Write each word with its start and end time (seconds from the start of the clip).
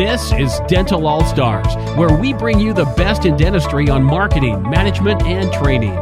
This 0.00 0.32
is 0.32 0.60
Dental 0.66 1.06
All 1.06 1.22
Stars, 1.26 1.76
where 1.94 2.10
we 2.10 2.32
bring 2.32 2.58
you 2.58 2.72
the 2.72 2.86
best 2.96 3.26
in 3.26 3.36
dentistry 3.36 3.90
on 3.90 4.02
marketing, 4.02 4.62
management, 4.62 5.22
and 5.24 5.52
training. 5.52 5.94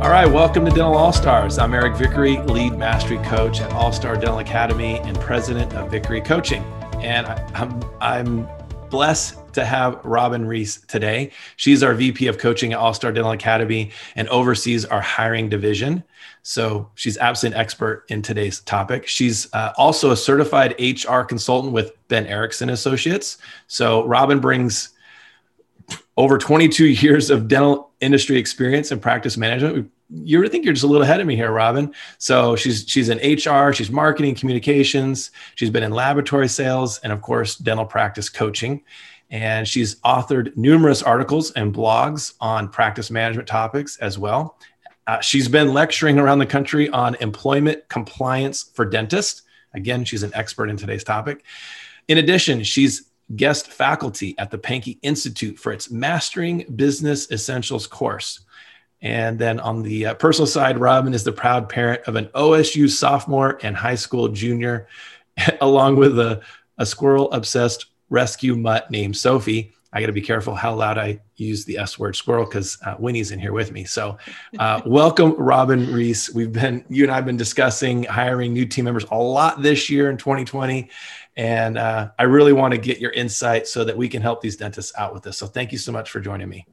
All 0.00 0.10
right, 0.10 0.26
welcome 0.26 0.64
to 0.64 0.70
Dental 0.72 0.96
All 0.96 1.12
Stars. 1.12 1.58
I'm 1.58 1.74
Eric 1.74 1.94
Vickery, 1.94 2.38
lead 2.38 2.76
mastery 2.76 3.18
coach 3.18 3.60
at 3.60 3.72
All 3.72 3.92
Star 3.92 4.16
Dental 4.16 4.40
Academy 4.40 4.98
and 4.98 5.16
president 5.20 5.74
of 5.74 5.92
Vickery 5.92 6.20
Coaching. 6.20 6.64
And 7.00 7.28
I'm, 7.54 7.80
I'm 8.00 8.48
blessed 8.90 9.36
to 9.54 9.64
have 9.64 9.98
Robin 10.04 10.46
Reese 10.46 10.80
today. 10.82 11.30
She's 11.56 11.82
our 11.82 11.94
VP 11.94 12.26
of 12.26 12.38
coaching 12.38 12.72
at 12.72 12.78
All 12.78 12.94
Star 12.94 13.12
Dental 13.12 13.32
Academy 13.32 13.90
and 14.14 14.28
oversees 14.28 14.84
our 14.84 15.00
hiring 15.00 15.48
division. 15.48 16.02
So 16.42 16.88
she's 16.94 17.18
absolutely 17.18 17.56
an 17.56 17.60
expert 17.60 18.04
in 18.08 18.22
today's 18.22 18.60
topic. 18.60 19.06
She's 19.06 19.52
uh, 19.52 19.72
also 19.76 20.10
a 20.10 20.16
certified 20.16 20.74
HR 20.78 21.22
consultant 21.22 21.72
with 21.72 21.92
Bent 22.08 22.28
Ericksen 22.28 22.70
Associates. 22.70 23.38
So 23.66 24.04
Robin 24.06 24.38
brings 24.38 24.90
over 26.16 26.38
22 26.38 26.84
years 26.86 27.30
of 27.30 27.48
dental 27.48 27.90
industry 28.00 28.36
experience 28.36 28.90
and 28.90 29.00
practice 29.00 29.36
management. 29.36 29.90
You 30.08 30.46
think 30.48 30.64
you're 30.64 30.74
just 30.74 30.84
a 30.84 30.86
little 30.86 31.02
ahead 31.02 31.20
of 31.20 31.26
me 31.26 31.34
here, 31.34 31.50
Robin. 31.50 31.92
So 32.18 32.54
she's 32.56 32.84
she's 32.86 33.08
in 33.08 33.18
HR, 33.18 33.72
she's 33.72 33.90
marketing, 33.90 34.34
communications, 34.34 35.30
she's 35.56 35.70
been 35.70 35.82
in 35.82 35.92
laboratory 35.92 36.48
sales, 36.48 36.98
and 37.00 37.12
of 37.12 37.22
course, 37.22 37.56
dental 37.56 37.84
practice 37.84 38.28
coaching. 38.28 38.82
And 39.30 39.66
she's 39.66 39.96
authored 40.00 40.56
numerous 40.56 41.02
articles 41.02 41.50
and 41.52 41.74
blogs 41.74 42.34
on 42.40 42.68
practice 42.68 43.10
management 43.10 43.48
topics 43.48 43.96
as 43.96 44.18
well. 44.18 44.56
Uh, 45.08 45.20
she's 45.20 45.48
been 45.48 45.72
lecturing 45.72 46.18
around 46.18 46.38
the 46.38 46.46
country 46.46 46.88
on 46.90 47.16
employment 47.16 47.88
compliance 47.88 48.70
for 48.74 48.84
dentists. 48.84 49.42
Again, 49.74 50.04
she's 50.04 50.22
an 50.22 50.32
expert 50.34 50.68
in 50.68 50.76
today's 50.76 51.04
topic. 51.04 51.44
In 52.08 52.18
addition, 52.18 52.62
she's 52.62 53.10
guest 53.34 53.68
faculty 53.68 54.36
at 54.38 54.50
the 54.50 54.58
Pankey 54.58 54.98
Institute 55.02 55.58
for 55.58 55.72
its 55.72 55.90
Mastering 55.90 56.64
Business 56.76 57.30
Essentials 57.30 57.86
course. 57.86 58.40
And 59.02 59.38
then 59.38 59.60
on 59.60 59.82
the 59.82 60.06
uh, 60.06 60.14
personal 60.14 60.46
side, 60.46 60.78
Robin 60.78 61.14
is 61.14 61.24
the 61.24 61.32
proud 61.32 61.68
parent 61.68 62.02
of 62.06 62.16
an 62.16 62.26
OSU 62.34 62.88
sophomore 62.88 63.58
and 63.62 63.76
high 63.76 63.94
school 63.94 64.28
junior, 64.28 64.88
along 65.60 65.96
with 65.96 66.18
a, 66.18 66.42
a 66.78 66.86
squirrel 66.86 67.30
obsessed 67.32 67.86
rescue 68.08 68.56
mutt 68.56 68.90
named 68.90 69.16
Sophie. 69.16 69.72
I 69.92 70.00
got 70.00 70.06
to 70.06 70.12
be 70.12 70.20
careful 70.20 70.54
how 70.54 70.74
loud 70.74 70.98
I 70.98 71.20
use 71.36 71.64
the 71.64 71.78
S 71.78 71.98
word 71.98 72.16
squirrel 72.16 72.44
because 72.44 72.76
uh, 72.84 72.96
Winnie's 72.98 73.30
in 73.30 73.38
here 73.38 73.52
with 73.52 73.72
me. 73.72 73.84
So, 73.84 74.18
uh, 74.58 74.82
welcome, 74.84 75.34
Robin 75.38 75.90
Reese. 75.92 76.34
We've 76.34 76.52
been, 76.52 76.84
you 76.88 77.04
and 77.04 77.12
I 77.12 77.16
have 77.16 77.24
been 77.24 77.36
discussing 77.36 78.04
hiring 78.04 78.52
new 78.52 78.66
team 78.66 78.84
members 78.84 79.06
a 79.10 79.16
lot 79.16 79.62
this 79.62 79.88
year 79.88 80.10
in 80.10 80.16
2020. 80.16 80.90
And 81.36 81.78
uh, 81.78 82.10
I 82.18 82.24
really 82.24 82.52
want 82.52 82.72
to 82.72 82.78
get 82.78 82.98
your 82.98 83.12
insight 83.12 83.66
so 83.66 83.84
that 83.84 83.96
we 83.96 84.08
can 84.08 84.22
help 84.22 84.40
these 84.40 84.56
dentists 84.56 84.92
out 84.98 85.14
with 85.14 85.22
this. 85.22 85.38
So, 85.38 85.46
thank 85.46 85.72
you 85.72 85.78
so 85.78 85.92
much 85.92 86.10
for 86.10 86.20
joining 86.20 86.48
me. 86.48 86.66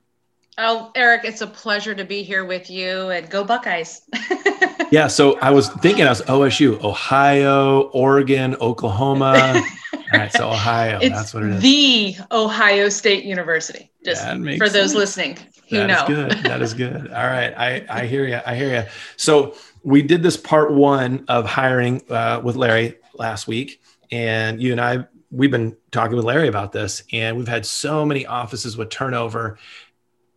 Oh, 0.58 0.92
Eric, 0.96 1.22
it's 1.26 1.42
a 1.42 1.48
pleasure 1.48 1.96
to 1.96 2.04
be 2.04 2.22
here 2.22 2.46
with 2.46 2.70
you 2.70 3.10
and 3.10 3.30
go 3.30 3.44
Buckeyes. 3.44 4.02
yeah. 4.92 5.08
So, 5.08 5.40
I 5.40 5.50
was 5.50 5.70
thinking 5.70 6.06
I 6.06 6.10
was 6.10 6.22
OSU, 6.24 6.84
Ohio, 6.84 7.90
Oregon, 7.90 8.56
Oklahoma. 8.62 9.64
All 10.14 10.20
right, 10.20 10.32
so 10.32 10.52
Ohio, 10.52 11.00
it's 11.02 11.10
that's 11.10 11.34
what 11.34 11.44
it 11.44 11.54
is. 11.54 11.62
The 11.62 12.16
Ohio 12.32 12.90
State 12.90 13.24
University. 13.24 13.90
Just 14.06 14.24
for 14.24 14.70
those 14.70 14.92
sense. 14.92 14.94
listening 14.94 15.38
who 15.70 15.78
that 15.78 15.88
know. 15.88 16.04
Is 16.04 16.36
good. 16.36 16.44
That 16.44 16.62
is 16.62 16.74
good. 16.74 17.08
All 17.14 17.26
right, 17.26 17.54
I 17.58 17.86
I 17.90 18.06
hear 18.06 18.28
you. 18.28 18.40
I 18.46 18.56
hear 18.56 18.82
you. 18.82 18.90
So 19.18 19.56
we 19.82 20.04
did 20.04 20.22
this 20.22 20.38
part 20.38 20.72
one 20.72 21.26
of 21.28 21.46
hiring 21.46 22.04
uh, 22.10 22.42
with 22.44 22.56
Larry 22.56 22.98
last 23.16 23.48
week, 23.48 23.82
and 24.12 24.62
you 24.62 24.72
and 24.72 24.80
I 24.80 25.06
we've 25.32 25.52
been 25.52 25.76
talking 25.92 26.16
with 26.16 26.26
Larry 26.26 26.48
about 26.48 26.72
this, 26.72 27.04
and 27.12 27.36
we've 27.36 27.48
had 27.48 27.66
so 27.66 28.06
many 28.06 28.26
offices 28.26 28.78
with 28.78 28.90
turnover, 28.90 29.58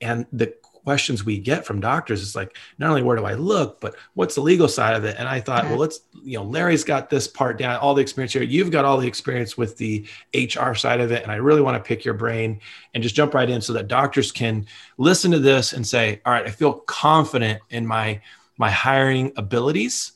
and 0.01 0.27
the 0.33 0.55
questions 0.85 1.25
we 1.25 1.37
get 1.37 1.67
from 1.67 1.81
doctors 1.81 2.23
is 2.23 2.37
like 2.37 2.57
not 2.79 2.91
only 2.91 3.03
where 3.03 3.17
do 3.17 3.25
i 3.25 3.35
look 3.35 3.81
but 3.81 3.97
what's 4.15 4.37
the 4.37 4.41
legal 4.41 4.69
side 4.69 4.95
of 4.95 5.05
it? 5.05 5.17
And 5.19 5.27
i 5.27 5.41
thought 5.41 5.65
well 5.65 5.79
let's 5.79 5.99
you 6.23 6.39
know 6.39 6.45
larry's 6.45 6.85
got 6.85 7.11
this 7.11 7.27
part 7.27 7.59
down 7.59 7.77
all 7.79 7.93
the 7.93 8.03
experience 8.03 8.33
here. 8.33 8.45
You've 8.45 8.71
got 8.71 8.85
all 8.85 8.97
the 8.97 9.09
experience 9.09 9.59
with 9.59 9.77
the 9.77 10.07
hr 10.33 10.75
side 10.75 11.01
of 11.01 11.11
it. 11.11 11.25
And 11.25 11.33
i 11.33 11.37
really 11.37 11.61
want 11.61 11.77
to 11.77 11.87
pick 11.87 12.05
your 12.05 12.15
brain 12.15 12.61
and 12.95 13.03
just 13.03 13.17
jump 13.17 13.35
right 13.35 13.51
in 13.51 13.61
so 13.61 13.73
that 13.73 13.89
doctors 13.89 14.31
can 14.31 14.65
listen 14.97 15.33
to 15.33 15.41
this 15.41 15.73
and 15.73 15.85
say 15.85 16.21
all 16.25 16.33
right 16.33 16.47
i 16.47 16.51
feel 16.51 16.75
confident 16.75 17.61
in 17.71 17.85
my 17.85 18.21
my 18.57 18.71
hiring 18.71 19.33
abilities 19.37 20.13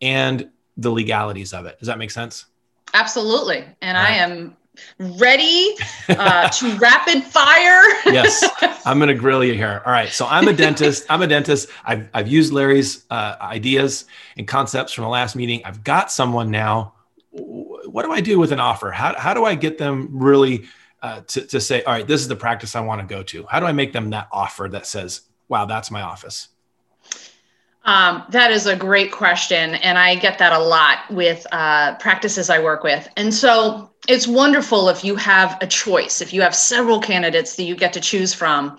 and 0.00 0.48
the 0.76 0.90
legalities 0.90 1.52
of 1.52 1.66
it. 1.66 1.78
Does 1.78 1.88
that 1.88 1.98
make 1.98 2.10
sense? 2.10 2.46
Absolutely. 2.94 3.64
And 3.80 3.96
right. 3.96 4.10
i 4.10 4.14
am 4.14 4.56
ready 4.98 5.74
uh, 6.08 6.48
to 6.48 6.76
rapid 6.78 7.24
fire. 7.24 7.82
yes, 8.06 8.44
I'm 8.84 8.98
going 8.98 9.08
to 9.08 9.14
grill 9.14 9.44
you 9.44 9.54
here. 9.54 9.82
All 9.84 9.92
right. 9.92 10.08
So 10.08 10.26
I'm 10.26 10.48
a 10.48 10.52
dentist. 10.52 11.06
I'm 11.08 11.22
a 11.22 11.26
dentist. 11.26 11.68
I've, 11.84 12.08
I've 12.14 12.28
used 12.28 12.52
Larry's 12.52 13.04
uh, 13.10 13.36
ideas 13.40 14.06
and 14.36 14.46
concepts 14.46 14.92
from 14.92 15.04
the 15.04 15.10
last 15.10 15.36
meeting. 15.36 15.62
I've 15.64 15.84
got 15.84 16.10
someone 16.10 16.50
now. 16.50 16.94
What 17.30 18.04
do 18.04 18.12
I 18.12 18.20
do 18.20 18.38
with 18.38 18.52
an 18.52 18.60
offer? 18.60 18.90
How, 18.90 19.18
how 19.18 19.34
do 19.34 19.44
I 19.44 19.54
get 19.54 19.78
them 19.78 20.08
really 20.12 20.64
uh, 21.00 21.22
to, 21.28 21.40
to 21.46 21.60
say, 21.60 21.82
all 21.82 21.92
right, 21.92 22.06
this 22.06 22.20
is 22.20 22.28
the 22.28 22.36
practice 22.36 22.76
I 22.76 22.80
want 22.80 23.00
to 23.00 23.06
go 23.06 23.22
to? 23.22 23.46
How 23.46 23.60
do 23.60 23.66
I 23.66 23.72
make 23.72 23.92
them 23.92 24.10
that 24.10 24.28
offer 24.30 24.68
that 24.70 24.86
says, 24.86 25.22
wow, 25.48 25.64
that's 25.64 25.90
my 25.90 26.02
office? 26.02 26.48
Um, 27.84 28.24
that 28.30 28.50
is 28.52 28.66
a 28.66 28.76
great 28.76 29.10
question. 29.10 29.74
And 29.76 29.98
I 29.98 30.14
get 30.14 30.38
that 30.38 30.52
a 30.52 30.58
lot 30.58 31.10
with 31.10 31.46
uh, 31.52 31.96
practices 31.96 32.48
I 32.48 32.58
work 32.60 32.84
with. 32.84 33.08
And 33.16 33.34
so 33.34 33.90
it's 34.08 34.28
wonderful 34.28 34.88
if 34.88 35.04
you 35.04 35.16
have 35.16 35.58
a 35.60 35.66
choice, 35.66 36.20
if 36.20 36.32
you 36.32 36.42
have 36.42 36.54
several 36.54 37.00
candidates 37.00 37.56
that 37.56 37.64
you 37.64 37.74
get 37.74 37.92
to 37.94 38.00
choose 38.00 38.32
from. 38.32 38.78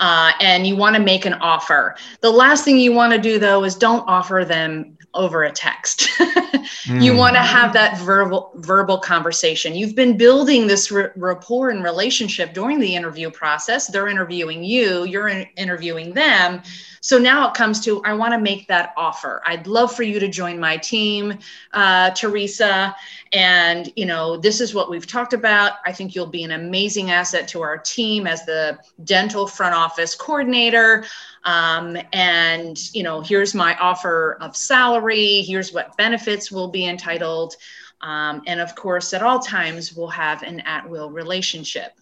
Uh, 0.00 0.32
and 0.40 0.66
you 0.66 0.74
want 0.74 0.96
to 0.96 1.00
make 1.00 1.24
an 1.24 1.34
offer. 1.34 1.94
The 2.20 2.30
last 2.30 2.64
thing 2.64 2.78
you 2.78 2.92
want 2.92 3.12
to 3.12 3.18
do, 3.18 3.38
though, 3.38 3.62
is 3.62 3.76
don't 3.76 4.02
offer 4.08 4.44
them 4.44 4.98
over 5.14 5.44
a 5.44 5.52
text. 5.52 6.08
mm. 6.18 6.50
You 7.02 7.14
want 7.16 7.34
to 7.36 7.42
have 7.42 7.72
that 7.74 7.98
verbal 7.98 8.50
verbal 8.56 8.98
conversation. 8.98 9.74
You've 9.74 9.94
been 9.94 10.16
building 10.16 10.66
this 10.66 10.90
r- 10.90 11.12
rapport 11.16 11.70
and 11.70 11.84
relationship 11.84 12.52
during 12.52 12.80
the 12.80 12.94
interview 12.94 13.30
process. 13.30 13.86
They're 13.86 14.08
interviewing 14.08 14.64
you, 14.64 15.04
you're 15.04 15.28
in- 15.28 15.46
interviewing 15.56 16.12
them. 16.14 16.62
So 17.04 17.18
now 17.18 17.46
it 17.46 17.52
comes 17.52 17.80
to 17.80 18.02
I 18.04 18.14
want 18.14 18.32
to 18.32 18.40
make 18.40 18.66
that 18.68 18.94
offer. 18.96 19.42
I'd 19.44 19.66
love 19.66 19.94
for 19.94 20.04
you 20.04 20.18
to 20.18 20.26
join 20.26 20.58
my 20.58 20.78
team, 20.78 21.38
uh, 21.74 22.12
Teresa. 22.12 22.96
And 23.30 23.92
you 23.94 24.06
know, 24.06 24.38
this 24.38 24.58
is 24.58 24.72
what 24.72 24.88
we've 24.88 25.06
talked 25.06 25.34
about. 25.34 25.72
I 25.84 25.92
think 25.92 26.14
you'll 26.14 26.24
be 26.24 26.44
an 26.44 26.52
amazing 26.52 27.10
asset 27.10 27.46
to 27.48 27.60
our 27.60 27.76
team 27.76 28.26
as 28.26 28.46
the 28.46 28.78
dental 29.04 29.46
front 29.46 29.74
office 29.74 30.14
coordinator. 30.14 31.04
Um, 31.44 31.98
and 32.14 32.78
you 32.94 33.02
know 33.02 33.20
here's 33.20 33.54
my 33.54 33.76
offer 33.76 34.38
of 34.40 34.56
salary 34.56 35.42
here's 35.42 35.74
what 35.74 35.94
benefits 35.98 36.50
will 36.50 36.68
be 36.68 36.86
entitled 36.86 37.54
um, 38.00 38.40
and 38.46 38.60
of 38.60 38.74
course 38.74 39.12
at 39.12 39.22
all 39.22 39.40
times 39.40 39.92
we'll 39.94 40.08
have 40.08 40.42
an 40.42 40.60
at-will 40.60 41.10
relationship 41.10 41.98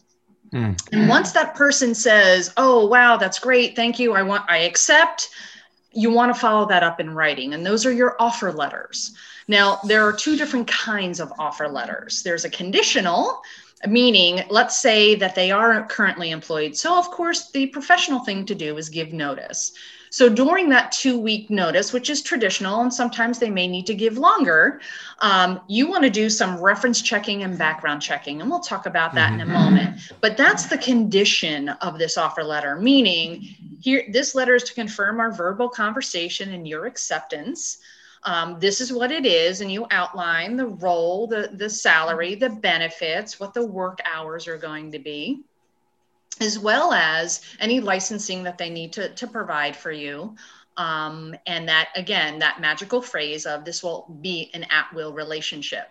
mm. 0.53 0.89
and 0.93 1.09
once 1.09 1.33
that 1.33 1.55
person 1.55 1.95
says 1.95 2.53
oh 2.57 2.87
wow 2.87 3.17
that's 3.17 3.39
great 3.39 3.75
thank 3.75 3.99
you 3.99 4.13
i 4.13 4.23
want 4.23 4.45
i 4.49 4.59
accept 4.59 5.31
you 5.93 6.11
want 6.11 6.35
to 6.35 6.41
follow 6.41 6.67
that 6.67 6.83
up 6.83 7.01
in 7.01 7.15
writing 7.15 7.55
and 7.55 7.65
those 7.65 7.85
are 7.87 7.93
your 7.93 8.17
offer 8.19 8.53
letters. 8.53 9.15
Now 9.49 9.79
there 9.85 10.05
are 10.05 10.13
two 10.13 10.37
different 10.37 10.69
kinds 10.69 11.21
of 11.21 11.33
offer 11.39 11.69
letters. 11.69 12.23
There's 12.23 12.45
a 12.45 12.51
conditional 12.51 13.43
meaning 13.89 14.45
let's 14.49 14.77
say 14.77 15.17
that 15.17 15.35
they 15.35 15.51
are 15.51 15.85
currently 15.89 16.31
employed 16.31 16.77
so 16.77 16.97
of 16.97 17.11
course 17.11 17.51
the 17.51 17.67
professional 17.67 18.21
thing 18.21 18.47
to 18.47 18.55
do 18.55 18.77
is 18.77 18.89
give 18.89 19.13
notice 19.13 19.73
so 20.13 20.29
during 20.29 20.69
that 20.69 20.93
two 20.93 21.19
week 21.19 21.49
notice 21.49 21.93
which 21.93 22.11
is 22.11 22.23
traditional 22.23 22.83
and 22.83 22.93
sometimes 22.93 23.39
they 23.39 23.51
may 23.51 23.67
need 23.67 23.87
to 23.87 23.95
give 23.95 24.19
longer 24.19 24.81
um, 25.21 25.61
you 25.67 25.89
want 25.89 26.05
to 26.05 26.11
do 26.11 26.29
some 26.29 26.61
reference 26.61 27.01
checking 27.01 27.43
and 27.43 27.59
background 27.59 28.01
checking 28.01 28.41
and 28.41 28.49
we'll 28.49 28.61
talk 28.61 28.87
about 28.87 29.15
that 29.15 29.33
mm-hmm. 29.33 29.41
in 29.41 29.51
a 29.51 29.53
mm-hmm. 29.53 29.65
moment 29.65 30.13
but 30.21 30.37
that's 30.37 30.67
the 30.67 30.79
condition 30.79 31.71
of 31.81 31.99
this 31.99 32.17
offer 32.17 32.45
letter 32.45 32.77
meaning 32.77 33.43
here 33.81 34.05
this 34.13 34.35
letter 34.35 34.55
is 34.55 34.63
to 34.63 34.75
confirm 34.75 35.19
our 35.19 35.33
verbal 35.33 35.69
conversation 35.69 36.53
and 36.53 36.69
your 36.69 36.87
acceptance 36.87 37.79
um, 38.25 38.61
this 38.61 38.81
is 38.81 38.93
what 38.93 39.11
it 39.11 39.27
is 39.27 39.63
and 39.63 39.73
you 39.73 39.87
outline 39.91 40.57
the 40.57 40.67
role 40.67 41.27
the 41.27 41.51
the 41.55 41.71
salary 41.71 42.35
the 42.35 42.51
benefits 42.51 43.41
what 43.41 43.55
the 43.55 43.67
work 43.67 43.99
hours 44.05 44.47
are 44.47 44.59
going 44.59 44.93
to 44.93 44.99
be 44.99 45.43
as 46.43 46.59
well 46.59 46.93
as 46.93 47.41
any 47.61 47.81
licensing 47.81 48.43
that 48.43 48.59
they 48.59 48.69
need 48.69 48.93
to, 48.93 49.09
to 49.15 49.27
provide 49.27 49.75
for 49.75 49.93
you 49.93 50.37
Um, 50.77 51.35
and 51.47 51.69
that, 51.69 51.91
again, 51.97 52.39
that 52.39 52.61
magical 52.61 53.03
phrase 53.03 53.45
of 53.47 53.65
this 53.65 53.83
will 53.83 54.07
be 54.21 54.51
an 54.55 54.65
at 54.71 54.93
will 54.95 55.13
relationship. 55.13 55.89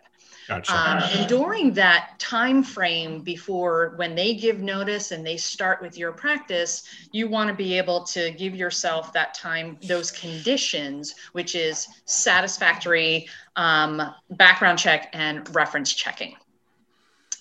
Gotcha. 0.47 0.73
Um, 0.73 1.03
and 1.13 1.29
during 1.29 1.73
that 1.73 2.17
time 2.17 2.63
frame 2.63 3.21
before 3.21 3.93
when 3.97 4.15
they 4.15 4.33
give 4.33 4.59
notice 4.59 5.11
and 5.11 5.23
they 5.23 5.37
start 5.37 5.81
with 5.81 5.97
your 5.97 6.11
practice, 6.11 6.83
you 7.11 7.29
want 7.29 7.47
to 7.49 7.55
be 7.55 7.77
able 7.77 8.03
to 8.05 8.31
give 8.31 8.55
yourself 8.55 9.13
that 9.13 9.35
time, 9.35 9.77
those 9.83 10.09
conditions, 10.09 11.13
which 11.33 11.53
is 11.53 11.87
satisfactory 12.05 13.27
um, 13.55 14.01
background 14.31 14.79
check 14.79 15.09
and 15.13 15.53
reference 15.55 15.93
checking. 15.93 16.35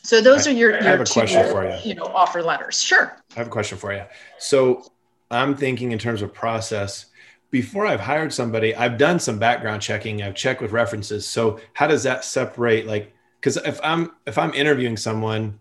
So 0.03 0.21
those 0.21 0.47
I, 0.47 0.51
are 0.51 0.55
your, 0.55 0.79
I 0.79 0.83
have 0.83 1.01
a 1.01 1.05
two, 1.05 1.13
question 1.13 1.51
for 1.51 1.65
you. 1.65 1.77
You 1.85 1.95
know, 1.95 2.05
offer 2.05 2.43
letters. 2.43 2.81
Sure. 2.81 3.17
I 3.35 3.39
have 3.39 3.49
a 3.49 3.51
question 3.51 3.79
for 3.79 3.93
you. 3.93 4.05
So 4.39 4.91
I'm 5.31 5.55
thinking 5.57 5.93
in 5.93 5.99
terms 5.99 6.23
of 6.23 6.33
process. 6.33 7.07
Before 7.51 7.85
I've 7.85 8.01
hired 8.01 8.33
somebody, 8.33 8.75
I've 8.75 8.97
done 8.97 9.19
some 9.19 9.39
background 9.39 9.83
checking. 9.83 10.23
I've 10.23 10.37
checked 10.37 10.63
with 10.63 10.73
references. 10.73 11.27
So 11.27 11.61
how 11.73 11.89
does 11.89 12.05
that 12.05 12.25
separate? 12.25 12.87
Like, 12.87 13.13
because 13.41 13.57
if 13.57 13.81
I'm 13.83 14.13
if 14.27 14.39
I'm 14.39 14.55
interviewing 14.55 14.97
someone, 14.97 15.59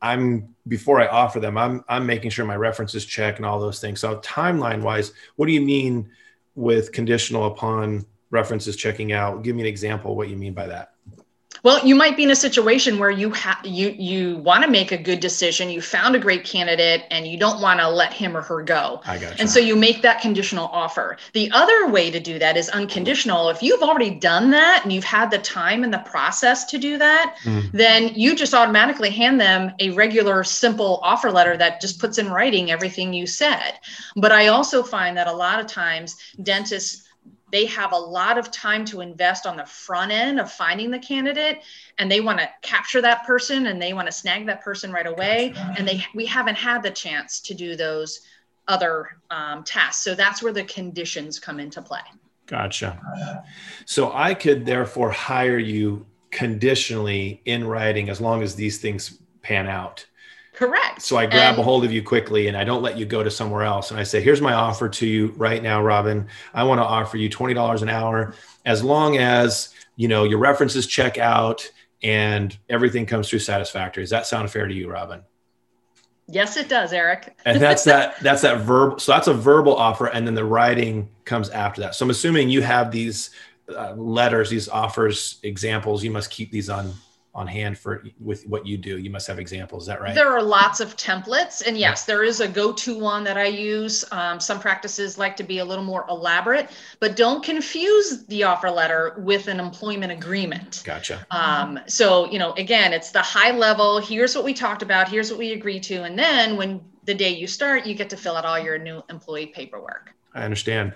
I'm 0.00 0.54
before 0.68 1.00
I 1.00 1.08
offer 1.08 1.40
them, 1.40 1.58
I'm 1.58 1.84
I'm 1.88 2.06
making 2.06 2.30
sure 2.30 2.44
my 2.44 2.56
references 2.56 3.04
check 3.04 3.38
and 3.38 3.46
all 3.46 3.58
those 3.58 3.80
things. 3.80 3.98
So 4.00 4.18
timeline 4.18 4.82
wise, 4.82 5.12
what 5.36 5.46
do 5.46 5.52
you 5.52 5.60
mean 5.60 6.08
with 6.54 6.92
conditional 6.92 7.46
upon 7.46 8.06
references 8.30 8.76
checking 8.76 9.12
out? 9.12 9.42
Give 9.42 9.56
me 9.56 9.62
an 9.62 9.68
example. 9.68 10.14
What 10.14 10.28
you 10.28 10.36
mean 10.36 10.54
by 10.54 10.68
that? 10.68 10.92
Well, 11.62 11.86
you 11.86 11.94
might 11.94 12.16
be 12.16 12.24
in 12.24 12.30
a 12.30 12.36
situation 12.36 12.98
where 12.98 13.10
you 13.10 13.30
have 13.30 13.64
you 13.64 13.90
you 13.90 14.36
want 14.38 14.64
to 14.64 14.70
make 14.70 14.92
a 14.92 14.98
good 14.98 15.20
decision. 15.20 15.70
You 15.70 15.80
found 15.80 16.14
a 16.14 16.18
great 16.18 16.44
candidate, 16.44 17.04
and 17.10 17.26
you 17.26 17.38
don't 17.38 17.60
want 17.60 17.80
to 17.80 17.88
let 17.88 18.12
him 18.12 18.36
or 18.36 18.42
her 18.42 18.62
go. 18.62 19.00
I 19.06 19.18
got 19.18 19.40
And 19.40 19.48
so 19.48 19.60
you 19.60 19.76
make 19.76 20.02
that 20.02 20.20
conditional 20.20 20.66
offer. 20.66 21.16
The 21.32 21.50
other 21.52 21.88
way 21.88 22.10
to 22.10 22.20
do 22.20 22.38
that 22.38 22.56
is 22.56 22.68
unconditional. 22.68 23.48
If 23.48 23.62
you've 23.62 23.82
already 23.82 24.10
done 24.10 24.50
that 24.50 24.80
and 24.82 24.92
you've 24.92 25.04
had 25.04 25.30
the 25.30 25.38
time 25.38 25.84
and 25.84 25.92
the 25.92 25.98
process 25.98 26.64
to 26.66 26.78
do 26.78 26.98
that, 26.98 27.36
mm. 27.44 27.70
then 27.72 28.14
you 28.14 28.34
just 28.34 28.54
automatically 28.54 29.10
hand 29.10 29.40
them 29.40 29.72
a 29.78 29.90
regular, 29.90 30.44
simple 30.44 31.00
offer 31.02 31.30
letter 31.30 31.56
that 31.56 31.80
just 31.80 31.98
puts 31.98 32.18
in 32.18 32.30
writing 32.30 32.70
everything 32.70 33.14
you 33.14 33.26
said. 33.26 33.78
But 34.16 34.32
I 34.32 34.48
also 34.48 34.82
find 34.82 35.16
that 35.16 35.28
a 35.28 35.32
lot 35.32 35.60
of 35.60 35.66
times 35.66 36.16
dentists 36.42 37.03
they 37.54 37.66
have 37.66 37.92
a 37.92 37.96
lot 37.96 38.36
of 38.36 38.50
time 38.50 38.84
to 38.84 39.00
invest 39.00 39.46
on 39.46 39.56
the 39.56 39.64
front 39.64 40.10
end 40.10 40.40
of 40.40 40.50
finding 40.50 40.90
the 40.90 40.98
candidate 40.98 41.62
and 41.98 42.10
they 42.10 42.20
want 42.20 42.36
to 42.36 42.50
capture 42.62 43.00
that 43.00 43.24
person 43.24 43.66
and 43.66 43.80
they 43.80 43.92
want 43.92 44.08
to 44.08 44.12
snag 44.12 44.44
that 44.44 44.60
person 44.60 44.90
right 44.90 45.06
away 45.06 45.54
and 45.78 45.86
they 45.86 46.04
we 46.16 46.26
haven't 46.26 46.56
had 46.56 46.82
the 46.82 46.90
chance 46.90 47.38
to 47.38 47.54
do 47.54 47.76
those 47.76 48.22
other 48.66 49.18
um, 49.30 49.62
tasks. 49.62 50.02
So 50.02 50.16
that's 50.16 50.42
where 50.42 50.52
the 50.52 50.64
conditions 50.64 51.38
come 51.38 51.60
into 51.60 51.80
play. 51.80 52.00
Gotcha. 52.46 53.00
So 53.86 54.12
i 54.12 54.34
could 54.34 54.66
therefore 54.66 55.12
hire 55.12 55.58
you 55.58 56.06
conditionally 56.32 57.40
in 57.44 57.64
writing 57.64 58.10
as 58.10 58.20
long 58.20 58.42
as 58.42 58.56
these 58.56 58.78
things 58.78 59.20
pan 59.42 59.68
out 59.68 60.04
Correct. 60.54 61.02
So 61.02 61.16
I 61.16 61.26
grab 61.26 61.54
and, 61.54 61.58
a 61.58 61.62
hold 61.62 61.84
of 61.84 61.92
you 61.92 62.02
quickly 62.02 62.46
and 62.46 62.56
I 62.56 62.62
don't 62.62 62.82
let 62.82 62.96
you 62.96 63.04
go 63.04 63.24
to 63.24 63.30
somewhere 63.30 63.64
else. 63.64 63.90
And 63.90 63.98
I 63.98 64.04
say, 64.04 64.20
here's 64.22 64.40
my 64.40 64.54
offer 64.54 64.88
to 64.88 65.06
you 65.06 65.34
right 65.36 65.60
now, 65.60 65.82
Robin. 65.82 66.28
I 66.54 66.62
want 66.62 66.78
to 66.78 66.84
offer 66.84 67.16
you 67.16 67.28
$20 67.28 67.82
an 67.82 67.88
hour 67.88 68.34
as 68.64 68.84
long 68.84 69.18
as, 69.18 69.70
you 69.96 70.06
know, 70.06 70.22
your 70.22 70.38
references 70.38 70.86
check 70.86 71.18
out 71.18 71.68
and 72.04 72.56
everything 72.68 73.04
comes 73.04 73.28
through 73.28 73.40
satisfactory. 73.40 74.04
Does 74.04 74.10
that 74.10 74.26
sound 74.26 74.48
fair 74.48 74.68
to 74.68 74.74
you, 74.74 74.88
Robin? 74.88 75.22
Yes, 76.28 76.56
it 76.56 76.68
does, 76.68 76.92
Eric. 76.92 77.36
and 77.44 77.60
that's 77.60 77.84
that 77.84 78.18
that's 78.20 78.42
that 78.42 78.60
verb 78.60 78.98
so 78.98 79.12
that's 79.12 79.26
a 79.26 79.34
verbal 79.34 79.76
offer 79.76 80.06
and 80.06 80.26
then 80.26 80.34
the 80.34 80.44
writing 80.44 81.10
comes 81.24 81.50
after 81.50 81.80
that. 81.80 81.96
So 81.96 82.06
I'm 82.06 82.10
assuming 82.10 82.48
you 82.48 82.62
have 82.62 82.92
these 82.92 83.30
uh, 83.68 83.92
letters, 83.94 84.50
these 84.50 84.68
offers, 84.68 85.40
examples, 85.42 86.04
you 86.04 86.12
must 86.12 86.30
keep 86.30 86.52
these 86.52 86.70
on 86.70 86.94
on 87.34 87.48
hand 87.48 87.76
for 87.76 88.04
with 88.20 88.46
what 88.46 88.64
you 88.64 88.76
do. 88.76 88.98
You 88.98 89.10
must 89.10 89.26
have 89.26 89.38
examples. 89.38 89.84
Is 89.84 89.86
that 89.88 90.00
right? 90.00 90.14
There 90.14 90.30
are 90.30 90.42
lots 90.42 90.80
of 90.80 90.96
templates 90.96 91.66
and 91.66 91.76
yes 91.76 92.04
there 92.04 92.22
is 92.22 92.40
a 92.40 92.46
go-to 92.46 92.96
one 92.96 93.24
that 93.24 93.36
i 93.36 93.46
use. 93.46 94.04
Um, 94.12 94.38
some 94.38 94.60
practices 94.60 95.18
like 95.18 95.36
to 95.36 95.42
be 95.42 95.58
a 95.58 95.64
little 95.64 95.84
more 95.84 96.06
elaborate 96.08 96.70
but 97.00 97.16
don't 97.16 97.42
confuse 97.42 98.24
the 98.26 98.44
offer 98.44 98.70
letter 98.70 99.14
with 99.18 99.48
an 99.48 99.58
employment 99.58 100.12
agreement. 100.12 100.82
Gotcha. 100.84 101.26
Um, 101.30 101.80
so 101.86 102.30
you 102.30 102.38
know 102.38 102.52
again 102.52 102.92
it's 102.92 103.10
the 103.10 103.22
high 103.22 103.50
level 103.50 103.98
here's 103.98 104.34
what 104.36 104.44
we 104.44 104.54
talked 104.54 104.82
about 104.82 105.08
here's 105.08 105.30
what 105.30 105.38
we 105.38 105.52
agreed 105.52 105.82
to 105.84 106.04
and 106.04 106.16
then 106.18 106.56
when 106.56 106.80
the 107.04 107.14
day 107.14 107.30
you 107.30 107.46
start 107.46 107.84
you 107.84 107.94
get 107.94 108.08
to 108.10 108.16
fill 108.16 108.36
out 108.36 108.44
all 108.44 108.58
your 108.58 108.78
new 108.78 109.02
employee 109.10 109.46
paperwork. 109.46 110.14
I 110.34 110.42
understand. 110.42 110.94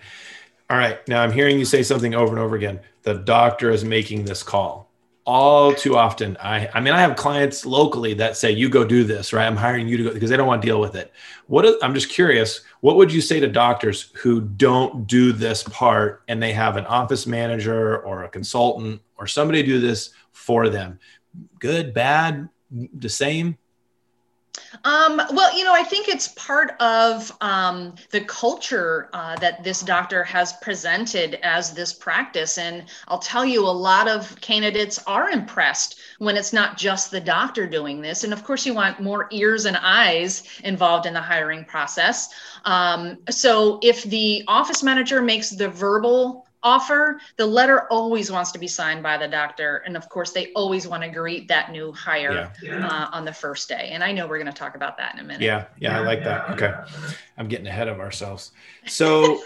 All 0.71 0.77
right 0.77 1.07
now 1.09 1.23
i'm 1.23 1.33
hearing 1.33 1.59
you 1.59 1.65
say 1.65 1.83
something 1.83 2.15
over 2.15 2.33
and 2.33 2.39
over 2.39 2.55
again. 2.55 2.79
The 3.03 3.15
doctor 3.15 3.71
is 3.71 3.85
making 3.85 4.25
this 4.25 4.45
call 4.45 4.88
all 5.29 5.75
too 5.75 5.95
often. 5.95 6.39
I 6.41 6.71
i 6.73 6.81
mean 6.81 6.95
i 6.95 7.01
have 7.01 7.15
clients 7.15 7.67
locally 7.67 8.15
that 8.15 8.35
say 8.35 8.51
you 8.51 8.71
go 8.71 8.83
do 8.83 9.05
this 9.05 9.35
right? 9.35 9.47
I'm 9.47 9.57
hiring 9.57 9.87
you 9.87 9.99
to 9.99 10.05
go 10.05 10.13
because 10.15 10.31
they 10.31 10.39
don't 10.39 10.47
want 10.47 10.63
to 10.63 10.67
deal 10.67 10.81
with 10.81 10.97
it. 10.97 11.13
What 11.47 11.67
i'm 11.85 11.93
just 11.93 12.09
curious 12.09 12.63
what 12.81 12.97
would 12.97 13.13
you 13.13 13.21
say 13.21 13.39
to 13.39 13.47
doctors 13.47 14.11
who 14.15 14.41
don't 14.41 15.07
do 15.07 15.33
this 15.33 15.63
part 15.65 16.23
and 16.29 16.43
they 16.43 16.53
have 16.53 16.79
an 16.79 16.87
office 16.87 17.27
manager 17.27 17.99
or 17.99 18.25
a 18.25 18.29
consultant 18.31 19.03
or 19.19 19.27
somebody 19.27 19.63
do 19.63 19.79
this 19.81 20.11
for 20.33 20.71
them? 20.71 20.99
Good 21.59 21.93
bad 21.93 22.49
the 22.71 23.11
same 23.11 23.59
um, 24.85 25.21
well, 25.33 25.57
you 25.57 25.65
know, 25.65 25.75
I 25.75 25.83
think 25.83 26.09
it's 26.09 26.29
part 26.29 26.73
of 26.81 27.33
um, 27.41 27.95
the 28.11 28.21
culture 28.23 29.09
uh, 29.13 29.37
that 29.37 29.65
this 29.65 29.81
doctor 29.83 30.25
has 30.25 30.53
presented 30.55 31.39
as 31.43 31.73
this 31.73 31.93
practice. 31.93 32.59
And 32.59 32.85
I'll 33.09 33.19
tell 33.19 33.45
you, 33.45 33.65
a 33.65 33.71
lot 33.71 34.09
of 34.09 34.39
candidates 34.41 34.99
are 35.07 35.31
impressed 35.31 36.01
when 36.19 36.37
it's 36.37 36.53
not 36.53 36.77
just 36.77 37.11
the 37.11 37.21
doctor 37.21 37.67
doing 37.67 38.01
this. 38.01 38.25
And 38.25 38.33
of 38.33 38.45
course, 38.45 38.67
you 38.67 38.75
want 38.75 39.01
more 39.01 39.29
ears 39.31 39.65
and 39.65 39.77
eyes 39.77 40.45
involved 40.65 41.07
in 41.07 41.15
the 41.15 41.21
hiring 41.21 41.65
process. 41.65 42.29
Um, 42.65 43.19
so 43.31 43.79
if 43.83 44.03
the 44.05 44.45
office 44.49 44.83
manager 44.83 45.23
makes 45.23 45.51
the 45.51 45.69
verbal 45.69 46.48
offer, 46.63 47.21
the 47.37 47.47
letter 47.47 47.87
always 47.91 48.31
wants 48.31 48.53
to 48.53 48.59
be 48.59 48.67
signed 48.67 49.03
by 49.03 49.17
the 49.17 49.29
doctor. 49.29 49.83
And 49.87 49.97
of 49.97 50.09
course, 50.09 50.33
they 50.33 50.53
always 50.53 50.87
want 50.87 51.03
to 51.03 51.09
greet 51.09 51.49
that 51.49 51.71
new 51.71 51.93
hire 51.93 52.53
yeah. 52.63 52.87
uh, 52.87 53.09
on 53.13 53.25
the 53.25 53.33
first 53.33 53.69
day. 53.69 53.91
And 53.93 54.03
I 54.03 54.13
know 54.13 54.27
we're 54.27 54.39
going 54.39 54.53
to 54.53 54.59
talk 54.59 54.75
about 54.75 54.97
that 54.99 55.15
in 55.15 55.21
a 55.21 55.25
minute. 55.25 55.43
Yeah. 55.43 55.67
Yeah. 55.79 55.99
I 55.99 56.05
like 56.05 56.25
that. 56.25 56.51
Okay. 56.51 56.75
I'm 57.37 57.49
getting 57.49 57.67
ahead 57.67 57.89
of 57.89 58.01
ourselves. 58.01 58.53
So, 58.87 59.43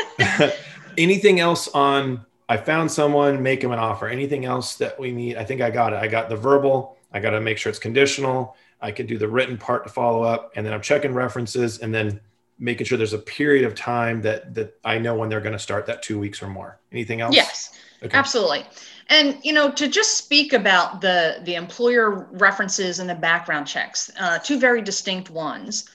anything 0.98 1.40
else 1.40 1.68
on? 1.68 2.24
I 2.48 2.56
found 2.58 2.90
someone, 2.90 3.42
make 3.42 3.62
him 3.62 3.72
an 3.72 3.78
offer. 3.78 4.08
Anything 4.08 4.44
else 4.44 4.76
that 4.76 4.98
we 4.98 5.12
need? 5.12 5.36
I 5.36 5.44
think 5.44 5.60
I 5.60 5.70
got 5.70 5.92
it. 5.92 5.96
I 5.96 6.06
got 6.06 6.28
the 6.28 6.36
verbal. 6.36 6.98
I 7.12 7.20
got 7.20 7.30
to 7.30 7.40
make 7.40 7.56
sure 7.56 7.70
it's 7.70 7.78
conditional. 7.78 8.56
I 8.80 8.90
can 8.90 9.06
do 9.06 9.16
the 9.16 9.28
written 9.28 9.56
part 9.56 9.84
to 9.84 9.90
follow 9.90 10.22
up. 10.22 10.52
And 10.54 10.66
then 10.66 10.74
I'm 10.74 10.82
checking 10.82 11.14
references. 11.14 11.78
And 11.78 11.94
then 11.94 12.20
making 12.58 12.86
sure 12.86 12.96
there's 12.96 13.12
a 13.12 13.18
period 13.18 13.64
of 13.64 13.74
time 13.74 14.22
that 14.22 14.54
that 14.54 14.78
I 14.84 14.98
know 14.98 15.14
when 15.14 15.28
they're 15.28 15.40
going 15.40 15.52
to 15.52 15.58
start 15.58 15.86
that 15.86 16.02
two 16.02 16.18
weeks 16.18 16.42
or 16.42 16.48
more. 16.48 16.78
Anything 16.92 17.20
else? 17.20 17.34
Yes, 17.34 17.78
okay. 18.02 18.16
absolutely. 18.16 18.64
And 19.08 19.38
you 19.42 19.52
know, 19.52 19.70
to 19.72 19.88
just 19.88 20.16
speak 20.16 20.52
about 20.52 21.00
the 21.00 21.40
the 21.44 21.54
employer 21.54 22.28
references 22.32 22.98
and 22.98 23.08
the 23.08 23.14
background 23.14 23.66
checks, 23.66 24.10
uh, 24.18 24.38
two 24.38 24.58
very 24.58 24.82
distinct 24.82 25.30
ones. 25.30 25.88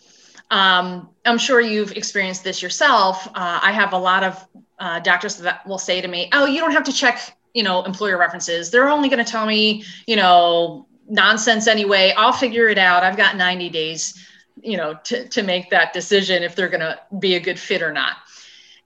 Um, 0.49 1.09
I'm 1.25 1.37
sure 1.37 1.59
you've 1.59 1.91
experienced 1.97 2.43
this 2.43 2.61
yourself. 2.61 3.27
Uh, 3.27 3.59
I 3.61 3.71
have 3.71 3.91
a 3.91 3.97
lot 3.97 4.23
of 4.23 4.47
uh, 4.79 4.99
doctors 4.99 5.37
that 5.37 5.65
will 5.67 5.77
say 5.79 6.01
to 6.01 6.07
me, 6.07 6.29
"Oh, 6.33 6.45
you 6.45 6.59
don't 6.59 6.71
have 6.71 6.83
to 6.83 6.93
check, 6.93 7.37
you 7.53 7.63
know, 7.63 7.83
employer 7.83 8.17
references. 8.17 8.71
They're 8.71 8.89
only 8.89 9.09
going 9.09 9.23
to 9.23 9.29
tell 9.29 9.45
me, 9.45 9.83
you 10.05 10.15
know, 10.15 10.87
nonsense 11.09 11.67
anyway. 11.67 12.13
I'll 12.17 12.33
figure 12.33 12.67
it 12.67 12.77
out. 12.77 13.03
I've 13.03 13.17
got 13.17 13.35
90 13.35 13.69
days." 13.69 14.23
You 14.61 14.77
know 14.77 14.95
to, 15.03 15.27
to 15.29 15.43
make 15.43 15.69
that 15.69 15.93
decision 15.93 16.43
if 16.43 16.55
they're 16.55 16.69
going 16.69 16.81
to 16.81 16.99
be 17.19 17.35
a 17.35 17.39
good 17.39 17.59
fit 17.59 17.81
or 17.81 17.91
not 17.91 18.17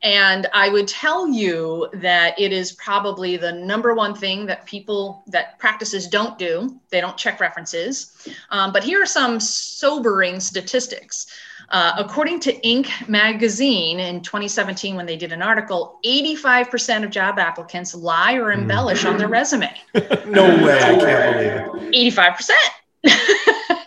and 0.04 0.48
i 0.54 0.70
would 0.70 0.88
tell 0.88 1.28
you 1.28 1.88
that 1.94 2.40
it 2.40 2.52
is 2.52 2.72
probably 2.74 3.38
the 3.38 3.52
number 3.52 3.94
one 3.94 4.16
thing 4.16 4.46
that 4.46 4.66
people 4.66 5.24
that 5.28 5.58
practices 5.60 6.08
don't 6.08 6.38
do 6.38 6.80
they 6.90 7.02
don't 7.02 7.18
check 7.18 7.40
references 7.40 8.28
um, 8.50 8.72
but 8.72 8.84
here 8.84 9.02
are 9.02 9.06
some 9.06 9.40
sobering 9.40 10.40
statistics 10.40 11.28
uh, 11.72 11.94
according 11.98 12.40
to 12.42 12.54
Inc. 12.62 13.08
magazine 13.08 14.00
in 14.00 14.22
2017, 14.22 14.94
when 14.96 15.06
they 15.06 15.16
did 15.16 15.32
an 15.32 15.42
article, 15.42 16.00
85% 16.06 17.06
of 17.06 17.12
job 17.12 17.40
applicants 17.40 17.96
lie 17.96 18.34
or 18.34 18.52
embellish 18.52 19.04
mm. 19.04 19.12
on 19.12 19.18
their 19.18 19.28
resume. 19.30 19.74
no 20.28 20.66
way, 20.66 20.78
I 20.78 20.98
can't 21.00 21.72
believe 21.72 21.94
it. 21.94 22.14
85%. 22.14 22.52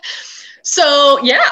so, 0.63 1.19
yeah, 1.21 1.47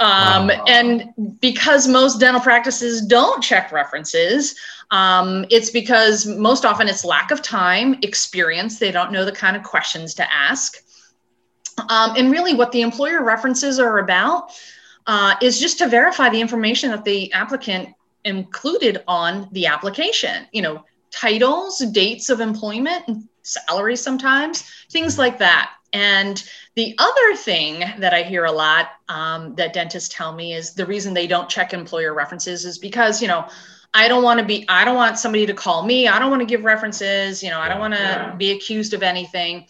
um, 0.00 0.48
wow. 0.48 0.64
And 0.68 1.12
because 1.40 1.88
most 1.88 2.20
dental 2.20 2.40
practices 2.40 3.02
don't 3.02 3.42
check 3.42 3.72
references, 3.72 4.54
um, 4.90 5.44
it's 5.50 5.70
because 5.70 6.26
most 6.26 6.64
often 6.64 6.88
it's 6.88 7.04
lack 7.04 7.30
of 7.30 7.42
time, 7.42 7.96
experience. 8.02 8.78
They 8.78 8.92
don't 8.92 9.12
know 9.12 9.24
the 9.24 9.32
kind 9.32 9.56
of 9.56 9.62
questions 9.62 10.14
to 10.14 10.32
ask. 10.32 10.76
Um, 11.88 12.14
and 12.16 12.30
really, 12.30 12.54
what 12.54 12.72
the 12.72 12.82
employer 12.82 13.24
references 13.24 13.78
are 13.78 13.98
about 13.98 14.50
uh, 15.06 15.34
is 15.42 15.58
just 15.58 15.78
to 15.78 15.88
verify 15.88 16.28
the 16.28 16.40
information 16.40 16.90
that 16.90 17.04
the 17.04 17.32
applicant 17.32 17.88
included 18.24 19.02
on 19.08 19.48
the 19.52 19.66
application. 19.66 20.46
You 20.52 20.62
know, 20.62 20.84
titles, 21.10 21.78
dates 21.92 22.30
of 22.30 22.40
employment, 22.40 23.28
salaries 23.42 24.00
sometimes, 24.00 24.70
things 24.90 25.18
like 25.18 25.38
that. 25.38 25.72
And 25.92 26.42
the 26.74 26.94
other 26.98 27.36
thing 27.36 27.80
that 27.98 28.12
I 28.12 28.22
hear 28.22 28.44
a 28.44 28.52
lot 28.52 28.90
um, 29.08 29.54
that 29.54 29.72
dentists 29.72 30.14
tell 30.14 30.34
me 30.34 30.52
is 30.52 30.74
the 30.74 30.86
reason 30.86 31.14
they 31.14 31.26
don't 31.26 31.48
check 31.48 31.72
employer 31.72 32.12
references 32.12 32.64
is 32.64 32.78
because, 32.78 33.22
you 33.22 33.28
know, 33.28 33.48
I 33.94 34.06
don't 34.06 34.22
want 34.22 34.38
to 34.38 34.44
be, 34.44 34.66
I 34.68 34.84
don't 34.84 34.96
want 34.96 35.18
somebody 35.18 35.46
to 35.46 35.54
call 35.54 35.82
me. 35.82 36.08
I 36.08 36.18
don't 36.18 36.30
want 36.30 36.40
to 36.40 36.46
give 36.46 36.64
references. 36.64 37.42
You 37.42 37.50
know, 37.50 37.58
I 37.58 37.68
don't 37.68 37.80
want 37.80 37.94
to 37.94 38.34
be 38.36 38.52
accused 38.52 38.92
of 38.92 39.02
anything. 39.02 39.66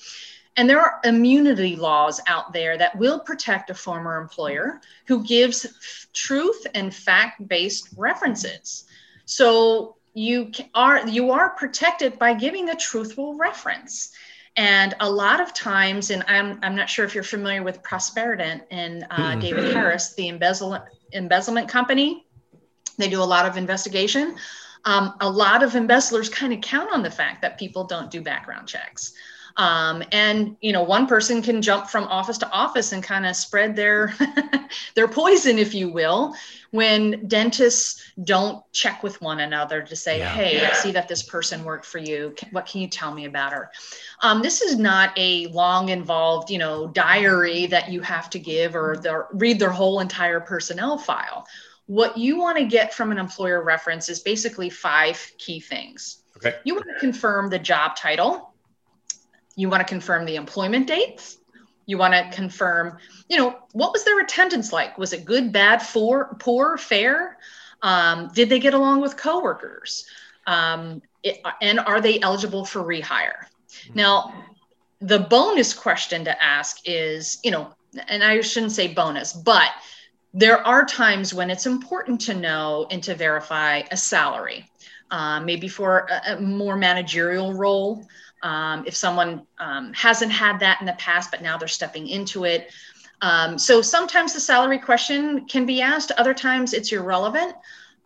And 0.56 0.68
there 0.68 0.80
are 0.80 1.00
immunity 1.04 1.76
laws 1.76 2.20
out 2.26 2.52
there 2.52 2.76
that 2.78 2.98
will 2.98 3.20
protect 3.20 3.70
a 3.70 3.74
former 3.74 4.20
employer 4.20 4.80
who 5.06 5.22
gives 5.22 5.64
f- 5.64 6.08
truth 6.12 6.66
and 6.74 6.92
fact 6.92 7.46
based 7.46 7.90
references. 7.96 8.84
So 9.24 9.94
you 10.14 10.50
are 10.74 11.06
you 11.06 11.30
are 11.30 11.50
protected 11.50 12.18
by 12.18 12.34
giving 12.34 12.70
a 12.70 12.74
truthful 12.74 13.36
reference. 13.36 14.12
And 14.58 14.96
a 14.98 15.08
lot 15.08 15.40
of 15.40 15.54
times, 15.54 16.10
and 16.10 16.24
I'm, 16.26 16.58
I'm 16.64 16.74
not 16.74 16.90
sure 16.90 17.04
if 17.04 17.14
you're 17.14 17.22
familiar 17.22 17.62
with 17.62 17.80
Prosperident 17.84 18.62
and 18.72 19.06
uh, 19.08 19.36
David 19.36 19.72
Harris, 19.72 20.14
the 20.14 20.28
embezzlement, 20.28 20.82
embezzlement 21.12 21.68
company, 21.68 22.26
they 22.96 23.08
do 23.08 23.22
a 23.22 23.24
lot 23.24 23.46
of 23.46 23.56
investigation. 23.56 24.34
Um, 24.84 25.14
a 25.20 25.30
lot 25.30 25.62
of 25.62 25.76
embezzlers 25.76 26.28
kind 26.28 26.52
of 26.52 26.60
count 26.60 26.92
on 26.92 27.04
the 27.04 27.10
fact 27.10 27.40
that 27.42 27.56
people 27.56 27.84
don't 27.84 28.10
do 28.10 28.20
background 28.20 28.66
checks. 28.66 29.14
Um, 29.58 30.04
and 30.12 30.56
you 30.60 30.72
know, 30.72 30.84
one 30.84 31.08
person 31.08 31.42
can 31.42 31.60
jump 31.60 31.88
from 31.88 32.04
office 32.04 32.38
to 32.38 32.50
office 32.50 32.92
and 32.92 33.02
kind 33.02 33.26
of 33.26 33.34
spread 33.34 33.74
their 33.74 34.14
their 34.94 35.08
poison, 35.08 35.58
if 35.58 35.74
you 35.74 35.90
will, 35.90 36.32
when 36.70 37.26
dentists 37.26 38.12
don't 38.22 38.62
check 38.72 39.02
with 39.02 39.20
one 39.20 39.40
another 39.40 39.82
to 39.82 39.96
say, 39.96 40.18
yeah. 40.18 40.28
"Hey, 40.28 40.64
I 40.64 40.72
see 40.74 40.92
that 40.92 41.08
this 41.08 41.24
person 41.24 41.64
worked 41.64 41.86
for 41.86 41.98
you. 41.98 42.36
What 42.52 42.66
can 42.66 42.80
you 42.80 42.86
tell 42.86 43.12
me 43.12 43.24
about 43.24 43.52
her?" 43.52 43.72
Um, 44.22 44.42
this 44.42 44.62
is 44.62 44.78
not 44.78 45.12
a 45.16 45.48
long, 45.48 45.88
involved, 45.88 46.50
you 46.50 46.58
know, 46.58 46.86
diary 46.86 47.66
that 47.66 47.90
you 47.90 48.00
have 48.02 48.30
to 48.30 48.38
give 48.38 48.76
or 48.76 48.96
the, 48.96 49.26
read 49.32 49.58
their 49.58 49.70
whole 49.70 49.98
entire 49.98 50.38
personnel 50.38 50.98
file. 50.98 51.46
What 51.86 52.16
you 52.16 52.38
want 52.38 52.58
to 52.58 52.64
get 52.64 52.94
from 52.94 53.10
an 53.10 53.18
employer 53.18 53.64
reference 53.64 54.08
is 54.08 54.20
basically 54.20 54.70
five 54.70 55.32
key 55.38 55.58
things. 55.58 56.22
Okay. 56.36 56.54
You 56.62 56.74
want 56.74 56.86
to 56.86 57.00
confirm 57.00 57.50
the 57.50 57.58
job 57.58 57.96
title 57.96 58.47
you 59.58 59.68
want 59.68 59.80
to 59.80 59.92
confirm 59.92 60.24
the 60.24 60.36
employment 60.36 60.86
dates. 60.86 61.38
You 61.84 61.98
want 61.98 62.14
to 62.14 62.30
confirm, 62.30 62.98
you 63.28 63.36
know, 63.36 63.58
what 63.72 63.92
was 63.92 64.04
their 64.04 64.20
attendance 64.20 64.72
like? 64.72 64.96
Was 64.98 65.12
it 65.12 65.24
good, 65.24 65.52
bad, 65.52 65.82
for, 65.82 66.36
poor, 66.38 66.78
fair? 66.78 67.38
Um, 67.82 68.30
did 68.32 68.50
they 68.50 68.60
get 68.60 68.74
along 68.74 69.00
with 69.00 69.16
coworkers? 69.16 70.06
Um, 70.46 71.02
it, 71.24 71.40
and 71.60 71.80
are 71.80 72.00
they 72.00 72.20
eligible 72.20 72.64
for 72.64 72.84
rehire? 72.84 73.46
Now, 73.96 74.32
the 75.00 75.18
bonus 75.18 75.74
question 75.74 76.24
to 76.26 76.40
ask 76.40 76.78
is, 76.84 77.38
you 77.42 77.50
know, 77.50 77.74
and 78.06 78.22
I 78.22 78.40
shouldn't 78.42 78.72
say 78.72 78.94
bonus, 78.94 79.32
but 79.32 79.70
there 80.32 80.64
are 80.64 80.84
times 80.84 81.34
when 81.34 81.50
it's 81.50 81.66
important 81.66 82.20
to 82.20 82.34
know 82.34 82.86
and 82.92 83.02
to 83.02 83.16
verify 83.16 83.82
a 83.90 83.96
salary, 83.96 84.66
uh, 85.10 85.40
maybe 85.40 85.66
for 85.66 86.06
a, 86.10 86.34
a 86.34 86.40
more 86.40 86.76
managerial 86.76 87.54
role. 87.54 88.06
Um, 88.42 88.84
if 88.86 88.94
someone 88.94 89.46
um, 89.58 89.92
hasn't 89.94 90.30
had 90.30 90.60
that 90.60 90.80
in 90.80 90.86
the 90.86 90.92
past, 90.94 91.30
but 91.30 91.42
now 91.42 91.58
they're 91.58 91.68
stepping 91.68 92.06
into 92.06 92.44
it. 92.44 92.70
Um, 93.20 93.58
so 93.58 93.82
sometimes 93.82 94.32
the 94.32 94.40
salary 94.40 94.78
question 94.78 95.46
can 95.46 95.66
be 95.66 95.82
asked, 95.82 96.12
other 96.12 96.34
times 96.34 96.72
it's 96.72 96.92
irrelevant. 96.92 97.54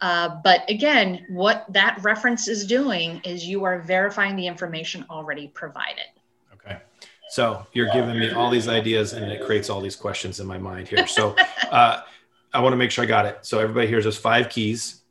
Uh, 0.01 0.41
but 0.43 0.69
again, 0.69 1.25
what 1.29 1.65
that 1.69 1.99
reference 2.03 2.49
is 2.49 2.67
doing 2.67 3.21
is 3.25 3.47
you 3.47 3.65
are 3.65 3.79
verifying 3.81 4.35
the 4.35 4.47
information 4.47 5.05
already 5.09 5.49
provided. 5.49 6.07
Okay. 6.55 6.79
So 7.31 7.65
you're 7.73 7.91
giving 7.93 8.19
me 8.19 8.33
all 8.33 8.51
these 8.51 8.69
ideas 8.69 9.13
and 9.13 9.31
it 9.31 9.45
creates 9.47 9.71
all 9.71 9.81
these 9.81 9.95
questions 9.95 10.41
in 10.41 10.47
my 10.47 10.59
mind 10.59 10.89
here. 10.89 11.07
So 11.07 11.37
uh, 11.71 12.01
I 12.53 12.61
want 12.61 12.73
to 12.73 12.77
make 12.77 12.91
sure 12.91 13.05
I 13.05 13.07
got 13.07 13.27
it. 13.27 13.39
So 13.43 13.61
everybody 13.61 13.87
hears 13.87 14.07
us 14.07 14.17
five 14.17 14.49
keys. 14.49 15.03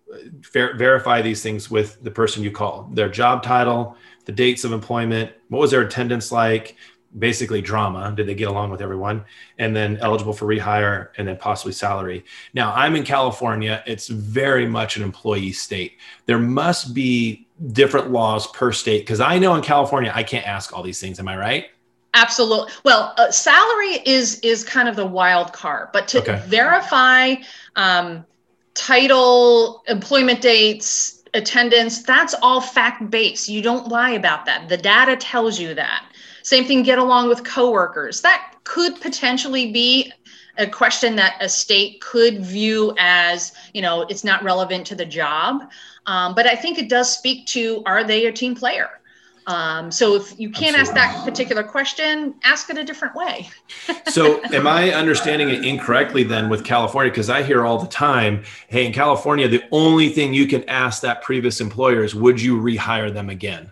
Ver- 0.52 0.76
verify 0.76 1.22
these 1.22 1.42
things 1.42 1.72
with 1.72 2.04
the 2.04 2.12
person 2.12 2.44
you 2.44 2.52
call 2.52 2.90
their 2.92 3.08
job 3.08 3.44
title, 3.44 3.96
the 4.26 4.32
dates 4.32 4.64
of 4.64 4.72
employment, 4.72 5.32
what 5.50 5.60
was 5.60 5.72
their 5.72 5.82
attendance 5.82 6.32
like, 6.32 6.76
basically 7.18 7.62
drama. 7.62 8.14
Did 8.16 8.28
they 8.28 8.36
get 8.36 8.48
along 8.48 8.70
with 8.72 8.82
everyone? 8.82 9.26
And 9.58 9.76
then 9.76 9.98
eligible 9.98 10.34
for 10.34 10.46
rehire 10.46 11.10
and 11.18 11.28
then 11.28 11.38
possibly 11.38 11.74
salary. 11.74 12.24
Now, 12.54 12.74
I'm 12.74 12.96
in 12.96 13.04
California. 13.04 13.84
It's 13.86 14.08
very 14.08 14.66
much 14.66 14.98
an 14.98 15.04
employee 15.04 15.52
state. 15.52 15.98
There 16.26 16.40
must 16.40 16.94
be 16.94 17.48
different 17.74 18.12
laws 18.12 18.48
per 18.48 18.72
state 18.72 19.02
because 19.02 19.20
I 19.20 19.40
know 19.40 19.56
in 19.56 19.62
California, 19.62 20.12
I 20.14 20.24
can't 20.24 20.48
ask 20.48 20.76
all 20.76 20.84
these 20.84 21.00
things. 21.00 21.20
Am 21.20 21.28
I 21.28 21.38
right? 21.38 21.66
Absolutely. 22.14 22.72
Well, 22.84 23.14
uh, 23.18 23.32
salary 23.32 24.00
is 24.06 24.40
is 24.42 24.66
kind 24.66 24.90
of 24.90 24.98
the 24.98 25.06
wild 25.06 25.54
card, 25.54 25.90
but 25.94 26.10
to 26.10 26.20
okay. 26.20 26.44
verify 26.46 27.36
um, 27.78 28.26
title, 28.74 29.82
employment 29.88 30.42
dates, 30.42 31.21
attendance, 31.34 32.04
that's 32.04 32.34
all 32.42 32.62
fact 32.62 33.10
based. 33.10 33.50
You 33.50 33.62
don't 33.62 33.88
lie 33.88 34.12
about 34.12 34.46
that. 34.46 34.70
The 34.70 34.78
data 34.78 35.16
tells 35.16 35.60
you 35.60 35.74
that. 35.76 36.06
Same 36.44 36.66
thing, 36.66 36.84
get 36.84 36.98
along 36.98 37.30
with 37.30 37.44
coworkers. 37.44 38.22
That 38.22 38.56
could 38.64 39.00
potentially 39.00 39.72
be 39.72 40.12
a 40.58 40.68
question 40.68 41.16
that 41.16 41.38
a 41.40 41.48
state 41.48 42.02
could 42.02 42.44
view 42.46 42.94
as, 42.98 43.54
you 43.74 43.82
know, 43.82 44.02
it's 44.04 44.24
not 44.24 44.44
relevant 44.44 44.86
to 44.88 44.96
the 44.96 45.06
job. 45.06 45.70
Um, 46.06 46.36
but 46.36 46.48
I 46.48 46.56
think 46.56 46.78
it 46.78 46.90
does 46.90 47.16
speak 47.16 47.46
to 47.48 47.84
are 47.86 48.04
they 48.04 48.26
a 48.26 48.32
team 48.32 48.56
player? 48.56 49.01
Um, 49.48 49.92
so 49.92 50.16
if 50.16 50.40
you 50.40 50.50
can't 50.50 50.78
Absolutely. 50.78 51.02
ask 51.02 51.16
that 51.16 51.26
particular 51.26 51.64
question, 51.64 52.36
ask 52.44 52.70
it 52.70 52.78
a 52.78 52.84
different 52.84 53.16
way. 53.16 53.50
so 54.08 54.42
am 54.46 54.68
I 54.68 54.92
understanding 54.92 55.50
it 55.50 55.66
incorrectly 55.66 56.24
then 56.24 56.50
with 56.50 56.64
California? 56.64 57.12
Because 57.12 57.30
I 57.30 57.42
hear 57.44 57.66
all 57.66 57.80
the 57.80 57.88
time, 57.88 58.44
hey, 58.68 58.86
in 58.86 58.94
California, 58.94 59.48
the 59.48 59.64
only 59.72 60.10
thing 60.10 60.34
you 60.34 60.48
can 60.48 60.68
ask 60.70 61.02
that 61.02 61.24
previous 61.24 61.60
employer 61.60 62.04
is, 62.04 62.14
would 62.14 62.42
you 62.42 62.62
rehire 62.62 63.14
them 63.14 63.30
again? 63.30 63.72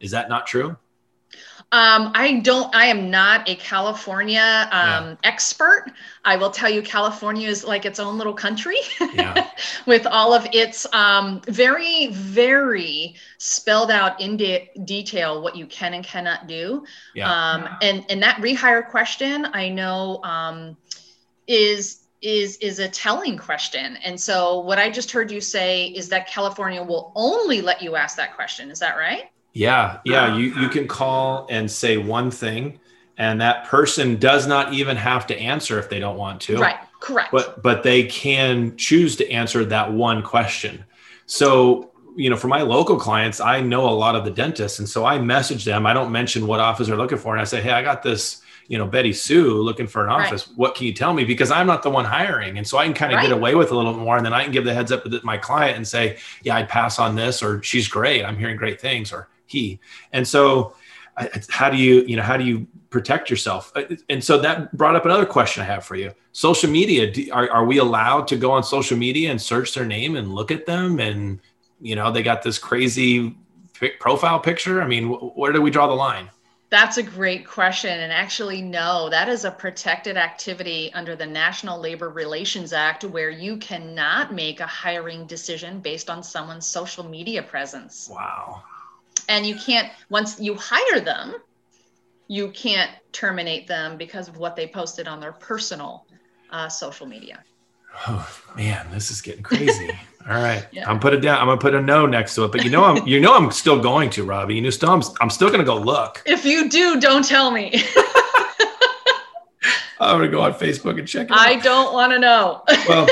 Is 0.00 0.10
that 0.10 0.28
not 0.28 0.46
true? 0.46 0.76
Um, 1.72 2.10
I 2.16 2.40
don't, 2.40 2.74
I 2.74 2.86
am 2.86 3.10
not 3.10 3.48
a 3.48 3.54
California 3.54 4.68
um, 4.72 5.10
yeah. 5.10 5.14
expert. 5.22 5.86
I 6.24 6.36
will 6.36 6.50
tell 6.50 6.68
you, 6.68 6.82
California 6.82 7.48
is 7.48 7.62
like 7.62 7.84
its 7.84 8.00
own 8.00 8.18
little 8.18 8.34
country 8.34 8.78
yeah. 9.14 9.48
with 9.86 10.04
all 10.04 10.34
of 10.34 10.48
its 10.52 10.84
um, 10.92 11.40
very, 11.46 12.08
very 12.08 13.14
spelled 13.38 13.92
out 13.92 14.20
in 14.20 14.36
de- 14.36 14.68
detail 14.84 15.42
what 15.42 15.54
you 15.54 15.64
can 15.66 15.94
and 15.94 16.04
cannot 16.04 16.48
do. 16.48 16.84
Yeah. 17.14 17.32
Um, 17.32 17.68
and, 17.82 18.04
and 18.08 18.20
that 18.24 18.38
rehire 18.38 18.84
question, 18.88 19.46
I 19.52 19.68
know 19.68 20.20
um, 20.24 20.76
is 21.46 22.00
is 22.22 22.58
is 22.58 22.80
a 22.80 22.88
telling 22.88 23.38
question 23.38 23.96
and 24.04 24.20
so 24.20 24.60
what 24.60 24.78
i 24.78 24.90
just 24.90 25.10
heard 25.10 25.30
you 25.30 25.40
say 25.40 25.86
is 25.86 26.10
that 26.10 26.26
california 26.26 26.82
will 26.82 27.12
only 27.16 27.62
let 27.62 27.80
you 27.80 27.96
ask 27.96 28.14
that 28.14 28.34
question 28.34 28.70
is 28.70 28.78
that 28.78 28.98
right 28.98 29.30
yeah, 29.52 30.00
yeah. 30.04 30.24
Uh-huh. 30.24 30.36
You 30.36 30.54
you 30.60 30.68
can 30.68 30.86
call 30.86 31.46
and 31.50 31.70
say 31.70 31.96
one 31.96 32.30
thing, 32.30 32.78
and 33.18 33.40
that 33.40 33.66
person 33.66 34.16
does 34.16 34.46
not 34.46 34.72
even 34.72 34.96
have 34.96 35.26
to 35.28 35.38
answer 35.38 35.78
if 35.78 35.88
they 35.88 35.98
don't 35.98 36.16
want 36.16 36.40
to. 36.42 36.58
Right. 36.58 36.76
Correct. 37.00 37.32
But 37.32 37.62
but 37.62 37.82
they 37.82 38.04
can 38.04 38.76
choose 38.76 39.16
to 39.16 39.30
answer 39.30 39.64
that 39.64 39.92
one 39.92 40.22
question. 40.22 40.84
So 41.26 41.90
you 42.16 42.28
know, 42.28 42.36
for 42.36 42.48
my 42.48 42.62
local 42.62 42.98
clients, 42.98 43.40
I 43.40 43.60
know 43.60 43.88
a 43.88 43.90
lot 43.90 44.16
of 44.16 44.24
the 44.24 44.30
dentists, 44.30 44.78
and 44.78 44.88
so 44.88 45.04
I 45.04 45.18
message 45.18 45.64
them. 45.64 45.86
I 45.86 45.92
don't 45.92 46.12
mention 46.12 46.46
what 46.46 46.60
office 46.60 46.88
they're 46.88 46.96
looking 46.96 47.18
for, 47.18 47.32
and 47.34 47.40
I 47.40 47.44
say, 47.44 47.60
hey, 47.60 47.72
I 47.72 47.82
got 47.82 48.02
this. 48.02 48.42
You 48.68 48.78
know, 48.78 48.86
Betty 48.86 49.12
Sue 49.12 49.60
looking 49.62 49.88
for 49.88 50.04
an 50.04 50.10
office. 50.10 50.46
Right. 50.46 50.56
What 50.56 50.74
can 50.76 50.86
you 50.86 50.92
tell 50.92 51.12
me? 51.12 51.24
Because 51.24 51.50
I'm 51.50 51.66
not 51.66 51.82
the 51.82 51.90
one 51.90 52.04
hiring. 52.04 52.56
And 52.56 52.64
so 52.64 52.78
I 52.78 52.84
can 52.84 52.94
kind 52.94 53.10
of 53.10 53.16
right. 53.16 53.22
get 53.24 53.32
away 53.32 53.56
with 53.56 53.72
a 53.72 53.76
little 53.76 53.94
more. 53.94 54.16
And 54.16 54.24
then 54.24 54.32
I 54.32 54.44
can 54.44 54.52
give 54.52 54.64
the 54.64 54.72
heads 54.72 54.92
up 54.92 55.02
to 55.02 55.20
my 55.24 55.38
client 55.38 55.76
and 55.76 55.88
say, 55.88 56.18
yeah, 56.44 56.54
I'd 56.54 56.68
pass 56.68 57.00
on 57.00 57.16
this, 57.16 57.42
or 57.42 57.60
she's 57.64 57.88
great. 57.88 58.24
I'm 58.24 58.38
hearing 58.38 58.56
great 58.56 58.80
things, 58.80 59.12
or 59.12 59.26
he. 59.50 59.80
And 60.12 60.26
so, 60.26 60.74
how 61.48 61.70
do 61.70 61.76
you, 61.76 62.02
you 62.02 62.16
know, 62.16 62.22
how 62.22 62.36
do 62.36 62.44
you 62.44 62.66
protect 62.88 63.30
yourself? 63.30 63.72
Uh, 63.74 63.82
and 64.08 64.22
so 64.22 64.38
that 64.38 64.74
brought 64.76 64.96
up 64.96 65.04
another 65.04 65.26
question 65.26 65.62
I 65.62 65.66
have 65.66 65.84
for 65.84 65.96
you. 65.96 66.12
Social 66.32 66.70
media, 66.70 67.10
do, 67.10 67.28
are, 67.32 67.50
are 67.50 67.64
we 67.64 67.78
allowed 67.78 68.28
to 68.28 68.36
go 68.36 68.52
on 68.52 68.62
social 68.62 68.96
media 68.96 69.30
and 69.30 69.40
search 69.40 69.74
their 69.74 69.86
name 69.86 70.16
and 70.16 70.34
look 70.34 70.50
at 70.50 70.66
them? 70.66 71.00
And, 71.00 71.40
you 71.80 71.96
know, 71.96 72.10
they 72.10 72.22
got 72.22 72.42
this 72.42 72.58
crazy 72.58 73.36
profile 73.98 74.38
picture. 74.40 74.82
I 74.82 74.86
mean, 74.86 75.08
where 75.08 75.52
do 75.52 75.60
we 75.60 75.70
draw 75.70 75.86
the 75.86 75.94
line? 75.94 76.30
That's 76.70 76.98
a 76.98 77.02
great 77.02 77.44
question. 77.44 77.98
And 77.98 78.12
actually, 78.12 78.62
no, 78.62 79.08
that 79.10 79.28
is 79.28 79.44
a 79.44 79.50
protected 79.50 80.16
activity 80.16 80.92
under 80.94 81.16
the 81.16 81.26
National 81.26 81.80
Labor 81.80 82.10
Relations 82.10 82.72
Act 82.72 83.04
where 83.04 83.30
you 83.30 83.56
cannot 83.56 84.32
make 84.32 84.60
a 84.60 84.66
hiring 84.66 85.26
decision 85.26 85.80
based 85.80 86.08
on 86.08 86.22
someone's 86.22 86.66
social 86.66 87.02
media 87.02 87.42
presence. 87.42 88.08
Wow 88.12 88.62
and 89.28 89.46
you 89.46 89.54
can't 89.54 89.90
once 90.08 90.40
you 90.40 90.54
hire 90.54 91.00
them 91.00 91.34
you 92.28 92.50
can't 92.50 92.90
terminate 93.12 93.66
them 93.66 93.96
because 93.96 94.28
of 94.28 94.36
what 94.36 94.54
they 94.56 94.66
posted 94.66 95.08
on 95.08 95.20
their 95.20 95.32
personal 95.32 96.06
uh, 96.50 96.68
social 96.68 97.06
media 97.06 97.42
Oh 98.06 98.28
man, 98.56 98.86
this 98.92 99.10
is 99.10 99.20
getting 99.20 99.42
crazy. 99.42 99.90
All 100.28 100.36
right, 100.36 100.66
yeah. 100.70 100.88
I'm 100.88 101.00
put 101.00 101.14
it 101.14 101.20
down. 101.20 101.38
I'm 101.38 101.46
gonna 101.46 101.60
put 101.60 101.74
a 101.74 101.80
no 101.80 102.06
next 102.06 102.34
to 102.36 102.44
it, 102.44 102.52
but 102.52 102.62
you 102.64 102.70
know 102.70 102.84
I'm 102.84 103.06
you 103.06 103.20
know 103.20 103.34
I'm 103.34 103.50
still 103.50 103.80
going 103.80 104.10
to 104.10 104.24
Robbie. 104.24 104.54
You 104.54 104.62
know, 104.62 104.70
still 104.70 104.90
I'm, 104.90 105.02
I'm 105.20 105.30
still 105.30 105.50
gonna 105.50 105.64
go 105.64 105.76
look. 105.76 106.22
If 106.26 106.44
you 106.44 106.68
do, 106.68 107.00
don't 107.00 107.24
tell 107.24 107.50
me. 107.50 107.82
I'm 110.00 110.16
gonna 110.16 110.28
go 110.28 110.42
on 110.42 110.54
Facebook 110.54 110.98
and 110.98 111.06
check 111.06 111.28
it. 111.28 111.36
I 111.36 111.54
out. 111.54 111.62
don't 111.62 111.92
want 111.92 112.12
to 112.12 112.18
know. 112.18 112.62
well, 112.88 113.06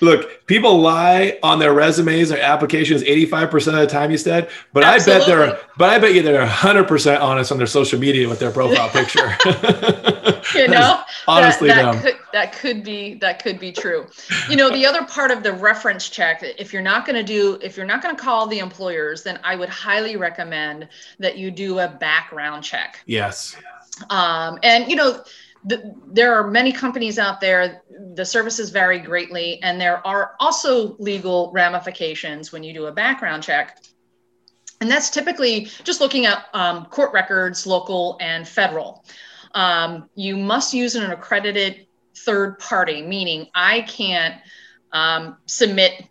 look, 0.00 0.46
people 0.46 0.78
lie 0.78 1.38
on 1.42 1.58
their 1.58 1.72
resumes 1.72 2.32
or 2.32 2.38
applications 2.38 3.02
85% 3.02 3.54
of 3.68 3.80
the 3.80 3.86
time. 3.86 4.10
You 4.10 4.18
said, 4.18 4.50
but 4.72 4.84
Absolutely. 4.84 5.12
I 5.12 5.18
bet 5.18 5.26
they're, 5.26 5.60
but 5.76 5.90
I 5.90 5.98
bet 5.98 6.14
you 6.14 6.22
they're 6.22 6.46
100% 6.46 7.20
honest 7.20 7.52
on 7.52 7.58
their 7.58 7.66
social 7.66 7.98
media 7.98 8.28
with 8.28 8.38
their 8.38 8.50
profile 8.50 8.88
picture. 8.90 9.36
you 10.54 10.68
know, 10.68 11.00
honestly, 11.26 11.68
that, 11.68 11.92
that 11.92 12.02
could, 12.02 12.16
that 12.32 12.52
could 12.52 12.84
be 12.84 13.14
that 13.14 13.42
could 13.42 13.58
be 13.58 13.72
true. 13.72 14.06
You 14.48 14.56
know, 14.56 14.70
the 14.70 14.86
other 14.86 15.04
part 15.04 15.30
of 15.30 15.42
the 15.42 15.52
reference 15.52 16.08
check, 16.08 16.42
if 16.42 16.72
you're 16.72 16.82
not 16.82 17.06
going 17.06 17.16
to 17.16 17.22
do, 17.22 17.58
if 17.62 17.76
you're 17.76 17.86
not 17.86 18.02
going 18.02 18.14
to 18.14 18.22
call 18.22 18.46
the 18.46 18.58
employers, 18.58 19.22
then 19.22 19.38
I 19.44 19.56
would 19.56 19.68
highly 19.68 20.16
recommend 20.16 20.88
that 21.18 21.36
you 21.38 21.50
do 21.50 21.78
a 21.80 21.88
background 21.88 22.64
check. 22.64 23.00
Yes. 23.06 23.56
Um, 24.10 24.58
and 24.62 24.88
you 24.88 24.96
know 24.96 25.22
the, 25.64 25.94
there 26.06 26.34
are 26.34 26.48
many 26.50 26.72
companies 26.72 27.18
out 27.18 27.40
there 27.40 27.82
the 28.14 28.24
services 28.24 28.70
vary 28.70 28.98
greatly 28.98 29.60
and 29.62 29.80
there 29.80 30.06
are 30.06 30.34
also 30.40 30.96
legal 30.98 31.50
ramifications 31.52 32.52
when 32.52 32.62
you 32.62 32.72
do 32.72 32.86
a 32.86 32.92
background 32.92 33.42
check. 33.42 33.78
And 34.80 34.90
that's 34.90 35.10
typically 35.10 35.64
just 35.82 36.00
looking 36.00 36.26
at 36.26 36.46
um, 36.54 36.84
court 36.86 37.12
records 37.12 37.66
local 37.66 38.16
and 38.20 38.46
federal. 38.46 39.04
Um, 39.54 40.08
you 40.14 40.36
must 40.36 40.72
use 40.72 40.94
an 40.94 41.10
accredited 41.10 41.88
third 42.24 42.58
party 42.58 43.02
meaning 43.02 43.46
i 43.54 43.82
can't 43.82 44.40
um, 44.92 45.36
submit 45.46 46.04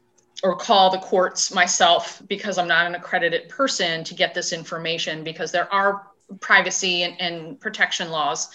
or 0.43 0.55
call 0.55 0.89
the 0.89 0.99
courts 0.99 1.53
myself 1.53 2.21
because 2.27 2.57
i'm 2.57 2.67
not 2.67 2.85
an 2.85 2.95
accredited 2.95 3.49
person 3.49 4.03
to 4.03 4.13
get 4.13 4.33
this 4.33 4.53
information 4.53 5.23
because 5.23 5.51
there 5.51 5.71
are 5.73 6.07
privacy 6.39 7.03
and, 7.03 7.19
and 7.19 7.59
protection 7.59 8.09
laws 8.09 8.49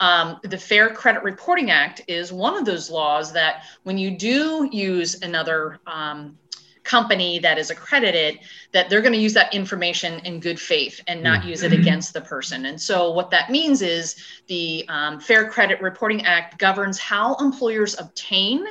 um, 0.00 0.38
the 0.42 0.58
Fair 0.58 0.90
Credit 0.90 1.22
Reporting 1.22 1.70
Act 1.70 2.02
is 2.06 2.32
one 2.32 2.56
of 2.56 2.64
those 2.64 2.90
laws 2.90 3.32
that 3.32 3.64
when 3.82 3.98
you 3.98 4.16
do 4.16 4.68
use 4.70 5.22
another 5.22 5.80
um, 5.86 6.38
company 6.88 7.38
that 7.38 7.58
is 7.58 7.70
accredited 7.70 8.40
that 8.72 8.88
they're 8.88 9.02
going 9.02 9.12
to 9.12 9.18
use 9.18 9.34
that 9.34 9.52
information 9.52 10.20
in 10.24 10.40
good 10.40 10.58
faith 10.58 11.02
and 11.06 11.22
not 11.22 11.44
use 11.44 11.62
it 11.62 11.70
mm-hmm. 11.70 11.82
against 11.82 12.14
the 12.14 12.20
person 12.20 12.64
and 12.64 12.80
so 12.80 13.10
what 13.10 13.30
that 13.30 13.50
means 13.50 13.82
is 13.82 14.16
the 14.46 14.86
um, 14.88 15.20
fair 15.20 15.50
credit 15.50 15.80
reporting 15.82 16.24
act 16.24 16.58
governs 16.58 16.98
how 16.98 17.34
employers 17.36 17.94
obtain 18.00 18.64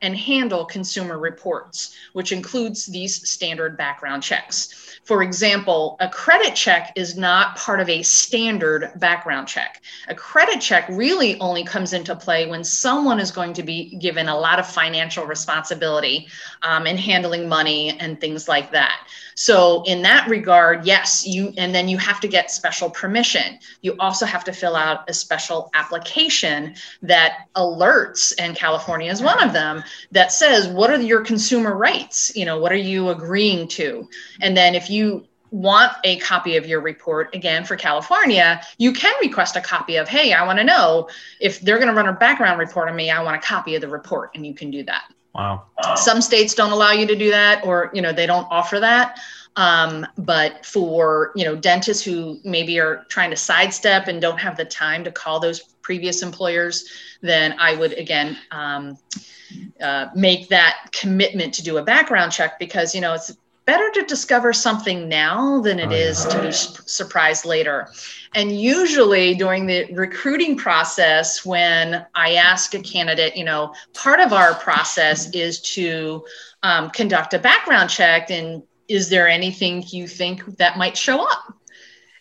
and 0.00 0.16
handle 0.16 0.64
consumer 0.64 1.18
reports 1.18 1.94
which 2.14 2.32
includes 2.32 2.86
these 2.86 3.28
standard 3.30 3.76
background 3.76 4.24
checks 4.24 4.91
for 5.04 5.24
example, 5.24 5.96
a 5.98 6.08
credit 6.08 6.54
check 6.54 6.92
is 6.94 7.16
not 7.16 7.56
part 7.56 7.80
of 7.80 7.88
a 7.88 8.02
standard 8.02 8.92
background 8.96 9.48
check. 9.48 9.82
A 10.06 10.14
credit 10.14 10.60
check 10.60 10.86
really 10.88 11.38
only 11.40 11.64
comes 11.64 11.92
into 11.92 12.14
play 12.14 12.48
when 12.48 12.62
someone 12.62 13.18
is 13.18 13.32
going 13.32 13.52
to 13.54 13.64
be 13.64 13.96
given 13.96 14.28
a 14.28 14.38
lot 14.38 14.60
of 14.60 14.66
financial 14.66 15.26
responsibility 15.26 16.28
um, 16.62 16.86
in 16.86 16.96
handling 16.96 17.48
money 17.48 17.98
and 17.98 18.20
things 18.20 18.46
like 18.46 18.70
that. 18.70 19.08
So, 19.34 19.82
in 19.86 20.02
that 20.02 20.28
regard, 20.28 20.84
yes, 20.84 21.26
you, 21.26 21.52
and 21.56 21.74
then 21.74 21.88
you 21.88 21.96
have 21.98 22.20
to 22.20 22.28
get 22.28 22.50
special 22.50 22.90
permission. 22.90 23.58
You 23.80 23.96
also 23.98 24.26
have 24.26 24.44
to 24.44 24.52
fill 24.52 24.76
out 24.76 25.08
a 25.08 25.14
special 25.14 25.70
application 25.74 26.74
that 27.00 27.48
alerts, 27.56 28.34
and 28.38 28.54
California 28.54 29.10
is 29.10 29.22
one 29.22 29.42
of 29.42 29.52
them, 29.52 29.82
that 30.12 30.32
says, 30.32 30.68
what 30.68 30.90
are 30.90 31.00
your 31.00 31.24
consumer 31.24 31.74
rights? 31.74 32.30
You 32.36 32.44
know, 32.44 32.58
what 32.58 32.72
are 32.72 32.76
you 32.76 33.08
agreeing 33.08 33.68
to? 33.68 34.08
And 34.42 34.56
then 34.56 34.74
if 34.74 34.90
you 34.92 35.26
want 35.52 35.92
a 36.04 36.16
copy 36.18 36.56
of 36.56 36.66
your 36.66 36.80
report 36.80 37.34
again 37.34 37.64
for 37.64 37.76
California, 37.76 38.62
you 38.78 38.92
can 38.92 39.14
request 39.20 39.54
a 39.54 39.60
copy 39.60 39.96
of, 39.96 40.08
hey, 40.08 40.32
I 40.32 40.44
want 40.46 40.58
to 40.58 40.64
know 40.64 41.08
if 41.40 41.60
they're 41.60 41.76
going 41.76 41.88
to 41.88 41.94
run 41.94 42.08
a 42.08 42.12
background 42.12 42.58
report 42.58 42.88
on 42.88 42.96
me, 42.96 43.10
I 43.10 43.22
want 43.22 43.36
a 43.36 43.46
copy 43.46 43.74
of 43.74 43.82
the 43.82 43.88
report, 43.88 44.30
and 44.34 44.46
you 44.46 44.54
can 44.54 44.70
do 44.70 44.82
that. 44.84 45.04
Wow. 45.34 45.64
Some 45.96 46.20
states 46.20 46.54
don't 46.54 46.72
allow 46.72 46.92
you 46.92 47.06
to 47.06 47.16
do 47.16 47.30
that, 47.30 47.64
or 47.64 47.90
you 47.94 48.02
know 48.02 48.12
they 48.12 48.26
don't 48.26 48.46
offer 48.50 48.80
that. 48.80 49.18
Um, 49.56 50.06
but 50.16 50.64
for 50.64 51.32
you 51.34 51.44
know 51.44 51.56
dentists 51.56 52.02
who 52.02 52.38
maybe 52.44 52.78
are 52.78 53.04
trying 53.08 53.30
to 53.30 53.36
sidestep 53.36 54.08
and 54.08 54.20
don't 54.20 54.38
have 54.38 54.56
the 54.56 54.64
time 54.64 55.04
to 55.04 55.12
call 55.12 55.40
those 55.40 55.60
previous 55.60 56.22
employers, 56.22 56.88
then 57.22 57.54
I 57.58 57.74
would 57.76 57.92
again 57.94 58.36
um, 58.50 58.98
uh, 59.80 60.08
make 60.14 60.48
that 60.48 60.88
commitment 60.92 61.54
to 61.54 61.62
do 61.62 61.78
a 61.78 61.82
background 61.82 62.32
check 62.32 62.58
because 62.58 62.94
you 62.94 63.00
know 63.00 63.14
it's 63.14 63.34
better 63.64 63.90
to 63.90 64.02
discover 64.02 64.52
something 64.52 65.08
now 65.08 65.60
than 65.60 65.78
it 65.78 65.90
oh, 65.90 65.94
is 65.94 66.24
to 66.26 66.42
be 66.42 66.52
surprised 66.52 67.44
later. 67.44 67.88
And 68.34 68.58
usually 68.58 69.34
during 69.34 69.66
the 69.66 69.92
recruiting 69.92 70.56
process, 70.56 71.44
when 71.44 72.04
I 72.14 72.34
ask 72.34 72.74
a 72.74 72.80
candidate, 72.80 73.36
you 73.36 73.44
know, 73.44 73.74
part 73.94 74.20
of 74.20 74.32
our 74.32 74.54
process 74.54 75.30
is 75.34 75.60
to 75.74 76.24
um, 76.62 76.90
conduct 76.90 77.34
a 77.34 77.38
background 77.38 77.90
check 77.90 78.30
and 78.30 78.62
is 78.88 79.08
there 79.08 79.28
anything 79.28 79.84
you 79.88 80.06
think 80.06 80.44
that 80.58 80.76
might 80.76 80.96
show 80.96 81.22
up? 81.22 81.54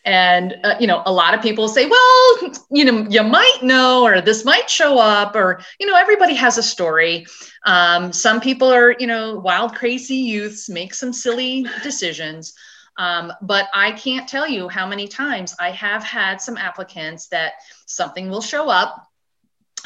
And 0.03 0.57
uh, 0.63 0.75
you 0.79 0.87
know 0.87 1.03
a 1.05 1.11
lot 1.11 1.33
of 1.33 1.41
people 1.41 1.67
say 1.67 1.85
well 1.85 2.51
you 2.71 2.85
know 2.85 3.05
you 3.09 3.23
might 3.23 3.59
know 3.61 4.03
or 4.03 4.21
this 4.21 4.43
might 4.43 4.69
show 4.69 4.97
up 4.97 5.35
or 5.35 5.61
you 5.79 5.87
know 5.87 5.95
everybody 5.95 6.33
has 6.33 6.57
a 6.57 6.63
story. 6.63 7.25
Um, 7.65 8.11
some 8.11 8.41
people 8.41 8.71
are 8.71 8.95
you 8.97 9.07
know 9.07 9.37
wild 9.39 9.75
crazy 9.75 10.15
youths 10.15 10.69
make 10.69 10.93
some 10.93 11.13
silly 11.13 11.65
decisions. 11.83 12.53
Um, 12.97 13.31
but 13.41 13.69
i 13.73 13.93
can't 13.93 14.27
tell 14.27 14.45
you 14.45 14.67
how 14.67 14.85
many 14.85 15.07
times 15.07 15.55
i 15.61 15.71
have 15.71 16.03
had 16.03 16.41
some 16.41 16.57
applicants 16.57 17.29
that 17.29 17.53
something 17.85 18.29
will 18.29 18.41
show 18.41 18.69
up 18.69 19.07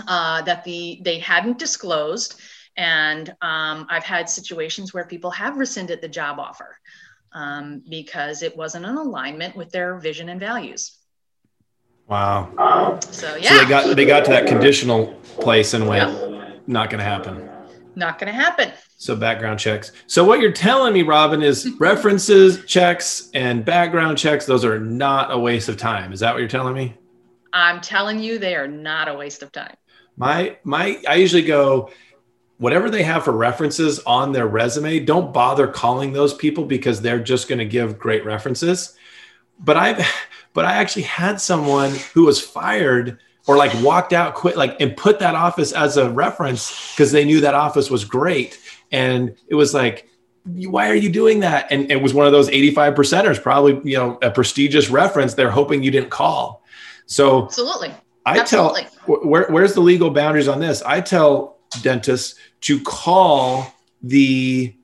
uh, 0.08 0.42
that 0.42 0.64
the 0.64 1.00
they 1.04 1.20
hadn't 1.20 1.60
disclosed. 1.60 2.42
And 2.78 3.30
um, 3.42 3.86
i've 3.90 4.04
had 4.04 4.28
situations 4.28 4.94
where 4.94 5.06
people 5.06 5.32
have 5.32 5.58
rescinded 5.58 6.02
the 6.02 6.10
job 6.10 6.40
offer 6.40 6.78
um, 7.36 7.84
because 7.88 8.42
it 8.42 8.58
wasn't 8.58 8.86
in 8.86 8.96
alignment 8.96 9.56
with 9.56 9.70
their 9.70 10.00
vision 10.00 10.30
and 10.30 10.40
values. 10.40 10.98
Wow. 12.08 13.00
So 13.12 13.36
yeah. 13.36 13.50
So 13.50 13.58
they 13.58 13.70
got 13.70 13.96
they 13.96 14.06
got 14.06 14.26
to 14.26 14.32
that 14.32 14.48
conditional 14.48 15.08
place 15.40 15.74
and 15.74 15.88
went, 15.88 16.12
yeah. 16.12 16.54
not 16.66 16.90
going 16.90 17.00
to 17.00 17.06
happen. 17.06 17.50
Not 17.96 18.20
going 18.20 18.34
to 18.34 18.40
happen. 18.40 18.72
So 18.98 19.16
background 19.16 19.60
checks. 19.60 19.92
So 20.08 20.24
what 20.24 20.40
you're 20.40 20.52
telling 20.52 20.94
me, 20.94 21.02
Robin, 21.04 21.42
is 21.42 21.70
references 21.80 22.64
checks 22.66 23.30
and 23.34 23.66
background 23.66 24.18
checks. 24.18 24.46
Those 24.46 24.64
are 24.64 24.80
not 24.80 25.32
a 25.32 25.38
waste 25.38 25.68
of 25.68 25.78
time. 25.78 26.14
Is 26.14 26.22
that 26.22 26.34
what 26.34 26.40
you're 26.40 26.48
telling 26.48 26.74
me? 26.74 26.96
I'm 27.54 27.82
telling 27.82 28.20
you, 28.20 28.38
they 28.38 28.56
are 28.56 28.68
not 28.68 29.08
a 29.08 29.14
waste 29.14 29.44
of 29.44 29.52
time. 29.52 29.76
My 30.18 30.58
my, 30.64 31.02
I 31.08 31.16
usually 31.16 31.44
go 31.44 31.90
whatever 32.58 32.90
they 32.90 33.04
have 33.04 33.24
for 33.24 33.32
references 33.32 34.00
on 34.00 34.32
their 34.32 34.48
resume, 34.48 35.00
don't 35.00 35.34
bother 35.34 35.68
calling 35.68 36.14
those 36.14 36.34
people 36.34 36.66
because 36.66 37.02
they're 37.02 37.20
just 37.20 37.48
going 37.48 37.60
to 37.60 37.66
give 37.66 38.00
great 38.00 38.26
references. 38.26 38.96
But 39.60 39.78
I've, 39.78 40.06
but 40.54 40.66
I 40.66 40.74
actually 40.74 41.04
had 41.04 41.42
someone 41.42 41.94
who 42.14 42.26
was 42.26 42.42
fired 42.42 43.20
or 43.48 43.58
like 43.58 43.72
walked 43.84 44.14
out, 44.14 44.34
quit, 44.34 44.58
like, 44.58 44.80
and 44.82 44.96
put 44.98 45.20
that 45.20 45.36
office 45.36 45.72
as 45.72 45.98
a 45.98 46.10
reference 46.10 46.94
because 46.94 47.12
they 47.12 47.26
knew 47.26 47.42
that 47.42 47.54
office 47.54 47.92
was 47.92 48.04
great. 48.04 48.60
And 48.92 49.36
it 49.48 49.56
was 49.56 49.74
like, 49.74 50.10
why 50.46 50.90
are 50.90 50.96
you 50.96 51.10
doing 51.10 51.42
that? 51.42 51.68
And 51.72 51.92
it 51.92 52.02
was 52.02 52.14
one 52.14 52.26
of 52.26 52.32
those 52.32 52.50
85 52.50 52.94
percenters, 52.94 53.42
probably, 53.42 53.82
you 53.90 53.98
know, 53.98 54.18
a 54.22 54.32
prestigious 54.32 54.90
reference. 54.90 55.34
They're 55.34 55.52
hoping 55.52 55.84
you 55.84 55.92
didn't 55.92 56.10
call. 56.10 56.64
So 57.06 57.46
absolutely. 57.46 57.94
I 58.26 58.40
Absolutely. 58.40 58.88
tell 59.06 59.18
where, 59.18 59.48
where's 59.50 59.74
the 59.74 59.82
legal 59.82 60.10
boundaries 60.10 60.48
on 60.48 60.60
this? 60.60 60.82
I 60.82 61.00
tell 61.02 61.55
dentists 61.82 62.40
to 62.62 62.82
call 62.82 63.74
the 64.02 64.76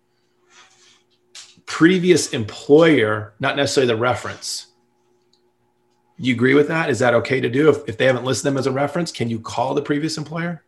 previous 1.65 2.33
employer, 2.33 3.33
not 3.39 3.55
necessarily 3.55 3.93
the 3.93 3.99
reference. 3.99 4.67
You 6.17 6.33
agree 6.33 6.53
with 6.53 6.67
that? 6.67 6.89
Is 6.89 6.99
that 6.99 7.13
okay 7.15 7.39
to 7.41 7.49
do? 7.49 7.69
If, 7.69 7.87
if 7.87 7.97
they 7.97 8.05
haven't 8.05 8.25
listed 8.25 8.45
them 8.45 8.57
as 8.57 8.67
a 8.67 8.71
reference, 8.71 9.11
can 9.11 9.29
you 9.29 9.39
call 9.39 9.73
the 9.73 9.81
previous 9.81 10.17
employer? 10.17 10.63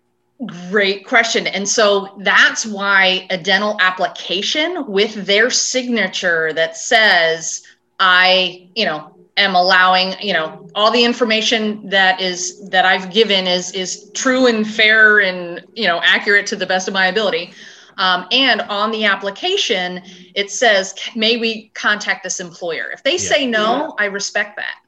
Great 0.71 1.05
question. 1.05 1.45
And 1.47 1.67
so 1.67 2.15
that's 2.21 2.65
why 2.65 3.27
a 3.29 3.37
dental 3.37 3.77
application 3.79 4.85
with 4.87 5.13
their 5.25 5.49
signature 5.49 6.51
that 6.53 6.75
says, 6.75 7.63
I, 7.99 8.67
you 8.75 8.85
know, 8.85 9.12
am 9.37 9.55
allowing 9.55 10.13
you 10.21 10.33
know 10.33 10.67
all 10.75 10.91
the 10.91 11.03
information 11.03 11.87
that 11.89 12.21
is 12.21 12.69
that 12.69 12.85
i've 12.85 13.11
given 13.11 13.47
is 13.47 13.71
is 13.71 14.11
true 14.13 14.45
and 14.47 14.67
fair 14.67 15.21
and 15.21 15.65
you 15.73 15.87
know 15.87 15.99
accurate 16.03 16.45
to 16.47 16.55
the 16.55 16.65
best 16.65 16.87
of 16.87 16.93
my 16.93 17.07
ability. 17.07 17.53
Um, 17.95 18.25
and 18.31 18.61
on 18.61 18.89
the 18.89 19.05
application 19.05 20.01
it 20.35 20.49
says 20.49 20.95
may 21.15 21.37
we 21.37 21.69
contact 21.75 22.23
this 22.23 22.39
employer? 22.39 22.89
If 22.91 23.03
they 23.03 23.13
yeah. 23.13 23.17
say 23.17 23.47
no 23.47 23.95
i 23.99 24.05
respect 24.05 24.55
that. 24.57 24.79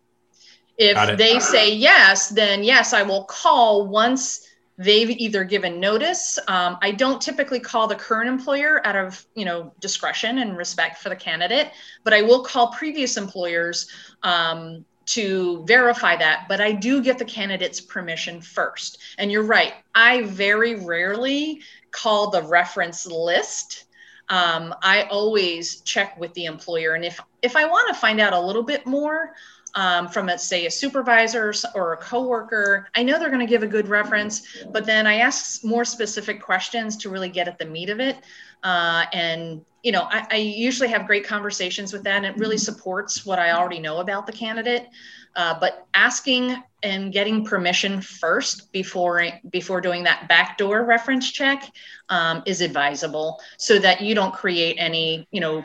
If 0.77 1.17
they 1.17 1.39
say 1.39 1.73
yes 1.73 2.29
then 2.29 2.63
yes 2.63 2.93
i 2.93 3.01
will 3.01 3.23
call 3.23 3.87
once 3.87 4.47
they've 4.77 5.09
either 5.09 5.43
given 5.43 5.79
notice. 5.79 6.37
Um, 6.47 6.77
i 6.81 6.91
don't 6.91 7.21
typically 7.21 7.59
call 7.59 7.87
the 7.87 7.95
current 7.95 8.27
employer 8.27 8.85
out 8.85 8.95
of 8.95 9.25
you 9.35 9.45
know 9.45 9.71
discretion 9.79 10.39
and 10.39 10.57
respect 10.57 10.97
for 10.97 11.09
the 11.09 11.15
candidate 11.15 11.71
but 12.03 12.13
i 12.13 12.21
will 12.21 12.43
call 12.43 12.71
previous 12.71 13.17
employers 13.17 13.87
um, 14.25 14.83
to 15.05 15.63
verify 15.65 16.15
that 16.15 16.47
but 16.49 16.59
i 16.59 16.71
do 16.71 17.01
get 17.01 17.17
the 17.17 17.25
candidate's 17.25 17.79
permission 17.79 18.41
first. 18.41 18.97
And 19.17 19.31
you're 19.31 19.43
right 19.43 19.73
i 19.93 20.23
very 20.23 20.75
rarely 20.75 21.61
call 21.91 22.29
the 22.29 22.41
reference 22.41 23.05
list. 23.05 23.85
Um, 24.29 24.73
i 24.81 25.03
always 25.03 25.81
check 25.81 26.19
with 26.19 26.33
the 26.33 26.45
employer 26.45 26.95
and 26.95 27.05
if 27.05 27.19
if 27.43 27.55
i 27.55 27.65
want 27.65 27.87
to 27.89 27.93
find 27.93 28.19
out 28.19 28.33
a 28.33 28.39
little 28.39 28.63
bit 28.63 28.85
more 28.85 29.35
um, 29.75 30.07
from 30.07 30.29
a, 30.29 30.39
say 30.39 30.65
a 30.65 30.71
supervisor 30.71 31.53
or 31.75 31.93
a 31.93 31.97
coworker 31.97 32.87
i 32.95 33.03
know 33.03 33.19
they're 33.19 33.29
going 33.29 33.39
to 33.39 33.45
give 33.45 33.61
a 33.61 33.67
good 33.67 33.87
reference 33.87 34.65
but 34.71 34.87
then 34.87 35.05
i 35.05 35.17
ask 35.17 35.63
more 35.63 35.85
specific 35.85 36.41
questions 36.41 36.97
to 36.97 37.09
really 37.11 37.29
get 37.29 37.47
at 37.47 37.59
the 37.59 37.65
meat 37.65 37.91
of 37.91 37.99
it. 37.99 38.17
Uh, 38.63 39.05
and 39.13 39.63
you 39.85 39.91
know 39.91 40.07
I, 40.09 40.25
I, 40.31 40.35
usually 40.37 40.89
have 40.89 41.05
great 41.05 41.25
conversations 41.27 41.93
with 41.93 42.03
that 42.05 42.17
and 42.17 42.25
it 42.25 42.35
really 42.37 42.57
supports 42.57 43.23
what 43.23 43.37
i 43.37 43.51
already 43.51 43.79
know 43.79 43.99
about 43.99 44.25
the 44.25 44.33
candidate. 44.33 44.87
Uh, 45.35 45.59
but 45.59 45.85
asking 45.93 46.55
and 46.81 47.11
getting 47.11 47.43
permission 47.43 47.99
first 47.99 48.71
before 48.71 49.27
before 49.49 49.81
doing 49.81 50.03
that 50.03 50.27
backdoor 50.29 50.85
reference 50.85 51.29
check 51.29 51.69
um, 52.09 52.41
is 52.45 52.61
advisable 52.61 53.41
so 53.57 53.77
that 53.77 54.01
you 54.01 54.15
don't 54.15 54.33
create 54.33 54.77
any 54.79 55.27
you 55.31 55.41
know 55.41 55.63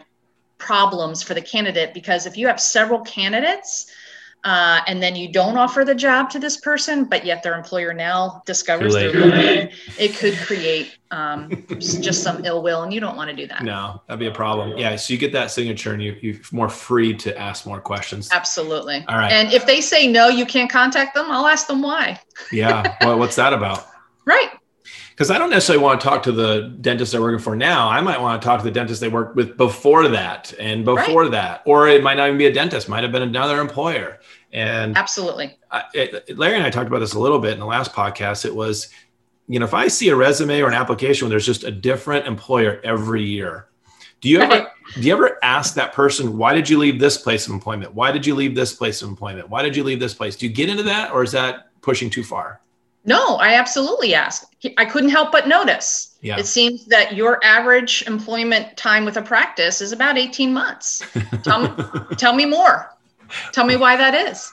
problems 0.59 1.22
for 1.22 1.35
the 1.35 1.40
candidate. 1.40 1.94
Because 1.94 2.26
if 2.26 2.37
you 2.37 2.48
have 2.48 2.61
several 2.61 3.00
candidates 3.00 3.87
uh, 4.44 4.81
and 4.87 5.03
then 5.03 5.16
you 5.16 5.31
don't 5.31 5.57
offer 5.59 5.85
the 5.85 5.94
job 5.94 6.31
to 6.31 6.38
this 6.38 6.57
person, 6.57 7.05
but 7.05 7.26
yet 7.26 7.42
their 7.42 7.55
employer 7.55 7.92
now 7.92 8.42
discovers 8.46 8.94
they're 8.94 9.12
looking, 9.12 9.70
it 9.98 10.14
could 10.16 10.35
create 10.38 10.96
um, 11.11 11.66
just 11.79 12.22
some 12.22 12.44
ill 12.44 12.62
will, 12.62 12.83
and 12.83 12.92
you 12.92 13.00
don't 13.00 13.16
want 13.16 13.29
to 13.31 13.37
do 13.37 13.46
that. 13.48 13.62
No, 13.62 14.00
that'd 14.07 14.18
be 14.18 14.26
a 14.26 14.33
problem. 14.33 14.79
Yeah, 14.79 14.96
so 14.96 15.12
you 15.12 15.18
get 15.18 15.33
that 15.33 15.50
signature, 15.50 15.92
and 15.92 16.03
you 16.03 16.16
you're 16.20 16.37
more 16.53 16.68
free 16.68 17.14
to 17.16 17.38
ask 17.38 17.66
more 17.66 17.81
questions. 17.81 18.31
Absolutely. 18.33 19.05
All 19.09 19.18
right. 19.18 19.33
And 19.33 19.53
if 19.53 19.66
they 19.66 19.81
say 19.81 20.07
no, 20.07 20.29
you 20.29 20.46
can't 20.46 20.70
contact 20.70 21.14
them. 21.14 21.31
I'll 21.31 21.46
ask 21.46 21.66
them 21.66 21.83
why. 21.83 22.20
yeah. 22.53 22.96
Well, 23.03 23.18
what's 23.18 23.37
that 23.37 23.53
about? 23.53 23.87
Right 24.26 24.60
because 25.20 25.30
I 25.30 25.37
don't 25.37 25.50
necessarily 25.50 25.85
want 25.85 26.00
to 26.00 26.09
talk 26.09 26.22
to 26.22 26.33
the 26.33 26.74
dentist 26.80 27.12
they're 27.12 27.20
working 27.20 27.40
for 27.40 27.54
now. 27.54 27.90
I 27.90 28.00
might 28.00 28.18
want 28.18 28.40
to 28.40 28.46
talk 28.48 28.61
to 28.61 28.64
the 28.64 28.70
dentist 28.70 29.02
they 29.02 29.09
worked 29.09 29.37
with 29.37 29.54
before 29.54 30.09
that 30.09 30.54
and 30.59 30.83
before 30.83 31.24
right. 31.24 31.30
that, 31.33 31.62
or 31.66 31.88
it 31.88 32.02
might 32.02 32.14
not 32.14 32.28
even 32.28 32.38
be 32.38 32.46
a 32.46 32.52
dentist, 32.52 32.88
might 32.88 33.02
have 33.02 33.12
been 33.12 33.20
another 33.20 33.61
employer. 33.61 34.18
And 34.50 34.96
absolutely, 34.96 35.59
I, 35.70 35.83
it, 35.92 36.38
Larry 36.38 36.54
and 36.54 36.64
I 36.64 36.70
talked 36.70 36.87
about 36.87 37.00
this 37.00 37.12
a 37.12 37.18
little 37.18 37.38
bit 37.38 37.52
in 37.52 37.59
the 37.59 37.66
last 37.66 37.92
podcast. 37.92 38.46
It 38.46 38.54
was, 38.54 38.88
you 39.46 39.59
know, 39.59 39.66
if 39.66 39.74
I 39.74 39.88
see 39.88 40.09
a 40.09 40.16
resume 40.16 40.59
or 40.62 40.68
an 40.68 40.72
application 40.72 41.26
where 41.26 41.30
there's 41.30 41.44
just 41.44 41.64
a 41.64 41.70
different 41.70 42.26
employer 42.26 42.80
every 42.83 43.22
year, 43.22 43.68
do 44.22 44.30
you 44.30 44.40
ever 44.40 44.72
do 44.94 45.02
you 45.02 45.12
ever 45.12 45.38
ask 45.42 45.74
that 45.74 45.92
person 45.92 46.38
why 46.38 46.54
did 46.54 46.66
you 46.66 46.78
leave 46.78 46.98
this 46.98 47.18
place 47.18 47.46
of 47.46 47.52
employment? 47.52 47.92
Why 47.92 48.11
did 48.11 48.24
you 48.24 48.35
leave 48.35 48.54
this 48.54 48.72
place 48.72 49.02
of 49.02 49.11
employment? 49.11 49.50
Why 49.50 49.61
did 49.61 49.76
you 49.76 49.85
leave 49.85 50.00
this 50.00 50.14
place? 50.14 50.35
Do 50.35 50.46
you 50.46 50.52
get 50.52 50.70
into 50.70 50.85
that, 50.85 51.12
or 51.12 51.22
is 51.22 51.33
that 51.33 51.78
pushing 51.83 52.09
too 52.09 52.24
far? 52.24 52.62
No, 53.04 53.36
I 53.36 53.54
absolutely 53.54 54.14
ask. 54.14 54.46
I 54.76 54.84
couldn't 54.84 55.10
help 55.10 55.32
but 55.32 55.48
notice. 55.48 56.16
Yeah. 56.20 56.38
It 56.38 56.46
seems 56.46 56.84
that 56.86 57.14
your 57.14 57.42
average 57.42 58.04
employment 58.06 58.76
time 58.76 59.04
with 59.04 59.16
a 59.16 59.22
practice 59.22 59.80
is 59.80 59.92
about 59.92 60.18
18 60.18 60.52
months. 60.52 61.02
tell, 61.42 61.62
me, 61.62 61.84
tell 62.16 62.34
me 62.34 62.44
more. 62.44 62.94
Tell 63.52 63.64
me 63.64 63.76
why 63.76 63.96
that 63.96 64.14
is. 64.14 64.52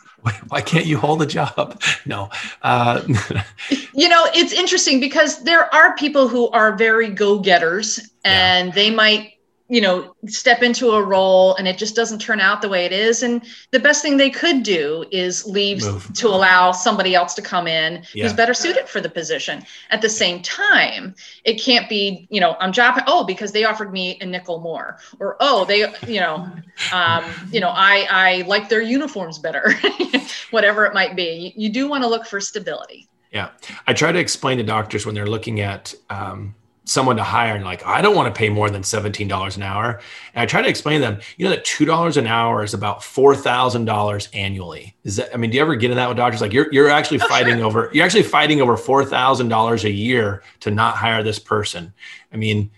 Why 0.50 0.62
can't 0.62 0.86
you 0.86 0.98
hold 0.98 1.22
a 1.22 1.26
job? 1.26 1.82
No. 2.06 2.30
Uh, 2.62 3.02
you 3.94 4.08
know, 4.08 4.28
it's 4.34 4.54
interesting 4.54 5.02
because 5.02 5.44
there 5.44 5.74
are 5.76 5.94
people 5.98 6.30
who 6.30 6.48
are 6.50 6.74
very 6.76 7.10
go 7.10 7.38
getters 7.38 8.12
and 8.24 8.70
yeah. 8.70 8.74
they 8.76 8.90
might 8.90 9.34
you 9.70 9.82
know 9.82 10.16
step 10.28 10.62
into 10.62 10.92
a 10.92 11.04
role 11.04 11.56
and 11.56 11.68
it 11.68 11.78
just 11.78 11.96
doesn't 11.96 12.20
turn 12.20 12.40
out 12.40 12.62
the 12.62 12.70
way 12.70 12.86
it 12.86 12.92
is. 12.92 13.24
And 13.24 13.44
the 13.72 13.80
best 13.80 14.02
thing 14.02 14.18
they 14.18 14.30
could 14.30 14.64
do 14.64 15.06
is 15.12 15.46
leave 15.46 15.82
Move. 15.84 16.14
to 16.14 16.28
allow 16.28 16.72
somebody 16.72 17.16
else 17.16 17.34
to 17.36 17.42
come 17.42 17.68
in 17.68 18.04
yeah. 18.14 18.24
who's 18.24 18.34
better 18.34 18.54
suited 18.54 18.88
for 18.88 19.02
the 19.02 19.10
position. 19.10 19.64
At 19.90 20.02
the 20.02 20.10
same 20.10 20.42
time 20.42 21.16
it 21.44 21.62
can't 21.62 21.90
be 21.90 22.28
you 22.30 22.40
know 22.40 22.56
i'm 22.60 22.72
job 22.72 23.02
oh 23.08 23.24
because 23.24 23.52
they 23.52 23.66
offered 23.66 23.92
me 23.92 24.18
a 24.22 24.26
nickel 24.26 24.60
more. 24.60 24.98
Or 25.20 25.38
oh 25.40 25.66
they 25.66 25.80
you 26.08 26.20
know 26.20 26.50
um, 26.94 27.24
you 27.52 27.60
know 27.60 27.70
i 27.70 28.08
i 28.10 28.44
like 28.48 28.70
their 28.70 28.82
uniforms 28.82 29.40
better 29.40 29.74
whatever 30.52 30.86
it 30.86 30.94
might 30.94 31.16
be. 31.16 31.54
You, 31.56 31.68
you 31.68 31.70
do 31.70 31.88
want 31.88 32.04
to 32.04 32.10
look 32.10 32.26
for 32.26 32.40
stability. 32.40 33.10
Yeah. 33.32 33.50
I 33.86 33.94
try 33.94 34.12
to 34.12 34.20
explain 34.20 34.58
to 34.58 34.64
doctors 34.64 35.06
when 35.06 35.14
they're 35.14 35.28
looking 35.28 35.60
at 35.60 35.94
um, 36.10 36.56
someone 36.88 37.18
to 37.18 37.24
hire 37.24 37.56
and 37.56 37.66
like 37.66 37.86
i 37.86 38.02
don't 38.02 38.16
want 38.16 38.34
to 38.34 38.38
pay 38.38 38.48
more 38.48 38.70
than 38.70 38.82
$17 38.82 39.58
an 39.58 39.64
hour 39.64 40.00
and 40.34 40.42
i 40.42 40.46
try 40.46 40.62
to 40.62 40.70
explain 40.70 41.02
to 41.02 41.08
them 41.08 41.20
you 41.36 41.44
know 41.44 41.52
that 41.52 41.66
$2 41.66 42.18
an 42.18 42.28
hour 42.28 42.64
is 42.64 42.74
about 42.74 43.02
$4000 43.02 44.28
annually 44.34 44.96
is 45.04 45.18
that 45.18 45.34
i 45.34 45.38
mean 45.38 45.52
do 45.52 45.58
you 45.58 45.62
ever 45.62 45.76
get 45.76 45.92
in 45.92 45.98
that 45.98 46.08
with 46.08 46.18
doctors 46.18 46.42
like 46.42 46.54
you're, 46.54 46.72
you're 46.72 46.90
actually 46.90 47.20
oh, 47.22 47.28
fighting 47.28 47.58
sure. 47.58 47.66
over 47.66 47.90
you're 47.94 48.06
actually 48.06 48.24
fighting 48.24 48.62
over 48.62 48.78
$4000 48.78 49.84
a 49.84 49.92
year 49.92 50.44
to 50.62 50.72
not 50.72 50.96
hire 50.96 51.24
this 51.24 51.40
person 51.40 51.94
i 52.32 52.38
mean 52.38 52.72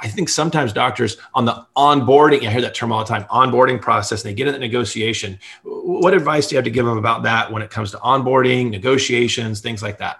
I 0.00 0.08
think 0.08 0.30
sometimes 0.30 0.72
doctors 0.72 1.18
on 1.34 1.44
the 1.44 1.66
onboarding, 1.76 2.46
I 2.46 2.50
hear 2.50 2.62
that 2.62 2.74
term 2.74 2.92
all 2.92 3.00
the 3.00 3.08
time, 3.08 3.24
onboarding 3.24 3.80
process, 3.80 4.24
and 4.24 4.30
they 4.30 4.34
get 4.34 4.46
in 4.46 4.54
the 4.54 4.58
negotiation. 4.58 5.38
What 5.64 6.14
advice 6.14 6.46
do 6.46 6.54
you 6.54 6.56
have 6.58 6.64
to 6.64 6.70
give 6.70 6.86
them 6.86 6.96
about 6.96 7.24
that 7.24 7.52
when 7.52 7.60
it 7.60 7.70
comes 7.70 7.90
to 7.90 7.98
onboarding, 7.98 8.70
negotiations, 8.70 9.60
things 9.60 9.82
like 9.82 9.98
that? 9.98 10.18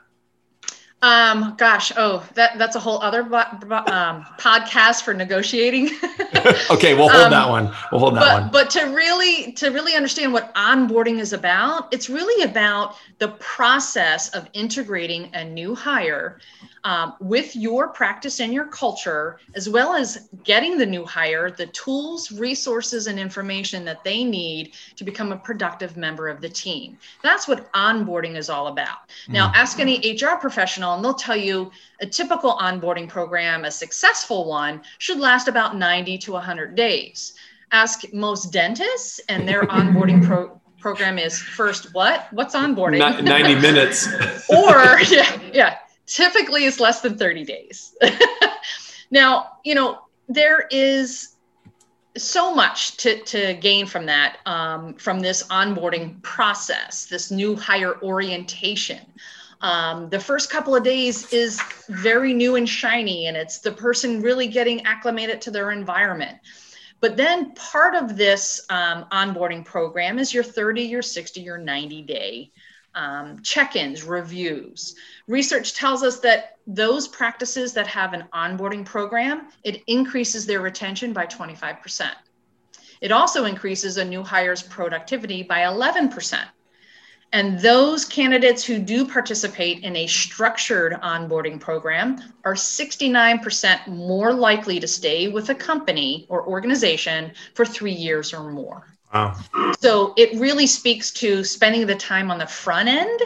Um, 1.02 1.56
gosh, 1.58 1.90
oh, 1.96 2.24
that 2.34 2.58
that's 2.58 2.76
a 2.76 2.80
whole 2.80 3.02
other 3.02 3.22
um, 3.22 4.24
podcast 4.38 5.02
for 5.02 5.12
negotiating. 5.12 5.86
okay, 6.70 6.94
we'll 6.94 7.08
hold 7.08 7.24
um, 7.24 7.30
that 7.32 7.48
one. 7.48 7.64
We'll 7.90 8.00
hold 8.00 8.14
that 8.14 8.20
but, 8.20 8.42
one. 8.42 8.50
But 8.52 8.70
to 8.70 8.84
really 8.94 9.50
to 9.54 9.70
really 9.70 9.96
understand 9.96 10.32
what 10.32 10.54
onboarding 10.54 11.18
is 11.18 11.32
about, 11.32 11.92
it's 11.92 12.08
really 12.08 12.48
about 12.48 12.96
the 13.18 13.28
process 13.40 14.28
of 14.30 14.48
integrating 14.52 15.28
a 15.34 15.44
new 15.44 15.74
hire 15.74 16.38
um, 16.84 17.14
with 17.20 17.54
your 17.54 17.88
practice 17.88 18.40
and 18.40 18.52
your 18.52 18.66
culture, 18.66 19.38
as 19.54 19.68
well 19.68 19.94
as 19.94 20.28
getting 20.42 20.78
the 20.78 20.86
new 20.86 21.04
hire 21.04 21.50
the 21.50 21.66
tools, 21.66 22.32
resources, 22.32 23.06
and 23.06 23.18
information 23.18 23.84
that 23.84 24.02
they 24.02 24.24
need 24.24 24.72
to 24.96 25.04
become 25.04 25.32
a 25.32 25.36
productive 25.36 25.96
member 25.96 26.28
of 26.28 26.40
the 26.40 26.48
team. 26.48 26.98
That's 27.22 27.46
what 27.46 27.70
onboarding 27.72 28.36
is 28.36 28.50
all 28.50 28.66
about. 28.66 29.10
Now, 29.28 29.50
mm. 29.50 29.54
ask 29.54 29.78
any 29.78 29.98
HR 30.12 30.36
professional, 30.40 30.94
and 30.94 31.04
they'll 31.04 31.14
tell 31.14 31.36
you 31.36 31.70
a 32.00 32.06
typical 32.06 32.56
onboarding 32.56 33.08
program, 33.08 33.64
a 33.64 33.70
successful 33.70 34.48
one, 34.48 34.82
should 34.98 35.18
last 35.18 35.46
about 35.48 35.76
90 35.76 36.18
to 36.18 36.32
100 36.32 36.74
days. 36.74 37.34
Ask 37.70 38.12
most 38.12 38.52
dentists, 38.52 39.20
and 39.28 39.48
their 39.48 39.62
onboarding 39.62 40.24
pro- 40.26 40.60
program 40.80 41.16
is 41.16 41.40
first 41.40 41.94
what? 41.94 42.26
What's 42.32 42.56
onboarding? 42.56 42.98
90 43.22 43.54
minutes. 43.60 44.08
or, 44.50 45.00
yeah, 45.08 45.40
yeah 45.52 45.76
typically 46.06 46.64
is 46.64 46.80
less 46.80 47.00
than 47.00 47.16
30 47.16 47.44
days. 47.44 47.96
now, 49.10 49.58
you 49.64 49.74
know, 49.74 50.00
there 50.28 50.66
is 50.70 51.36
so 52.16 52.54
much 52.54 52.96
to, 52.98 53.22
to 53.24 53.54
gain 53.54 53.86
from 53.86 54.06
that, 54.06 54.38
um, 54.46 54.94
from 54.94 55.20
this 55.20 55.44
onboarding 55.44 56.20
process, 56.22 57.06
this 57.06 57.30
new 57.30 57.56
hire 57.56 58.00
orientation. 58.02 59.00
Um, 59.62 60.08
the 60.10 60.18
first 60.18 60.50
couple 60.50 60.74
of 60.74 60.82
days 60.82 61.32
is 61.32 61.60
very 61.88 62.34
new 62.34 62.56
and 62.56 62.68
shiny, 62.68 63.26
and 63.26 63.36
it's 63.36 63.60
the 63.60 63.70
person 63.70 64.20
really 64.20 64.48
getting 64.48 64.84
acclimated 64.84 65.40
to 65.42 65.50
their 65.50 65.70
environment. 65.70 66.38
But 67.00 67.16
then 67.16 67.52
part 67.54 67.94
of 67.94 68.16
this 68.16 68.64
um, 68.70 69.06
onboarding 69.10 69.64
program 69.64 70.18
is 70.18 70.34
your 70.34 70.44
30, 70.44 70.82
your 70.82 71.02
60, 71.02 71.40
your 71.40 71.58
90 71.58 72.02
day 72.02 72.52
um, 72.94 73.40
check 73.42 73.76
ins, 73.76 74.02
reviews. 74.02 74.94
Research 75.26 75.74
tells 75.74 76.02
us 76.02 76.20
that 76.20 76.56
those 76.66 77.08
practices 77.08 77.72
that 77.74 77.86
have 77.86 78.12
an 78.12 78.24
onboarding 78.34 78.84
program, 78.84 79.48
it 79.64 79.82
increases 79.86 80.46
their 80.46 80.60
retention 80.60 81.12
by 81.12 81.26
25%. 81.26 82.10
It 83.00 83.10
also 83.10 83.46
increases 83.46 83.96
a 83.96 84.04
new 84.04 84.22
hire's 84.22 84.62
productivity 84.62 85.42
by 85.42 85.60
11%. 85.60 86.44
And 87.34 87.58
those 87.60 88.04
candidates 88.04 88.62
who 88.62 88.78
do 88.78 89.06
participate 89.06 89.82
in 89.82 89.96
a 89.96 90.06
structured 90.06 90.92
onboarding 91.02 91.58
program 91.58 92.22
are 92.44 92.54
69% 92.54 93.86
more 93.88 94.34
likely 94.34 94.78
to 94.78 94.86
stay 94.86 95.28
with 95.28 95.48
a 95.48 95.54
company 95.54 96.26
or 96.28 96.46
organization 96.46 97.32
for 97.54 97.64
three 97.64 97.92
years 97.92 98.34
or 98.34 98.50
more. 98.50 98.86
Wow. 99.12 99.36
So 99.78 100.14
it 100.16 100.38
really 100.40 100.66
speaks 100.66 101.10
to 101.12 101.44
spending 101.44 101.86
the 101.86 101.94
time 101.94 102.30
on 102.30 102.38
the 102.38 102.46
front 102.46 102.88
end 102.88 103.20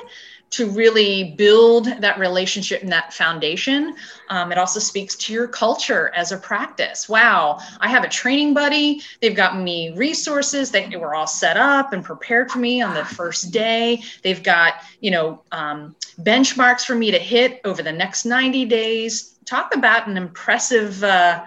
to 0.48 0.70
really 0.70 1.34
build 1.36 1.86
that 2.00 2.18
relationship 2.18 2.82
and 2.82 2.90
that 2.92 3.12
foundation. 3.12 3.94
Um, 4.30 4.52
it 4.52 4.58
also 4.58 4.78
speaks 4.78 5.16
to 5.16 5.32
your 5.32 5.48
culture 5.48 6.12
as 6.14 6.32
a 6.32 6.36
practice. 6.36 7.08
Wow, 7.08 7.58
I 7.80 7.88
have 7.88 8.04
a 8.04 8.08
training 8.08 8.54
buddy. 8.54 9.02
They've 9.20 9.34
got 9.34 9.58
me 9.58 9.92
resources. 9.96 10.70
They 10.70 10.88
were 10.96 11.14
all 11.14 11.26
set 11.26 11.56
up 11.56 11.92
and 11.92 12.04
prepared 12.04 12.50
for 12.50 12.58
me 12.58 12.80
on 12.80 12.94
the 12.94 13.04
first 13.04 13.50
day. 13.50 14.02
They've 14.22 14.42
got, 14.42 14.74
you 15.00 15.10
know, 15.10 15.42
um, 15.52 15.96
benchmarks 16.20 16.84
for 16.84 16.94
me 16.94 17.10
to 17.10 17.18
hit 17.18 17.60
over 17.64 17.82
the 17.82 17.92
next 17.92 18.24
90 18.24 18.64
days. 18.66 19.36
Talk 19.44 19.74
about 19.74 20.06
an 20.06 20.16
impressive 20.16 21.02
uh, 21.02 21.44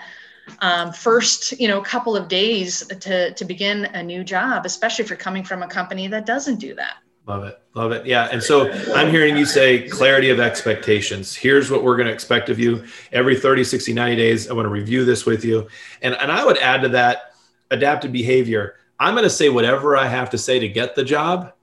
um, 0.62 0.94
first, 0.94 1.60
you 1.60 1.68
know, 1.68 1.82
couple 1.82 2.16
of 2.16 2.28
days 2.28 2.86
to, 2.88 3.34
to 3.34 3.46
begin 3.46 3.86
a 3.86 4.04
new 4.04 4.24
job, 4.24 4.66
especially 4.66 5.04
if 5.04 5.10
you're 5.10 5.18
coming 5.18 5.44
from 5.44 5.64
a 5.64 5.68
company 5.68 6.08
that 6.08 6.26
doesn't 6.26 6.60
do 6.60 6.76
that. 6.76 6.98
Love 7.30 7.44
it. 7.44 7.62
Love 7.76 7.92
it. 7.92 8.08
Yeah. 8.08 8.28
And 8.32 8.42
so 8.42 8.72
I'm 8.96 9.12
hearing 9.12 9.38
you 9.38 9.46
say 9.46 9.88
clarity 9.88 10.32
of 10.32 10.40
expectations. 10.40 11.36
Here's 11.36 11.70
what 11.70 11.84
we're 11.84 11.96
going 11.96 12.08
to 12.08 12.14
expect 12.14 12.50
of 12.50 12.58
you 12.58 12.86
every 13.12 13.40
30, 13.40 13.64
60, 13.64 13.94
90 13.94 14.16
days. 14.16 14.50
I 14.50 14.54
want 14.54 14.66
to 14.66 14.72
review 14.72 15.06
this 15.06 15.28
with 15.28 15.46
you. 15.46 15.68
And, 16.02 16.16
and 16.16 16.32
I 16.32 16.44
would 16.44 16.58
add 16.58 16.82
to 16.82 16.90
that 16.90 17.34
adaptive 17.70 18.12
behavior. 18.12 18.78
I'm 19.00 19.14
going 19.14 19.26
to 19.26 19.30
say 19.30 19.50
whatever 19.50 19.96
I 19.96 20.08
have 20.08 20.32
to 20.32 20.40
say 20.40 20.58
to 20.58 20.68
get 20.68 20.96
the 20.96 21.04
job 21.04 21.54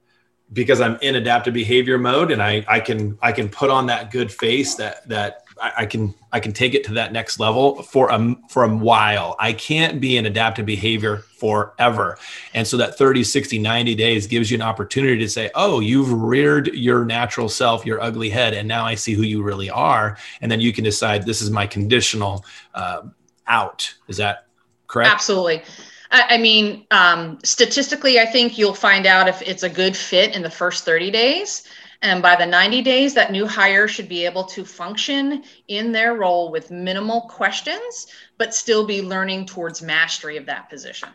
because 0.53 0.81
I'm 0.81 0.99
in 1.03 1.17
adaptive 1.17 1.55
behavior 1.55 1.99
mode 1.99 2.31
and 2.31 2.41
I, 2.41 2.65
I 2.69 2.79
can, 2.79 3.19
I 3.21 3.33
can 3.33 3.49
put 3.49 3.69
on 3.69 3.87
that 3.87 4.13
good 4.13 4.33
face 4.33 4.77
that, 4.77 5.09
that 5.09 5.46
I, 5.61 5.87
can 5.87 6.15
I 6.33 6.41
can 6.41 6.53
take 6.53 6.75
it 6.75 6.85
to 6.85 6.95
that 6.95 7.13
next 7.13 7.41
level 7.41 7.83
for 7.83 8.11
a 8.11 8.37
for 8.49 8.65
a 8.65 8.69
while. 8.69 9.37
I 9.39 9.53
can't 9.53 10.01
be 10.01 10.17
in 10.17 10.27
adaptive 10.27 10.67
behavior 10.67 11.19
forever. 11.39 12.19
And 12.55 12.67
so 12.67 12.77
that 12.77 12.99
30, 12.99 13.25
60, 13.25 13.59
90 13.59 13.95
days 13.95 14.27
gives 14.27 14.51
you 14.51 14.57
an 14.57 14.63
opportunity 14.63 15.19
to 15.19 15.29
say, 15.29 15.51
"Oh, 15.55 15.81
you've 15.81 16.13
reared 16.13 16.69
your 16.69 17.05
natural 17.05 17.49
self, 17.49 17.87
your 17.87 18.03
ugly 18.03 18.29
head, 18.29 18.55
and 18.55 18.69
now 18.69 18.85
I 18.85 18.95
see 18.95 19.15
who 19.15 19.23
you 19.23 19.43
really 19.43 19.71
are." 19.71 20.19
And 20.41 20.51
then 20.51 20.61
you 20.61 20.73
can 20.73 20.85
decide 20.85 21.25
this 21.25 21.41
is 21.41 21.51
my 21.51 21.67
conditional 21.67 22.45
uh, 22.75 23.03
out. 23.47 23.95
Is 24.09 24.19
that 24.19 24.47
correct? 24.87 25.11
Absolutely. 25.11 25.63
I 26.11 26.39
mean, 26.39 26.87
um, 26.93 27.39
statistically, 27.43 28.21
I 28.21 28.27
think 28.27 28.57
you'll 28.57 28.75
find 28.75 29.07
out 29.07 29.29
if 29.29 29.43
it's 29.43 29.65
a 29.65 29.69
good 29.69 29.97
fit 29.97 30.35
in 30.37 30.43
the 30.43 30.51
first 30.51 30.85
30 30.85 31.11
days. 31.11 31.65
And 32.07 32.23
by 32.23 32.37
the 32.37 32.47
90 32.47 32.83
days, 32.83 33.15
that 33.15 33.33
new 33.33 33.49
hire 33.49 33.89
should 33.89 34.09
be 34.09 34.25
able 34.25 34.45
to 34.45 34.65
function 34.65 35.43
in 35.67 35.91
their 35.91 36.15
role 36.15 36.53
with 36.53 36.71
minimal 36.71 37.23
questions, 37.23 38.07
but 38.39 38.55
still 38.55 38.87
be 38.87 39.03
learning 39.03 39.47
towards 39.47 39.83
mastery 39.83 40.37
of 40.37 40.47
that 40.47 40.71
position. 40.71 41.09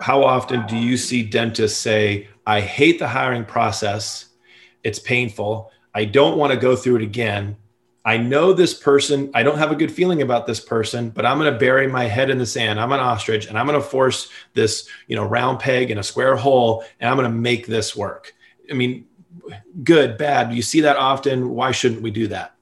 How 0.00 0.24
often 0.24 0.66
do 0.66 0.78
you 0.78 0.96
see 0.96 1.22
dentists 1.22 1.78
say, 1.78 2.28
I 2.46 2.62
hate 2.62 2.98
the 2.98 3.08
hiring 3.08 3.44
process? 3.44 4.30
It's 4.82 4.98
painful. 4.98 5.70
I 5.94 6.06
don't 6.06 6.38
want 6.38 6.50
to 6.54 6.58
go 6.58 6.76
through 6.76 6.96
it 6.96 7.02
again. 7.02 7.54
I 8.06 8.16
know 8.16 8.54
this 8.54 8.72
person, 8.72 9.30
I 9.34 9.42
don't 9.42 9.58
have 9.58 9.70
a 9.70 9.76
good 9.76 9.92
feeling 9.92 10.22
about 10.22 10.46
this 10.46 10.60
person, 10.60 11.10
but 11.10 11.26
I'm 11.26 11.38
going 11.38 11.52
to 11.52 11.58
bury 11.58 11.88
my 11.88 12.04
head 12.04 12.30
in 12.30 12.38
the 12.38 12.46
sand. 12.46 12.80
I'm 12.80 12.92
an 12.92 13.00
ostrich 13.00 13.48
and 13.48 13.58
I'm 13.58 13.66
going 13.66 13.78
to 13.78 13.86
force 13.86 14.30
this, 14.54 14.88
you 15.08 15.14
know, 15.14 15.26
round 15.26 15.58
peg 15.58 15.90
in 15.90 15.98
a 15.98 16.02
square 16.02 16.36
hole 16.36 16.84
and 17.00 17.10
I'm 17.10 17.18
going 17.18 17.30
to 17.30 17.38
make 17.38 17.66
this 17.66 17.94
work. 17.94 18.32
I 18.70 18.74
mean, 18.74 19.06
good, 19.84 20.18
bad. 20.18 20.52
You 20.52 20.62
see 20.62 20.80
that 20.82 20.96
often. 20.96 21.50
Why 21.50 21.72
shouldn't 21.72 22.02
we 22.02 22.10
do 22.10 22.28
that? 22.28 22.54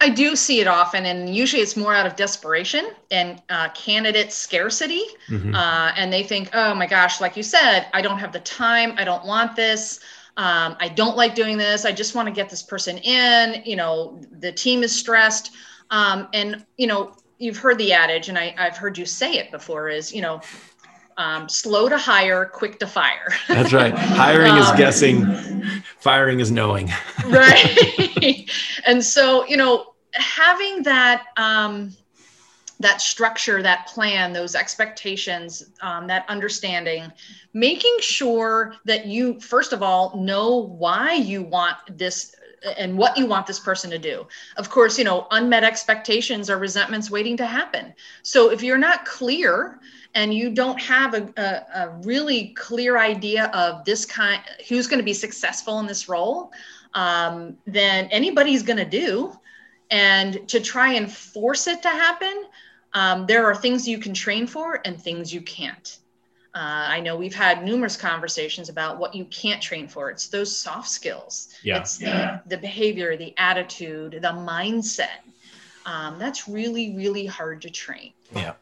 I 0.00 0.08
do 0.08 0.34
see 0.34 0.60
it 0.60 0.66
often, 0.66 1.06
and 1.06 1.32
usually 1.32 1.62
it's 1.62 1.76
more 1.76 1.94
out 1.94 2.06
of 2.06 2.16
desperation 2.16 2.90
and 3.12 3.40
uh, 3.48 3.68
candidate 3.68 4.32
scarcity. 4.32 5.04
Mm-hmm. 5.28 5.54
Uh, 5.54 5.92
and 5.96 6.12
they 6.12 6.24
think, 6.24 6.50
oh 6.54 6.74
my 6.74 6.86
gosh, 6.86 7.20
like 7.20 7.36
you 7.36 7.44
said, 7.44 7.86
I 7.94 8.02
don't 8.02 8.18
have 8.18 8.32
the 8.32 8.40
time. 8.40 8.94
I 8.96 9.04
don't 9.04 9.24
want 9.24 9.54
this. 9.54 10.00
Um, 10.36 10.76
I 10.80 10.88
don't 10.88 11.16
like 11.16 11.36
doing 11.36 11.56
this. 11.56 11.84
I 11.84 11.92
just 11.92 12.16
want 12.16 12.26
to 12.26 12.32
get 12.34 12.50
this 12.50 12.62
person 12.62 12.98
in. 12.98 13.62
You 13.64 13.76
know, 13.76 14.20
the 14.40 14.50
team 14.50 14.82
is 14.82 14.90
stressed. 14.90 15.52
Um, 15.90 16.26
and, 16.32 16.66
you 16.78 16.88
know, 16.88 17.14
you've 17.38 17.58
heard 17.58 17.78
the 17.78 17.92
adage, 17.92 18.28
and 18.28 18.38
I, 18.38 18.54
I've 18.58 18.76
heard 18.76 18.98
you 18.98 19.06
say 19.06 19.34
it 19.34 19.50
before 19.52 19.88
is, 19.88 20.12
you 20.12 20.22
know, 20.22 20.40
um, 21.16 21.48
slow 21.48 21.88
to 21.88 21.98
hire, 21.98 22.44
quick 22.46 22.78
to 22.80 22.86
fire. 22.86 23.32
That's 23.48 23.72
right. 23.72 23.94
Hiring 23.96 24.56
is 24.56 24.66
um, 24.66 24.76
guessing, 24.76 25.62
firing 25.98 26.40
is 26.40 26.50
knowing. 26.50 26.90
right. 27.26 28.50
and 28.86 29.04
so, 29.04 29.46
you 29.46 29.56
know, 29.56 29.94
having 30.14 30.82
that 30.82 31.24
um, 31.36 31.92
that 32.80 33.00
structure, 33.00 33.62
that 33.62 33.86
plan, 33.86 34.32
those 34.32 34.54
expectations, 34.54 35.70
um, 35.82 36.06
that 36.08 36.24
understanding, 36.28 37.10
making 37.54 37.96
sure 38.00 38.74
that 38.84 39.06
you 39.06 39.38
first 39.40 39.72
of 39.72 39.82
all 39.82 40.16
know 40.20 40.56
why 40.56 41.12
you 41.12 41.42
want 41.42 41.76
this 41.96 42.34
and 42.76 42.96
what 42.96 43.16
you 43.16 43.26
want 43.26 43.46
this 43.46 43.58
person 43.58 43.90
to 43.90 43.98
do. 43.98 44.26
Of 44.56 44.70
course, 44.70 44.98
you 44.98 45.04
know, 45.04 45.26
unmet 45.30 45.64
expectations 45.64 46.50
are 46.50 46.58
resentments 46.58 47.10
waiting 47.10 47.36
to 47.38 47.46
happen. 47.46 47.94
So 48.22 48.50
if 48.50 48.62
you're 48.62 48.78
not 48.78 49.04
clear 49.04 49.80
and 50.14 50.34
you 50.34 50.50
don't 50.50 50.80
have 50.80 51.14
a, 51.14 51.32
a, 51.36 51.82
a 51.82 51.90
really 52.02 52.48
clear 52.48 52.98
idea 52.98 53.46
of 53.54 53.84
this 53.84 54.04
kind, 54.04 54.42
who's 54.68 54.86
going 54.86 54.98
to 54.98 55.04
be 55.04 55.14
successful 55.14 55.78
in 55.80 55.86
this 55.86 56.08
role, 56.08 56.52
um, 56.94 57.56
then 57.66 58.06
anybody's 58.06 58.62
going 58.62 58.78
to 58.78 58.84
do. 58.84 59.32
And 59.90 60.48
to 60.48 60.60
try 60.60 60.94
and 60.94 61.10
force 61.10 61.66
it 61.66 61.82
to 61.82 61.88
happen, 61.88 62.44
um, 62.94 63.26
there 63.26 63.46
are 63.46 63.54
things 63.54 63.88
you 63.88 63.98
can 63.98 64.14
train 64.14 64.46
for 64.46 64.80
and 64.84 65.00
things 65.00 65.32
you 65.32 65.40
can't. 65.40 65.98
Uh, 66.54 66.84
I 66.88 67.00
know 67.00 67.16
we've 67.16 67.34
had 67.34 67.64
numerous 67.64 67.96
conversations 67.96 68.68
about 68.68 68.98
what 68.98 69.14
you 69.14 69.24
can't 69.26 69.62
train 69.62 69.88
for. 69.88 70.10
It's 70.10 70.28
those 70.28 70.54
soft 70.54 70.88
skills. 70.88 71.48
Yeah. 71.62 71.78
It's 71.78 72.00
yeah. 72.00 72.40
The, 72.44 72.56
the 72.56 72.60
behavior, 72.60 73.16
the 73.16 73.34
attitude, 73.38 74.12
the 74.20 74.28
mindset. 74.28 75.20
Um, 75.86 76.18
that's 76.18 76.46
really, 76.48 76.94
really 76.94 77.24
hard 77.24 77.62
to 77.62 77.70
train. 77.70 78.12
Yeah. 78.36 78.52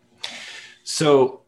So 0.90 1.42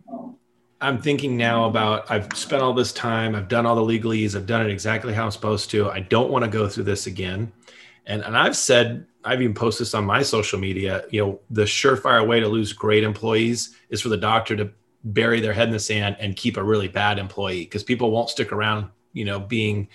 I'm 0.81 1.03
thinking 1.03 1.37
now 1.37 1.65
about 1.65 2.09
I've 2.11 2.29
spent 2.37 2.63
all 2.63 2.73
this 2.73 2.93
time, 2.93 3.35
I've 3.35 3.49
done 3.49 3.67
all 3.67 3.75
the 3.75 3.83
legalese, 3.83 4.37
I've 4.37 4.47
done 4.47 4.65
it 4.65 4.71
exactly 4.71 5.13
how 5.13 5.25
I'm 5.25 5.33
supposed 5.33 5.69
to. 5.71 5.91
I 5.91 5.99
don't 5.99 6.31
want 6.31 6.45
to 6.45 6.51
go 6.51 6.69
through 6.69 6.85
this 6.85 7.09
again. 7.09 7.53
And 8.07 8.23
and 8.23 8.39
I've 8.39 8.57
said, 8.57 9.05
I've 9.25 9.43
even 9.43 9.55
posted 9.55 9.87
this 9.87 9.95
on 9.95 10.05
my 10.05 10.23
social 10.23 10.61
media, 10.61 11.05
you 11.11 11.25
know, 11.25 11.41
the 11.51 11.63
surefire 11.63 12.27
way 12.27 12.39
to 12.39 12.47
lose 12.47 12.73
great 12.73 13.03
employees 13.03 13.77
is 13.91 14.01
for 14.01 14.11
the 14.11 14.17
doctor 14.17 14.57
to 14.57 14.71
bury 15.03 15.41
their 15.41 15.53
head 15.53 15.67
in 15.67 15.73
the 15.73 15.81
sand 15.81 16.17
and 16.21 16.37
keep 16.37 16.57
a 16.57 16.63
really 16.63 16.89
bad 16.89 17.19
employee 17.19 17.65
because 17.65 17.83
people 17.83 18.13
won't 18.13 18.31
stick 18.31 18.53
around, 18.53 18.91
you 19.13 19.25
know, 19.25 19.41
being 19.41 19.89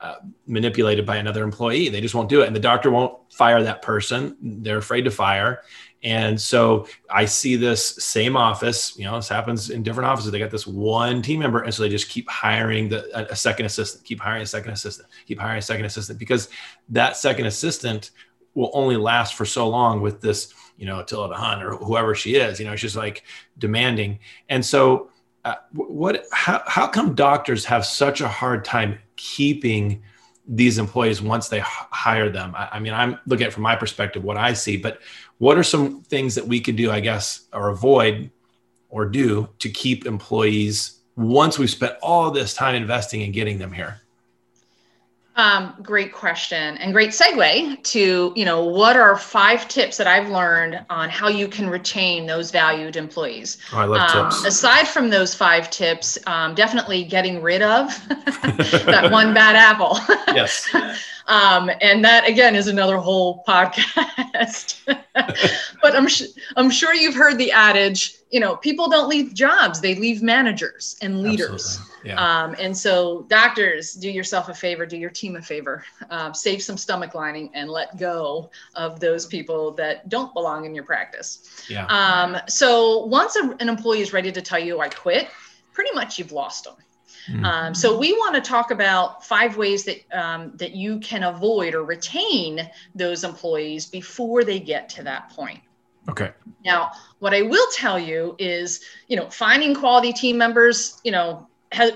uh, 0.00 0.16
manipulated 0.46 1.04
by 1.04 1.16
another 1.16 1.42
employee. 1.42 1.88
They 1.88 2.00
just 2.00 2.14
won't 2.14 2.28
do 2.28 2.42
it. 2.42 2.46
And 2.46 2.54
the 2.54 2.60
doctor 2.60 2.90
won't 2.90 3.16
fire 3.32 3.62
that 3.62 3.82
person. 3.82 4.36
They're 4.40 4.78
afraid 4.78 5.02
to 5.02 5.10
fire. 5.10 5.62
And 6.02 6.40
so 6.40 6.86
I 7.10 7.24
see 7.24 7.56
this 7.56 7.96
same 7.96 8.36
office, 8.36 8.96
you 8.96 9.04
know, 9.04 9.16
this 9.16 9.28
happens 9.28 9.70
in 9.70 9.82
different 9.82 10.08
offices. 10.08 10.30
They 10.30 10.38
got 10.38 10.50
this 10.50 10.66
one 10.66 11.22
team 11.22 11.40
member. 11.40 11.62
And 11.62 11.74
so 11.74 11.82
they 11.82 11.88
just 11.88 12.08
keep 12.08 12.28
hiring 12.30 12.88
the, 12.88 13.32
a, 13.32 13.34
second 13.34 13.66
assistant, 13.66 14.04
keep 14.04 14.20
hiring 14.20 14.42
a 14.42 14.46
second 14.46 14.72
assistant, 14.72 15.08
keep 15.26 15.40
hiring 15.40 15.58
a 15.58 15.62
second 15.62 15.86
assistant, 15.86 16.18
because 16.18 16.50
that 16.90 17.16
second 17.16 17.46
assistant 17.46 18.12
will 18.54 18.70
only 18.74 18.96
last 18.96 19.34
for 19.34 19.44
so 19.44 19.68
long 19.68 20.00
with 20.00 20.20
this, 20.20 20.54
you 20.76 20.86
know, 20.86 21.00
Attila 21.00 21.34
Hun 21.34 21.62
or 21.62 21.76
whoever 21.76 22.14
she 22.14 22.36
is, 22.36 22.60
you 22.60 22.66
know, 22.66 22.76
she's 22.76 22.96
like 22.96 23.24
demanding. 23.58 24.20
And 24.48 24.64
so 24.64 25.10
uh, 25.44 25.56
what, 25.72 26.26
how, 26.32 26.62
how 26.66 26.86
come 26.86 27.14
doctors 27.14 27.64
have 27.64 27.84
such 27.84 28.20
a 28.20 28.28
hard 28.28 28.64
time 28.64 28.98
keeping 29.16 30.02
these 30.46 30.78
employees 30.78 31.20
once 31.20 31.48
they 31.48 31.60
hire 31.60 32.30
them? 32.30 32.54
I, 32.56 32.68
I 32.72 32.78
mean, 32.78 32.92
I'm 32.92 33.18
looking 33.26 33.46
at 33.46 33.52
from 33.52 33.64
my 33.64 33.74
perspective, 33.74 34.22
what 34.22 34.36
I 34.36 34.52
see, 34.52 34.76
but 34.76 35.00
what 35.38 35.56
are 35.56 35.62
some 35.62 36.02
things 36.02 36.34
that 36.34 36.46
we 36.46 36.60
can 36.60 36.76
do, 36.76 36.90
I 36.90 37.00
guess, 37.00 37.46
or 37.52 37.68
avoid 37.68 38.30
or 38.90 39.06
do 39.06 39.48
to 39.60 39.68
keep 39.68 40.06
employees 40.06 41.00
once 41.16 41.58
we've 41.58 41.70
spent 41.70 41.94
all 42.02 42.30
this 42.30 42.54
time 42.54 42.74
investing 42.74 43.22
in 43.22 43.32
getting 43.32 43.58
them 43.58 43.72
here? 43.72 44.00
Um, 45.38 45.74
great 45.82 46.12
question 46.12 46.76
and 46.78 46.92
great 46.92 47.10
segue 47.10 47.80
to 47.84 48.32
you 48.34 48.44
know 48.44 48.64
what 48.64 48.96
are 48.96 49.16
five 49.16 49.68
tips 49.68 49.96
that 49.96 50.08
I've 50.08 50.28
learned 50.30 50.84
on 50.90 51.08
how 51.08 51.28
you 51.28 51.46
can 51.46 51.70
retain 51.70 52.26
those 52.26 52.50
valued 52.50 52.96
employees. 52.96 53.58
Oh, 53.72 53.78
I 53.78 53.84
love 53.84 54.10
um, 54.10 54.30
tips. 54.30 54.44
Aside 54.44 54.88
from 54.88 55.10
those 55.10 55.36
five 55.36 55.70
tips, 55.70 56.18
um, 56.26 56.56
definitely 56.56 57.04
getting 57.04 57.40
rid 57.40 57.62
of 57.62 57.88
that 58.08 59.10
one 59.12 59.32
bad 59.32 59.54
apple. 59.54 59.96
yes. 60.34 60.68
Um, 61.28 61.70
and 61.82 62.02
that 62.06 62.26
again 62.26 62.56
is 62.56 62.68
another 62.68 62.96
whole 62.96 63.44
podcast. 63.46 64.76
but 65.82 65.94
I'm 65.94 66.08
sh- 66.08 66.22
I'm 66.56 66.70
sure 66.70 66.94
you've 66.94 67.14
heard 67.14 67.36
the 67.36 67.52
adage, 67.52 68.14
you 68.30 68.40
know, 68.40 68.56
people 68.56 68.88
don't 68.88 69.10
leave 69.10 69.34
jobs; 69.34 69.82
they 69.82 69.94
leave 69.94 70.22
managers 70.22 70.96
and 71.02 71.22
leaders. 71.22 71.78
Yeah. 72.08 72.42
Um, 72.42 72.56
and 72.58 72.76
so, 72.76 73.26
doctors, 73.28 73.92
do 73.92 74.10
yourself 74.10 74.48
a 74.48 74.54
favor, 74.54 74.86
do 74.86 74.96
your 74.96 75.10
team 75.10 75.36
a 75.36 75.42
favor, 75.42 75.84
um, 76.08 76.32
save 76.32 76.62
some 76.62 76.78
stomach 76.78 77.14
lining, 77.14 77.50
and 77.52 77.68
let 77.68 77.98
go 77.98 78.50
of 78.74 78.98
those 78.98 79.26
people 79.26 79.72
that 79.72 80.08
don't 80.08 80.32
belong 80.32 80.64
in 80.64 80.74
your 80.74 80.84
practice. 80.84 81.64
Yeah. 81.68 81.84
Um, 81.86 82.38
so 82.48 83.04
once 83.04 83.36
a, 83.36 83.54
an 83.60 83.68
employee 83.68 84.00
is 84.00 84.14
ready 84.14 84.32
to 84.32 84.40
tell 84.40 84.58
you, 84.58 84.80
"I 84.80 84.88
quit," 84.88 85.28
pretty 85.74 85.94
much 85.94 86.18
you've 86.18 86.32
lost 86.32 86.64
them. 86.64 86.74
Mm-hmm. 87.28 87.44
Um, 87.44 87.74
so 87.74 87.98
we 87.98 88.12
want 88.14 88.34
to 88.36 88.40
talk 88.40 88.70
about 88.70 89.22
five 89.22 89.58
ways 89.58 89.84
that 89.84 89.98
um, 90.12 90.52
that 90.56 90.72
you 90.72 90.98
can 91.00 91.24
avoid 91.24 91.74
or 91.74 91.84
retain 91.84 92.70
those 92.94 93.22
employees 93.22 93.84
before 93.84 94.44
they 94.44 94.58
get 94.58 94.88
to 94.90 95.02
that 95.02 95.28
point. 95.30 95.60
Okay. 96.08 96.32
Now, 96.64 96.92
what 97.18 97.34
I 97.34 97.42
will 97.42 97.66
tell 97.74 97.98
you 97.98 98.34
is, 98.38 98.80
you 99.08 99.16
know, 99.16 99.28
finding 99.28 99.74
quality 99.74 100.10
team 100.10 100.38
members, 100.38 101.00
you 101.04 101.12
know, 101.12 101.46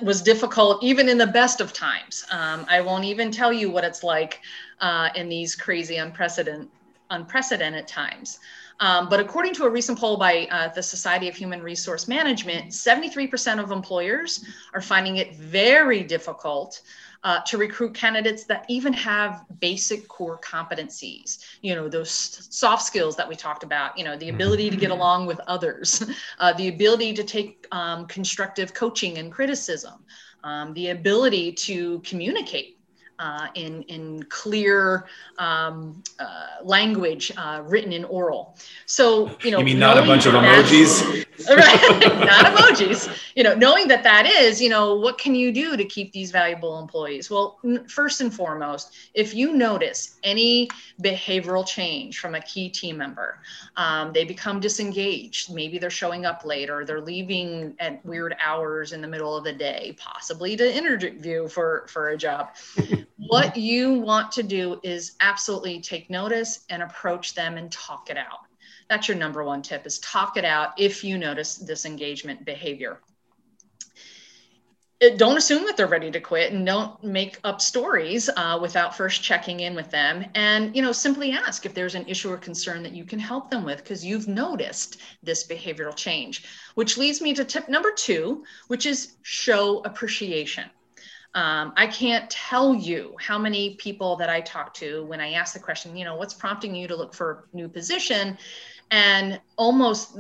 was 0.03 0.23
difficult 0.23 0.83
even 0.83 1.09
in 1.09 1.19
the 1.19 1.27
best 1.27 1.61
of 1.61 1.73
times. 1.73 2.25
Um, 2.31 2.67
I 2.69 2.81
won't 2.81 3.05
even 3.05 3.31
tell 3.31 3.53
you 3.53 3.71
what 3.71 3.85
it's 3.85 4.03
like 4.03 4.41
uh, 4.81 5.09
in 5.15 5.29
these 5.29 5.55
crazy 5.55 5.97
unprecedented 5.97 6.69
unprecedented 7.11 7.87
times. 7.87 8.39
Um, 8.81 9.09
but 9.09 9.21
according 9.21 9.55
to 9.55 9.65
a 9.65 9.71
recent 9.71 9.99
poll 9.99 10.17
by 10.17 10.49
uh, 10.51 10.69
the 10.69 10.83
Society 10.83 11.29
of 11.29 11.37
Human 11.37 11.63
Resource 11.63 12.09
Management, 12.09 12.71
73% 12.71 13.63
of 13.63 13.71
employers 13.71 14.45
are 14.73 14.81
finding 14.81 15.19
it 15.19 15.37
very 15.37 16.03
difficult 16.03 16.81
uh, 17.25 17.41
to 17.43 17.57
recruit 17.57 17.95
candidates 17.95 18.45
that 18.45 18.65
even 18.69 18.93
have 18.93 19.45
basic 19.61 20.09
core 20.09 20.39
competencies 20.39 21.39
you 21.63 21.75
know 21.75 21.89
those 21.89 22.11
soft 22.51 22.83
skills 22.83 23.17
that 23.17 23.29
we 23.29 23.37
talked 23.37 23.63
about 23.63 23.97
you 23.97 24.05
know 24.05 24.17
the 24.17 24.29
ability 24.29 24.71
to 24.71 24.77
get 24.77 24.91
mm-hmm. 24.91 25.01
along 25.01 25.27
with 25.27 25.41
others 25.47 26.05
uh, 26.39 26.53
the 26.55 26.69
ability 26.69 27.13
to 27.13 27.23
take 27.23 27.67
um, 27.73 28.07
constructive 28.07 28.75
coaching 28.75 29.19
and 29.19 29.33
criticism 29.33 30.05
um, 30.45 30.73
the 30.75 30.89
ability 30.91 31.53
to 31.53 32.01
communicate 32.01 32.79
uh, 33.23 33.47
in, 33.55 33.83
in 33.83 34.21
clear 34.25 35.07
um, 35.39 36.03
uh, 36.19 36.65
language 36.65 37.31
uh, 37.37 37.63
written 37.65 37.93
in 37.93 38.05
oral. 38.07 38.57
So, 38.87 39.31
you 39.45 39.53
know, 39.53 39.61
you 39.61 39.65
mean 39.65 39.79
not 39.79 39.97
a 39.97 40.03
bunch 40.03 40.27
of 40.27 40.35
emojis? 40.35 41.25
right, 41.49 42.25
not 42.27 42.47
emojis. 42.47 43.09
You 43.37 43.45
know, 43.45 43.55
knowing 43.55 43.87
that 43.89 44.03
that 44.03 44.27
is, 44.27 44.61
you 44.61 44.69
know, 44.69 44.97
what 44.97 45.19
can 45.19 45.37
you 45.37 45.53
do 45.53 45.77
to 45.77 45.85
keep 45.85 46.11
these 46.13 46.33
valuable 46.33 46.81
employees? 46.81 47.31
Well, 47.31 47.61
first 47.89 48.21
and 48.21 48.35
foremost, 48.35 48.97
if 49.15 49.35
you 49.35 49.53
notice 49.53 50.19
any 50.25 50.69
behavioral 51.01 51.65
change 51.65 52.19
from 52.19 52.35
a 52.35 52.41
key 52.41 52.69
team 52.69 52.97
member, 52.97 53.39
um, 53.77 54.13
they 54.13 54.25
become 54.25 54.59
disengaged. 54.59 55.55
Maybe 55.55 55.79
they're 55.79 55.91
showing 55.91 56.27
up 56.27 56.45
late 56.45 56.71
or 56.71 56.85
they're 56.85 57.01
leaving 57.01 57.77
at 57.79 58.05
weird 58.05 58.35
hours 58.45 58.93
in 58.93 59.01
the 59.01 59.09
middle 59.09 59.37
of 59.37 59.45
the 59.45 59.53
day, 59.53 59.97
possibly 59.97 60.57
to 60.57 60.77
interview 60.77 61.47
for 61.47 61.87
for 61.87 62.09
a 62.09 62.17
job 62.17 62.49
what 63.29 63.57
you 63.57 63.95
want 64.01 64.33
to 64.33 64.43
do 64.43 64.81
is 64.83 65.13
absolutely 65.21 65.81
take 65.81 66.11
notice 66.11 66.65
and 66.71 66.83
approach 66.83 67.35
them 67.35 67.57
and 67.57 67.71
talk 67.71 68.11
it 68.11 68.17
out. 68.17 68.41
That's 68.89 69.09
your 69.09 69.17
number 69.17 69.45
one 69.45 69.63
tip 69.63 69.87
is 69.87 69.99
talk 70.01 70.37
it 70.37 70.45
out 70.45 70.73
if 70.79 71.05
you 71.05 71.17
notice 71.19 71.57
this 71.57 71.87
engagement 71.87 72.45
behavior. 72.45 73.01
Uh, 75.03 75.11
don't 75.17 75.37
assume 75.37 75.65
that 75.67 75.77
they're 75.77 75.87
ready 75.87 76.11
to 76.11 76.21
quit 76.21 76.53
and 76.53 76.67
don't 76.67 77.03
make 77.03 77.39
up 77.45 77.61
stories 77.61 78.29
uh, 78.37 78.59
without 78.61 78.97
first 78.97 79.23
checking 79.23 79.61
in 79.61 79.75
with 79.75 79.91
them. 79.91 80.25
And 80.35 80.75
you 80.75 80.83
know 80.83 80.93
simply 80.93 81.33
ask 81.33 81.65
if 81.65 81.75
there's 81.75 81.95
an 81.95 82.07
issue 82.09 82.31
or 82.31 82.37
concern 82.37 82.83
that 82.83 82.93
you 82.93 83.05
can 83.05 83.19
help 83.19 83.51
them 83.51 83.65
with 83.65 83.79
because 83.79 84.05
you've 84.05 84.29
noticed 84.29 85.01
this 85.23 85.47
behavioral 85.47 85.95
change. 85.95 86.45
Which 86.75 86.99
leads 86.99 87.21
me 87.21 87.35
to 87.35 87.45
tip 87.45 87.69
number 87.69 87.93
two 87.93 88.45
which 88.67 88.85
is 88.85 89.15
show 89.23 89.81
appreciation 89.85 90.65
um, 91.35 91.73
I 91.77 91.87
can't 91.87 92.29
tell 92.29 92.75
you 92.75 93.17
how 93.19 93.39
many 93.39 93.75
people 93.77 94.17
that 94.17 94.29
I 94.29 94.43
talk 94.43 94.75
to 94.75 95.05
when 95.05 95.21
I 95.21 95.33
ask 95.33 95.55
the 95.55 95.61
question, 95.61 95.97
you 95.97 96.05
know, 96.05 96.17
what's 96.17 96.35
prompting 96.35 96.75
you 96.75 96.87
to 96.89 96.97
look 96.97 97.15
for 97.15 97.45
a 97.53 97.57
new 97.57 97.69
position? 97.69 98.37
And 98.91 99.41
almost 99.57 100.19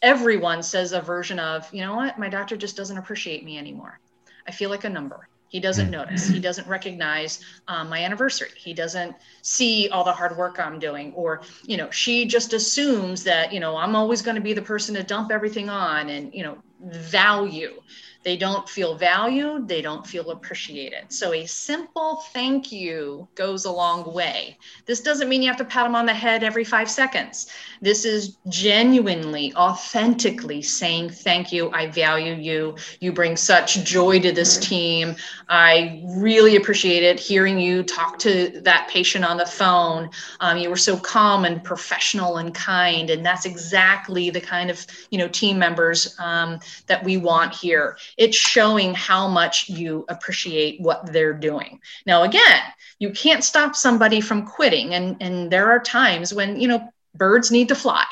everyone 0.00 0.62
says 0.62 0.92
a 0.92 1.00
version 1.00 1.38
of, 1.38 1.72
you 1.72 1.82
know 1.82 1.94
what, 1.94 2.18
my 2.18 2.28
doctor 2.28 2.56
just 2.56 2.76
doesn't 2.76 2.98
appreciate 2.98 3.44
me 3.44 3.56
anymore. 3.56 4.00
I 4.46 4.50
feel 4.50 4.70
like 4.70 4.82
a 4.84 4.90
number. 4.90 5.28
He 5.52 5.60
doesn't 5.60 5.86
hmm. 5.86 5.92
notice. 5.92 6.26
He 6.26 6.40
doesn't 6.40 6.66
recognize 6.66 7.44
um, 7.68 7.90
my 7.90 8.02
anniversary. 8.02 8.48
He 8.56 8.72
doesn't 8.72 9.14
see 9.42 9.88
all 9.90 10.02
the 10.02 10.12
hard 10.12 10.36
work 10.36 10.58
I'm 10.58 10.78
doing. 10.78 11.12
Or, 11.12 11.42
you 11.64 11.76
know, 11.76 11.90
she 11.90 12.24
just 12.24 12.54
assumes 12.54 13.22
that, 13.24 13.52
you 13.52 13.60
know, 13.60 13.76
I'm 13.76 13.94
always 13.94 14.22
going 14.22 14.36
to 14.36 14.40
be 14.40 14.54
the 14.54 14.62
person 14.62 14.94
to 14.94 15.02
dump 15.02 15.30
everything 15.30 15.68
on 15.68 16.08
and, 16.08 16.34
you 16.34 16.42
know, 16.42 16.56
value. 16.82 17.80
They 18.24 18.36
don't 18.36 18.68
feel 18.68 18.94
valued, 18.94 19.66
they 19.66 19.82
don't 19.82 20.06
feel 20.06 20.30
appreciated. 20.30 21.06
So 21.08 21.32
a 21.32 21.44
simple 21.44 22.22
thank 22.32 22.70
you 22.70 23.26
goes 23.34 23.64
a 23.64 23.72
long 23.72 24.12
way. 24.12 24.58
This 24.86 25.00
doesn't 25.00 25.28
mean 25.28 25.42
you 25.42 25.48
have 25.48 25.56
to 25.56 25.64
pat 25.64 25.84
them 25.84 25.96
on 25.96 26.06
the 26.06 26.14
head 26.14 26.44
every 26.44 26.62
five 26.62 26.88
seconds. 26.88 27.48
This 27.80 28.04
is 28.04 28.36
genuinely, 28.48 29.52
authentically 29.54 30.62
saying 30.62 31.10
thank 31.10 31.52
you. 31.52 31.72
I 31.72 31.88
value 31.88 32.34
you. 32.34 32.76
You 33.00 33.12
bring 33.12 33.36
such 33.36 33.82
joy 33.82 34.20
to 34.20 34.30
this 34.30 34.56
team. 34.56 35.16
I 35.48 36.00
really 36.06 36.54
appreciate 36.54 37.02
it 37.02 37.18
hearing 37.18 37.58
you 37.58 37.82
talk 37.82 38.20
to 38.20 38.60
that 38.60 38.88
patient 38.88 39.24
on 39.24 39.36
the 39.36 39.46
phone. 39.46 40.10
Um, 40.38 40.58
you 40.58 40.70
were 40.70 40.76
so 40.76 40.96
calm 40.96 41.44
and 41.44 41.62
professional 41.62 42.36
and 42.36 42.54
kind, 42.54 43.10
and 43.10 43.26
that's 43.26 43.46
exactly 43.46 44.30
the 44.30 44.40
kind 44.40 44.70
of 44.70 44.86
you 45.10 45.18
know 45.18 45.26
team 45.26 45.58
members 45.58 46.14
um, 46.20 46.60
that 46.86 47.04
we 47.04 47.16
want 47.16 47.54
here 47.54 47.96
it's 48.16 48.36
showing 48.36 48.94
how 48.94 49.28
much 49.28 49.68
you 49.68 50.04
appreciate 50.08 50.80
what 50.80 51.12
they're 51.12 51.32
doing. 51.32 51.80
Now, 52.06 52.22
again, 52.22 52.60
you 52.98 53.10
can't 53.10 53.44
stop 53.44 53.74
somebody 53.74 54.20
from 54.20 54.46
quitting. 54.46 54.94
And, 54.94 55.16
and 55.20 55.50
there 55.50 55.70
are 55.70 55.80
times 55.80 56.32
when, 56.32 56.60
you 56.60 56.68
know, 56.68 56.92
birds 57.14 57.50
need 57.50 57.68
to 57.68 57.74
fly 57.74 58.04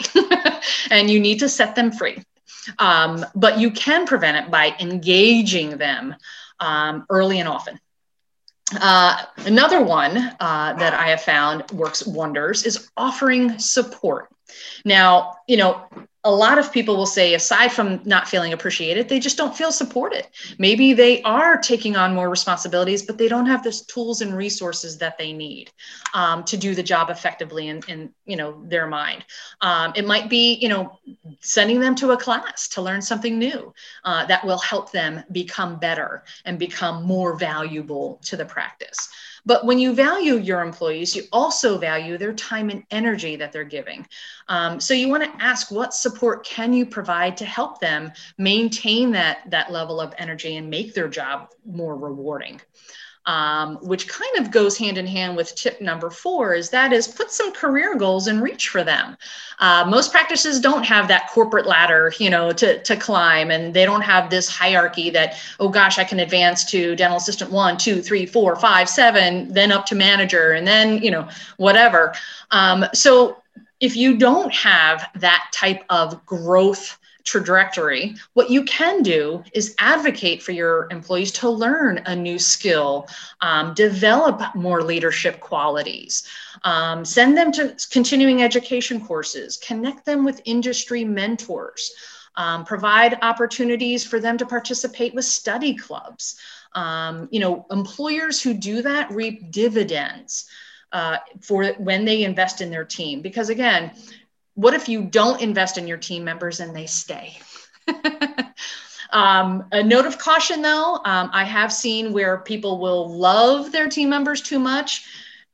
and 0.91 1.09
you 1.09 1.21
need 1.21 1.39
to 1.41 1.49
set 1.49 1.75
them 1.75 1.93
free. 1.93 2.23
Um, 2.79 3.25
but 3.35 3.59
you 3.59 3.71
can 3.71 4.07
prevent 4.07 4.45
it 4.45 4.51
by 4.51 4.75
engaging 4.81 5.79
them 5.79 6.15
um, 6.59 7.07
early 7.09 7.41
and 7.41 7.49
often. 7.49 7.81
Uh, 8.81 9.25
another 9.39 9.83
one 9.83 10.17
uh, 10.17 10.75
that 10.75 10.95
I 10.95 11.09
have 11.09 11.23
found 11.23 11.71
works 11.73 12.07
wonders 12.07 12.65
is 12.65 12.89
offering 12.97 13.59
support. 13.59 14.29
Now, 14.85 15.37
you 15.49 15.57
know, 15.57 15.85
a 16.23 16.31
lot 16.31 16.59
of 16.59 16.71
people 16.71 16.97
will 16.97 17.07
say, 17.07 17.33
aside 17.33 17.73
from 17.73 18.03
not 18.05 18.29
feeling 18.29 18.53
appreciated, 18.53 19.09
they 19.09 19.19
just 19.19 19.39
don't 19.39 19.57
feel 19.57 19.73
supported. 19.73 20.27
Maybe 20.59 20.93
they 20.93 21.23
are 21.23 21.57
taking 21.57 21.97
on 21.97 22.15
more 22.15 22.29
responsibilities, 22.29 23.03
but 23.03 23.17
they 23.17 23.27
don't 23.27 23.47
have 23.47 23.63
the 23.63 23.73
tools 23.89 24.21
and 24.21 24.37
resources 24.37 24.99
that 24.99 25.17
they 25.17 25.33
need 25.33 25.71
um, 26.13 26.45
to 26.45 26.59
do 26.59 26.75
the 26.75 26.83
job 26.83 27.09
effectively 27.09 27.69
in, 27.69 27.81
in 27.89 28.13
you 28.27 28.37
know 28.37 28.63
their 28.67 28.87
mind. 28.87 29.25
Um, 29.63 29.93
it 29.97 30.07
might 30.07 30.29
be 30.29 30.55
you 30.57 30.69
know 30.69 30.99
sending 31.41 31.81
them 31.81 31.95
to 31.97 32.11
a 32.11 32.19
class 32.19 32.69
to 32.69 32.83
learn 32.83 33.01
something 33.01 33.39
new 33.39 33.73
uh, 34.05 34.27
that 34.27 34.45
will 34.45 34.59
help 34.59 34.93
them 34.93 35.25
become 35.33 35.79
better 35.79 36.25
and 36.45 36.59
become 36.59 37.03
more 37.05 37.35
valuable 37.39 38.21
to 38.25 38.37
the 38.37 38.45
practice. 38.45 39.09
But 39.47 39.65
when 39.65 39.79
you 39.79 39.95
value 39.95 40.37
your 40.37 40.61
employees, 40.61 41.15
you 41.15 41.25
also 41.33 41.79
value 41.79 42.19
their 42.19 42.33
time 42.33 42.71
and 42.71 42.85
energy 42.91 43.37
that 43.37 43.53
they're 43.53 43.65
giving. 43.65 44.07
Um, 44.49 44.81
so 44.81 44.95
you 44.95 45.09
want 45.09 45.25
to 45.25 45.45
ask 45.45 45.71
what 45.71 45.95
support 45.95 46.45
can 46.45 46.73
you 46.73 46.87
provide 46.87 47.37
to 47.39 47.45
help 47.45 47.81
them 47.81 48.13
maintain 48.39 49.13
that, 49.13 49.51
that 49.51 49.73
level 49.73 50.01
of 50.01 50.15
energy 50.19 50.57
and 50.57 50.69
make 50.69 50.95
their 50.95 51.09
job 51.09 51.49
more 51.65 51.97
rewarding 51.97 52.61
um, 53.27 53.77
which 53.83 54.09
kind 54.09 54.39
of 54.39 54.51
goes 54.51 54.79
hand 54.79 54.97
in 54.97 55.07
hand 55.07 55.37
with 55.37 55.55
tip 55.55 55.81
number 55.81 56.11
four 56.11 56.55
is 56.55 56.71
that 56.71 56.93
is 56.93 57.07
put 57.07 57.31
some 57.31 57.53
career 57.53 57.97
goals 57.97 58.27
and 58.27 58.43
reach 58.43 58.69
for 58.69 58.83
them. 58.83 59.17
Uh, 59.59 59.85
most 59.89 60.11
practices 60.11 60.59
don't 60.59 60.85
have 60.85 61.07
that 61.09 61.29
corporate 61.31 61.67
ladder 61.67 62.13
you 62.19 62.31
know 62.31 62.51
to, 62.51 62.83
to 62.83 62.97
climb 62.97 63.51
and 63.51 63.75
they 63.75 63.85
don't 63.85 64.03
have 64.03 64.31
this 64.31 64.49
hierarchy 64.49 65.11
that 65.11 65.37
oh 65.61 65.69
gosh 65.69 65.99
i 65.99 66.05
can 66.05 66.21
advance 66.21 66.65
to 66.65 66.97
dental 66.97 67.19
assistant 67.19 67.51
one 67.51 67.77
two 67.77 68.01
three 68.01 68.25
four 68.25 68.57
five 68.57 68.89
seven 68.89 69.53
then 69.53 69.71
up 69.71 69.85
to 69.87 69.95
manager 69.95 70.53
and 70.53 70.67
then 70.67 71.03
you 71.03 71.11
know 71.11 71.29
whatever. 71.57 72.15
Um, 72.51 72.85
so 72.95 73.37
if 73.81 73.97
you 73.97 74.19
don't 74.19 74.53
have 74.53 75.09
that 75.17 75.51
type 75.53 75.83
of 75.89 76.25
growth 76.27 76.99
trajectory, 77.25 78.15
what 78.35 78.51
you 78.51 78.65
can 78.65 79.03
do 79.03 79.43
is 79.55 79.75
advocate 79.79 80.43
for 80.43 80.53
your 80.53 80.89
employees 80.91 81.33
to 81.33 81.49
learn 81.49 81.99
a 82.07 82.17
new 82.17 82.39
skill, 82.39 83.09
um, 83.41 83.75
develop 83.75 84.43
more 84.55 84.83
leadership 84.83 85.41
qualities, 85.41 86.27
um, 86.65 87.05
send 87.05 87.37
them 87.37 87.53
to 87.53 87.77
continuing 87.91 88.43
education 88.43 89.05
courses, 89.05 89.57
connect 89.57 90.05
them 90.05 90.25
with 90.25 90.43
industry 90.45 91.05
mentors, 91.05 91.93
um, 92.37 92.65
provide 92.65 93.19
opportunities 93.23 94.05
for 94.05 94.21
them 94.21 94.39
to 94.39 94.47
participate 94.47 95.15
with 95.15 95.25
study 95.25 95.75
clubs. 95.75 96.37
Um, 96.73 97.29
you 97.31 97.41
know, 97.41 97.67
employers 97.71 98.41
who 98.41 98.55
do 98.55 98.83
that 98.83 99.11
reap 99.11 99.51
dividends. 99.51 100.47
Uh, 100.93 101.19
for 101.41 101.67
when 101.75 102.05
they 102.05 102.25
invest 102.25 102.61
in 102.61 102.69
their 102.69 102.85
team 102.85 103.21
because 103.21 103.49
again 103.49 103.93
what 104.61 104.75
if 104.75 104.89
you 104.89 105.03
don't 105.03 105.41
invest 105.41 105.79
in 105.79 105.89
your 105.89 105.97
team 105.97 106.23
members 106.23 106.61
and 106.61 106.77
they 106.77 106.85
stay? 106.85 107.39
um, 109.11 109.65
a 109.73 109.83
note 109.83 110.05
of 110.05 110.19
caution 110.19 110.61
though, 110.61 110.97
um, 110.97 111.31
I 111.33 111.45
have 111.45 111.73
seen 111.73 112.13
where 112.13 112.39
people 112.39 112.79
will 112.79 113.09
love 113.17 113.73
their 113.73 113.89
team 113.89 114.11
members 114.11 114.43
too 114.43 114.59
much, 114.59 115.07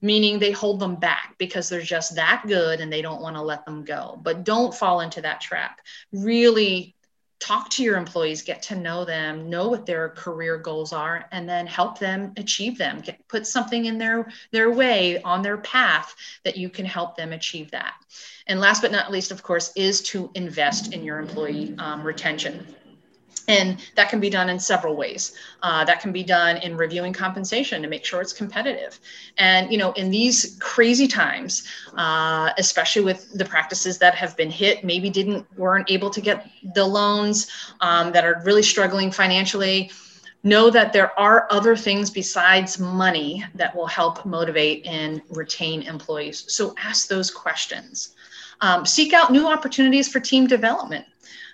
meaning 0.02 0.40
they 0.40 0.50
hold 0.50 0.80
them 0.80 0.96
back 0.96 1.36
because 1.38 1.68
they're 1.68 1.80
just 1.80 2.16
that 2.16 2.42
good 2.48 2.80
and 2.80 2.92
they 2.92 3.00
don't 3.00 3.22
want 3.22 3.36
to 3.36 3.42
let 3.42 3.64
them 3.64 3.84
go. 3.84 4.18
But 4.20 4.42
don't 4.42 4.74
fall 4.74 5.00
into 5.00 5.20
that 5.20 5.40
trap. 5.40 5.80
Really 6.10 6.95
talk 7.38 7.68
to 7.70 7.82
your 7.82 7.96
employees 7.96 8.42
get 8.42 8.62
to 8.62 8.74
know 8.74 9.04
them 9.04 9.50
know 9.50 9.68
what 9.68 9.86
their 9.86 10.08
career 10.10 10.56
goals 10.56 10.92
are 10.92 11.26
and 11.32 11.48
then 11.48 11.66
help 11.66 11.98
them 11.98 12.32
achieve 12.36 12.78
them. 12.78 13.00
Get, 13.00 13.26
put 13.28 13.46
something 13.46 13.84
in 13.84 13.98
their 13.98 14.30
their 14.52 14.70
way 14.70 15.20
on 15.22 15.42
their 15.42 15.58
path 15.58 16.14
that 16.44 16.56
you 16.56 16.70
can 16.70 16.86
help 16.86 17.16
them 17.16 17.32
achieve 17.32 17.70
that. 17.72 17.94
And 18.46 18.60
last 18.60 18.82
but 18.82 18.92
not 18.92 19.12
least 19.12 19.30
of 19.30 19.42
course 19.42 19.72
is 19.76 20.02
to 20.02 20.30
invest 20.34 20.92
in 20.92 21.04
your 21.04 21.18
employee 21.18 21.74
um, 21.78 22.02
retention 22.02 22.66
and 23.48 23.78
that 23.94 24.08
can 24.08 24.20
be 24.20 24.30
done 24.30 24.48
in 24.48 24.58
several 24.58 24.96
ways. 24.96 25.32
Uh, 25.62 25.84
that 25.84 26.00
can 26.00 26.12
be 26.12 26.22
done 26.22 26.56
in 26.58 26.76
reviewing 26.76 27.12
compensation 27.12 27.82
to 27.82 27.88
make 27.88 28.04
sure 28.04 28.20
it's 28.20 28.32
competitive. 28.32 28.98
And 29.38 29.70
you 29.70 29.78
know, 29.78 29.92
in 29.92 30.10
these 30.10 30.56
crazy 30.60 31.06
times, 31.06 31.66
uh, 31.96 32.50
especially 32.58 33.02
with 33.02 33.32
the 33.38 33.44
practices 33.44 33.98
that 33.98 34.14
have 34.14 34.36
been 34.36 34.50
hit, 34.50 34.84
maybe 34.84 35.10
didn't 35.10 35.46
weren't 35.56 35.90
able 35.90 36.10
to 36.10 36.20
get 36.20 36.48
the 36.74 36.84
loans 36.84 37.50
um, 37.80 38.12
that 38.12 38.24
are 38.24 38.42
really 38.44 38.62
struggling 38.62 39.10
financially. 39.10 39.90
Know 40.42 40.70
that 40.70 40.92
there 40.92 41.18
are 41.18 41.48
other 41.50 41.74
things 41.74 42.08
besides 42.08 42.78
money 42.78 43.44
that 43.56 43.74
will 43.74 43.88
help 43.88 44.24
motivate 44.24 44.86
and 44.86 45.20
retain 45.30 45.82
employees. 45.82 46.44
So 46.48 46.72
ask 46.80 47.08
those 47.08 47.32
questions. 47.32 48.14
Um, 48.60 48.86
seek 48.86 49.12
out 49.12 49.32
new 49.32 49.48
opportunities 49.48 50.08
for 50.08 50.20
team 50.20 50.46
development 50.46 51.04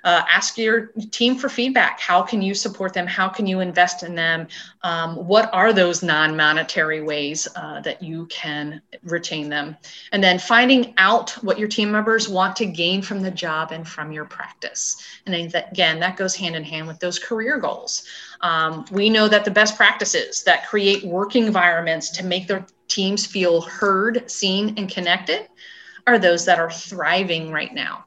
uh, 0.05 0.23
ask 0.31 0.59
your 0.59 0.87
team 1.11 1.37
for 1.37 1.49
feedback. 1.49 2.01
How 2.01 2.23
can 2.23 2.43
you 2.43 2.55
support 2.55 2.93
them? 2.93 3.07
How 3.07 3.29
can 3.29 3.47
you 3.47 3.61
invest 3.61 4.03
in 4.03 4.15
them? 4.15 4.49
Um, 4.83 5.17
what 5.17 5.49
are 5.53 5.73
those 5.73 6.03
non 6.03 6.37
monetary 6.37 7.03
ways 7.03 7.49
uh, 7.57 7.81
that 7.81 8.03
you 8.03 8.27
can 8.27 8.83
retain 9.05 9.49
them? 9.49 9.77
And 10.13 10.23
then 10.23 10.39
finding 10.39 10.95
out 10.99 11.31
what 11.43 11.59
your 11.59 11.69
team 11.69 11.93
members 11.93 12.29
want 12.29 12.57
to 12.57 12.67
gain 12.67 13.03
from 13.03 13.21
the 13.21 13.31
job 13.31 13.73
and 13.73 13.87
from 13.87 14.13
your 14.13 14.25
practice. 14.25 14.97
And 15.27 15.35
again, 15.55 16.01
that 16.01 16.17
goes 16.17 16.35
hand 16.35 16.57
in 16.57 16.65
hand 16.65 16.87
with 16.87 16.99
those 16.99 17.19
career 17.19 17.59
goals. 17.59 18.05
Um, 18.41 18.85
we 18.91 19.09
know 19.09 19.29
that 19.29 19.45
the 19.45 19.51
best 19.51 19.77
practices 19.77 20.43
that 20.45 20.67
create 20.67 21.05
working 21.05 21.47
environments 21.47 22.11
to 22.11 22.25
make 22.25 22.49
their 22.49 22.67
teams 22.89 23.25
feel 23.25 23.61
heard, 23.61 24.31
seen, 24.31 24.75
and 24.77 24.91
connected 24.91 25.49
are 26.07 26.19
those 26.19 26.45
that 26.45 26.59
are 26.59 26.71
thriving 26.71 27.53
right 27.53 27.73
now. 27.73 28.05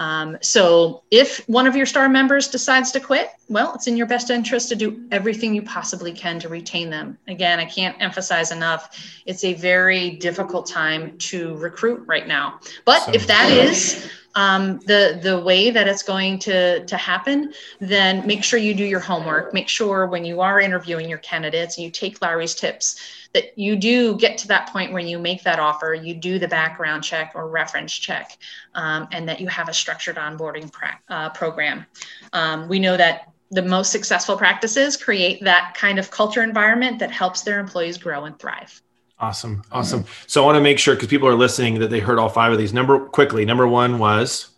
Um, 0.00 0.38
so 0.40 1.02
if 1.10 1.46
one 1.46 1.66
of 1.66 1.76
your 1.76 1.84
star 1.84 2.08
members 2.08 2.48
decides 2.48 2.90
to 2.92 3.00
quit, 3.00 3.28
well, 3.50 3.74
it's 3.74 3.86
in 3.86 3.98
your 3.98 4.06
best 4.06 4.30
interest 4.30 4.70
to 4.70 4.74
do 4.74 5.04
everything 5.10 5.54
you 5.54 5.60
possibly 5.60 6.10
can 6.10 6.40
to 6.40 6.48
retain 6.48 6.88
them. 6.88 7.18
Again, 7.28 7.60
I 7.60 7.66
can't 7.66 8.00
emphasize 8.00 8.50
enough, 8.50 8.98
it's 9.26 9.44
a 9.44 9.52
very 9.52 10.12
difficult 10.12 10.66
time 10.66 11.18
to 11.18 11.54
recruit 11.56 12.02
right 12.06 12.26
now. 12.26 12.60
But 12.86 13.00
so, 13.00 13.12
if 13.12 13.26
that 13.26 13.50
is 13.50 14.10
um, 14.34 14.78
the 14.80 15.18
the 15.22 15.40
way 15.40 15.70
that 15.70 15.88
it's 15.88 16.02
going 16.02 16.38
to 16.40 16.84
to 16.86 16.96
happen, 16.96 17.52
then 17.80 18.26
make 18.26 18.44
sure 18.44 18.58
you 18.58 18.74
do 18.74 18.84
your 18.84 19.00
homework. 19.00 19.52
Make 19.52 19.68
sure 19.68 20.06
when 20.06 20.24
you 20.24 20.40
are 20.40 20.60
interviewing 20.60 21.08
your 21.08 21.18
candidates, 21.18 21.76
and 21.76 21.84
you 21.84 21.90
take 21.90 22.22
Larry's 22.22 22.54
tips, 22.54 23.00
that 23.32 23.58
you 23.58 23.76
do 23.76 24.16
get 24.16 24.38
to 24.38 24.48
that 24.48 24.68
point 24.68 24.92
where 24.92 25.02
you 25.02 25.18
make 25.18 25.42
that 25.42 25.58
offer, 25.58 25.94
you 25.94 26.14
do 26.14 26.38
the 26.38 26.48
background 26.48 27.02
check 27.02 27.32
or 27.34 27.48
reference 27.48 27.92
check, 27.92 28.38
um, 28.74 29.08
and 29.12 29.28
that 29.28 29.40
you 29.40 29.48
have 29.48 29.68
a 29.68 29.74
structured 29.74 30.16
onboarding 30.16 30.70
uh, 31.08 31.30
program. 31.30 31.86
Um, 32.32 32.68
we 32.68 32.78
know 32.78 32.96
that 32.96 33.32
the 33.50 33.62
most 33.62 33.90
successful 33.90 34.36
practices 34.36 34.96
create 34.96 35.42
that 35.42 35.74
kind 35.76 35.98
of 35.98 36.10
culture 36.10 36.42
environment 36.42 37.00
that 37.00 37.10
helps 37.10 37.42
their 37.42 37.58
employees 37.58 37.98
grow 37.98 38.24
and 38.24 38.38
thrive. 38.38 38.80
Awesome. 39.20 39.62
Awesome. 39.70 40.04
So 40.26 40.42
I 40.42 40.46
want 40.46 40.56
to 40.56 40.62
make 40.62 40.78
sure 40.78 40.94
because 40.94 41.08
people 41.08 41.28
are 41.28 41.34
listening 41.34 41.78
that 41.80 41.90
they 41.90 42.00
heard 42.00 42.18
all 42.18 42.30
five 42.30 42.52
of 42.52 42.58
these. 42.58 42.72
Number 42.72 42.98
quickly, 42.98 43.44
number 43.44 43.68
one 43.68 43.98
was 43.98 44.50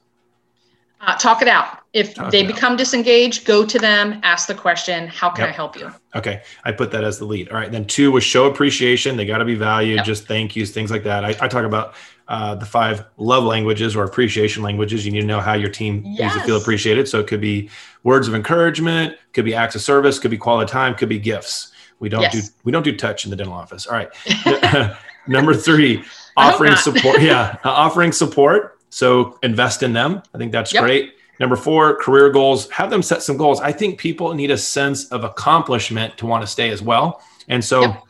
uh, 1.03 1.17
talk 1.17 1.43
it 1.43 1.49
out. 1.49 1.81
If 1.93 2.15
talk 2.15 2.31
they 2.31 2.47
become 2.47 2.73
out. 2.73 2.79
disengaged, 2.79 3.45
go 3.45 3.67
to 3.67 3.79
them, 3.79 4.21
ask 4.23 4.47
the 4.47 4.55
question, 4.55 5.09
how 5.09 5.31
can 5.31 5.45
yep. 5.45 5.51
I 5.51 5.53
help 5.53 5.77
you? 5.77 5.93
Okay. 6.15 6.43
I 6.65 6.71
put 6.71 6.93
that 6.93 7.03
as 7.03 7.19
the 7.19 7.25
lead. 7.25 7.49
All 7.49 7.57
right. 7.57 7.71
Then 7.71 7.85
two 7.87 8.13
was 8.13 8.23
show 8.23 8.47
appreciation. 8.47 9.17
They 9.17 9.27
got 9.27 9.39
to 9.39 9.45
be 9.45 9.57
valued, 9.57 9.97
yep. 9.97 10.07
just 10.07 10.27
thank 10.27 10.55
yous, 10.55 10.71
things 10.71 10.93
like 10.93 11.03
that. 11.03 11.25
I, 11.25 11.31
I 11.41 11.49
talk 11.49 11.65
about 11.65 11.95
uh, 12.29 12.55
the 12.55 12.65
five 12.65 13.05
love 13.17 13.43
languages 13.45 13.97
or 13.97 14.05
appreciation 14.05 14.63
languages. 14.63 15.05
You 15.05 15.11
need 15.11 15.23
to 15.23 15.27
know 15.27 15.41
how 15.41 15.55
your 15.55 15.69
team 15.71 16.03
yes. 16.07 16.33
needs 16.33 16.35
to 16.35 16.47
feel 16.47 16.57
appreciated. 16.57 17.09
So 17.09 17.19
it 17.19 17.27
could 17.27 17.41
be 17.41 17.69
words 18.05 18.29
of 18.29 18.35
encouragement, 18.35 19.17
could 19.33 19.45
be 19.45 19.55
acts 19.55 19.75
of 19.75 19.83
service, 19.83 20.21
could 20.21 20.31
be 20.31 20.39
quality 20.39 20.71
time, 20.71 20.95
could 20.95 21.09
be 21.09 21.19
gifts. 21.19 21.72
We 22.03 22.09
don't 22.09 22.23
yes. 22.23 22.49
do 22.49 22.55
we 22.65 22.73
don't 22.73 22.83
do 22.83 22.97
touch 22.97 23.25
in 23.25 23.31
the 23.31 23.37
dental 23.37 23.55
office. 23.55 23.87
All 23.87 23.95
right. 23.95 24.11
Number 25.29 25.55
three, 25.55 26.03
offering 26.37 26.75
support. 26.75 27.23
Yeah, 27.23 27.57
uh, 27.65 27.71
offering 27.71 28.11
support. 28.11 28.81
So 28.91 29.39
invest 29.45 29.85
in 29.85 29.93
them. 29.93 30.21
I 30.35 30.39
think 30.39 30.51
that's 30.51 30.75
yep. 30.75 30.83
great. 30.83 31.15
Number 31.39 31.55
four, 31.55 31.97
career 31.97 32.29
goals. 32.31 32.69
Have 32.71 32.91
them 32.91 33.03
set 33.03 33.23
some 33.23 33.37
goals. 33.37 33.61
I 33.61 33.71
think 33.71 34.01
people 34.01 34.35
need 34.35 34.51
a 34.51 34.59
sense 34.59 35.07
of 35.13 35.23
accomplishment 35.23 36.19
to 36.19 36.27
want 36.27 36.43
to 36.43 36.47
stay 36.49 36.71
as 36.71 36.83
well. 36.83 37.23
And 37.49 37.65
so. 37.65 37.83
Yep 37.83 38.03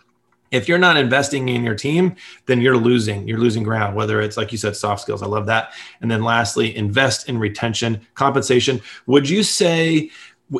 if 0.52 0.68
you're 0.68 0.78
not 0.78 0.98
investing 0.98 1.48
in 1.48 1.64
your 1.64 1.74
team, 1.74 2.14
then 2.44 2.60
you're 2.60 2.76
losing. 2.76 3.26
You're 3.26 3.38
losing 3.38 3.62
ground, 3.62 3.96
whether 3.96 4.20
it's 4.20 4.36
like 4.36 4.52
you 4.52 4.58
said, 4.58 4.76
soft 4.76 5.00
skills. 5.00 5.22
I 5.22 5.26
love 5.26 5.46
that. 5.46 5.72
And 6.02 6.10
then 6.10 6.22
lastly, 6.22 6.76
invest 6.76 7.28
in 7.28 7.38
retention, 7.38 8.06
compensation. 8.14 8.80
Would 9.06 9.28
you 9.28 9.42
say 9.42 10.10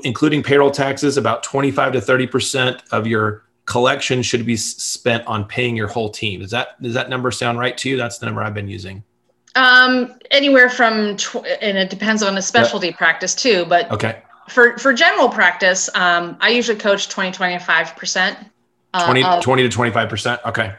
including 0.04 0.42
payroll 0.42 0.70
taxes, 0.70 1.16
about 1.16 1.42
25 1.42 1.92
to 1.92 1.98
30% 2.00 2.82
of 2.92 3.06
your 3.06 3.44
collection 3.64 4.22
should 4.22 4.44
be 4.44 4.56
spent 4.56 5.26
on 5.26 5.44
paying 5.44 5.76
your 5.76 5.88
whole 5.88 6.10
team. 6.10 6.40
Does 6.40 6.50
that 6.50 6.80
does 6.82 6.94
that 6.94 7.08
number 7.08 7.30
sound 7.30 7.58
right 7.58 7.76
to 7.78 7.88
you? 7.88 7.96
That's 7.96 8.18
the 8.18 8.26
number 8.26 8.42
I've 8.42 8.54
been 8.54 8.68
using. 8.68 9.04
Um, 9.54 10.18
anywhere 10.30 10.70
from 10.70 11.16
tw- 11.16 11.44
and 11.60 11.76
it 11.76 11.90
depends 11.90 12.22
on 12.22 12.34
the 12.34 12.42
specialty 12.42 12.88
yep. 12.88 12.96
practice 12.96 13.34
too, 13.34 13.64
but 13.66 13.90
okay. 13.90 14.22
For 14.48 14.76
for 14.78 14.92
general 14.92 15.28
practice, 15.28 15.88
um, 15.94 16.36
I 16.40 16.48
usually 16.48 16.78
coach 16.78 17.08
20 17.08 17.32
25 17.32 17.96
percent. 17.96 18.38
Uh, 18.94 19.06
20, 19.06 19.40
20 19.40 19.62
to 19.62 19.68
25 19.70 20.08
percent. 20.08 20.40
Okay 20.44 20.74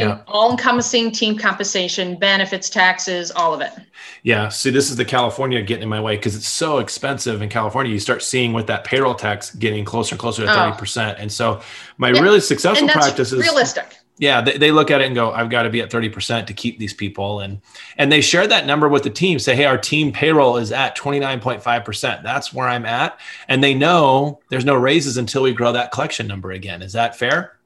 yeah. 0.00 0.20
all 0.26 0.50
encompassing 0.50 1.10
team 1.12 1.36
compensation, 1.36 2.16
benefits, 2.16 2.70
taxes, 2.70 3.30
all 3.30 3.54
of 3.54 3.60
it. 3.60 3.72
Yeah. 4.22 4.48
See, 4.48 4.70
this 4.70 4.90
is 4.90 4.96
the 4.96 5.04
California 5.04 5.62
getting 5.62 5.84
in 5.84 5.88
my 5.88 6.00
way 6.00 6.16
because 6.16 6.34
it's 6.34 6.48
so 6.48 6.78
expensive 6.78 7.42
in 7.42 7.48
California. 7.48 7.92
You 7.92 8.00
start 8.00 8.22
seeing 8.22 8.52
with 8.52 8.66
that 8.66 8.84
payroll 8.84 9.14
tax 9.14 9.54
getting 9.54 9.84
closer 9.84 10.14
and 10.14 10.20
closer 10.20 10.44
to 10.44 10.48
30%. 10.48 11.16
And 11.18 11.30
so 11.30 11.60
my 11.98 12.10
yeah. 12.10 12.20
really 12.20 12.40
successful 12.40 12.88
practice 12.88 13.32
is 13.32 13.40
realistic. 13.40 13.96
Yeah, 14.18 14.42
they, 14.42 14.58
they 14.58 14.70
look 14.70 14.90
at 14.90 15.00
it 15.00 15.06
and 15.06 15.14
go, 15.14 15.32
I've 15.32 15.48
got 15.48 15.62
to 15.62 15.70
be 15.70 15.80
at 15.80 15.90
30% 15.90 16.46
to 16.46 16.52
keep 16.52 16.78
these 16.78 16.92
people. 16.92 17.40
And 17.40 17.62
and 17.96 18.12
they 18.12 18.20
share 18.20 18.46
that 18.46 18.66
number 18.66 18.86
with 18.86 19.02
the 19.02 19.08
team, 19.08 19.38
say, 19.38 19.56
hey, 19.56 19.64
our 19.64 19.78
team 19.78 20.12
payroll 20.12 20.58
is 20.58 20.72
at 20.72 20.94
29.5%. 20.94 22.22
That's 22.22 22.52
where 22.52 22.68
I'm 22.68 22.84
at. 22.84 23.18
And 23.48 23.64
they 23.64 23.72
know 23.72 24.40
there's 24.50 24.66
no 24.66 24.74
raises 24.74 25.16
until 25.16 25.42
we 25.42 25.54
grow 25.54 25.72
that 25.72 25.90
collection 25.90 26.26
number 26.26 26.50
again. 26.50 26.82
Is 26.82 26.92
that 26.92 27.16
fair? 27.16 27.56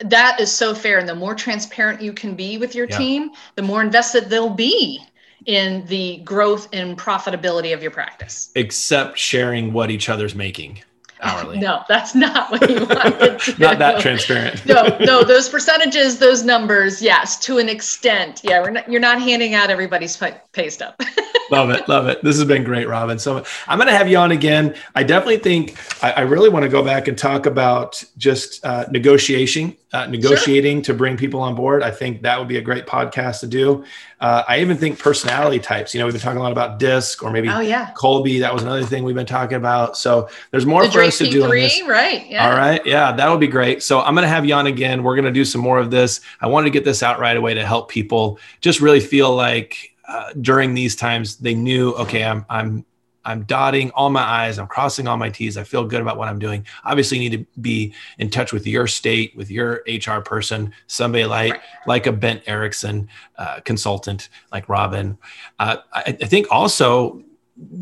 That 0.00 0.40
is 0.40 0.52
so 0.52 0.74
fair. 0.74 0.98
And 0.98 1.08
the 1.08 1.14
more 1.14 1.34
transparent 1.34 2.00
you 2.00 2.12
can 2.12 2.34
be 2.34 2.58
with 2.58 2.74
your 2.74 2.86
yeah. 2.88 2.98
team, 2.98 3.30
the 3.56 3.62
more 3.62 3.82
invested 3.82 4.30
they'll 4.30 4.50
be 4.50 5.00
in 5.46 5.84
the 5.86 6.18
growth 6.18 6.68
and 6.72 6.98
profitability 6.98 7.72
of 7.72 7.82
your 7.82 7.90
practice. 7.90 8.50
Except 8.54 9.18
sharing 9.18 9.72
what 9.72 9.90
each 9.90 10.08
other's 10.08 10.34
making 10.34 10.82
hourly. 11.20 11.58
No, 11.68 11.82
that's 11.88 12.14
not 12.14 12.50
what 12.50 12.68
you 12.68 12.84
want. 12.86 13.58
not 13.58 13.78
that 13.78 14.00
transparent. 14.00 14.64
no, 14.66 14.96
no, 15.00 15.24
those 15.24 15.48
percentages, 15.48 16.18
those 16.18 16.44
numbers, 16.44 17.02
yes, 17.02 17.38
to 17.40 17.58
an 17.58 17.68
extent. 17.68 18.42
Yeah, 18.44 18.62
we're 18.62 18.70
not, 18.70 18.90
you're 18.90 19.00
not 19.00 19.20
handing 19.20 19.54
out 19.54 19.70
everybody's 19.70 20.16
pay, 20.58 20.70
stub. 20.70 20.94
love 21.50 21.70
it, 21.70 21.88
love 21.88 22.08
it. 22.08 22.22
This 22.22 22.36
has 22.36 22.44
been 22.44 22.64
great, 22.64 22.88
Robin. 22.88 23.18
So 23.18 23.44
I'm 23.68 23.78
going 23.78 23.88
to 23.88 23.96
have 23.96 24.08
you 24.08 24.16
on 24.16 24.32
again. 24.32 24.74
I 24.94 25.04
definitely 25.04 25.38
think 25.38 25.76
I, 26.02 26.12
I 26.12 26.20
really 26.22 26.48
want 26.48 26.64
to 26.64 26.68
go 26.68 26.82
back 26.82 27.06
and 27.08 27.16
talk 27.16 27.46
about 27.46 28.02
just 28.16 28.64
uh, 28.66 28.86
negotiating, 28.90 29.76
uh, 29.92 30.06
negotiating 30.06 30.78
sure. 30.78 30.94
to 30.94 30.98
bring 30.98 31.16
people 31.16 31.40
on 31.40 31.54
board. 31.54 31.82
I 31.82 31.92
think 31.92 32.22
that 32.22 32.38
would 32.38 32.48
be 32.48 32.58
a 32.58 32.60
great 32.60 32.86
podcast 32.86 33.40
to 33.40 33.46
do. 33.46 33.84
Uh, 34.20 34.42
I 34.48 34.60
even 34.60 34.76
think 34.76 34.98
personality 34.98 35.60
types. 35.60 35.94
You 35.94 36.00
know, 36.00 36.06
we've 36.06 36.14
been 36.14 36.20
talking 36.20 36.40
a 36.40 36.42
lot 36.42 36.52
about 36.52 36.80
DISC 36.80 37.22
or 37.22 37.30
maybe 37.30 37.48
oh, 37.48 37.60
yeah. 37.60 37.92
Kolbe. 37.96 38.40
That 38.40 38.52
was 38.52 38.64
another 38.64 38.84
thing 38.84 39.04
we've 39.04 39.14
been 39.14 39.26
talking 39.26 39.56
about. 39.56 39.96
So 39.96 40.28
there's 40.50 40.66
more 40.66 40.84
the 40.84 40.90
for 40.90 41.02
us 41.02 41.18
to 41.18 41.30
do 41.30 41.44
on 41.44 41.50
this. 41.50 41.80
Right. 41.86 42.28
Yeah. 42.28 42.50
All 42.50 42.56
right. 42.56 42.84
Yeah, 42.84 43.12
that 43.12 43.30
would 43.30 43.40
be 43.40 43.46
great. 43.46 43.82
So 43.84 44.00
I'm 44.00 44.14
going 44.14 44.24
to 44.24 44.28
have 44.28 44.44
you 44.44 44.54
on 44.54 44.66
again. 44.66 45.04
We're 45.04 45.14
going 45.14 45.24
to 45.24 45.32
do 45.32 45.44
some 45.44 45.60
more 45.60 45.78
of 45.78 45.92
this. 45.92 46.20
I 46.40 46.48
wanted 46.48 46.64
to 46.64 46.70
get 46.70 46.84
this 46.84 47.04
out 47.04 47.20
right 47.20 47.36
away 47.36 47.54
to 47.54 47.64
help 47.64 47.88
people 47.88 48.40
just 48.60 48.80
really 48.80 49.00
feel 49.00 49.34
like 49.34 49.94
uh, 50.08 50.32
during 50.40 50.74
these 50.74 50.96
times 50.96 51.36
they 51.36 51.54
knew, 51.54 51.92
okay, 51.92 52.24
I'm 52.24 52.44
I'm 52.48 52.84
I'm 53.24 53.42
dotting 53.42 53.90
all 53.90 54.08
my 54.08 54.22
I's, 54.22 54.58
I'm 54.58 54.66
crossing 54.66 55.06
all 55.06 55.18
my 55.18 55.28
T's. 55.28 55.58
I 55.58 55.64
feel 55.64 55.84
good 55.84 56.00
about 56.00 56.16
what 56.16 56.28
I'm 56.28 56.38
doing. 56.38 56.64
Obviously, 56.84 57.18
you 57.18 57.28
need 57.28 57.38
to 57.38 57.60
be 57.60 57.92
in 58.16 58.30
touch 58.30 58.54
with 58.54 58.66
your 58.66 58.86
state, 58.86 59.36
with 59.36 59.50
your 59.50 59.82
HR 59.86 60.20
person, 60.20 60.72
somebody 60.86 61.26
like 61.26 61.52
right. 61.52 61.60
like 61.86 62.06
a 62.06 62.12
Bent 62.12 62.42
Ericksen 62.46 63.06
uh, 63.36 63.60
consultant, 63.60 64.30
like 64.50 64.66
Robin. 64.70 65.18
Uh, 65.58 65.76
I, 65.92 66.04
I, 66.06 66.12
think 66.12 66.46
also 66.50 67.22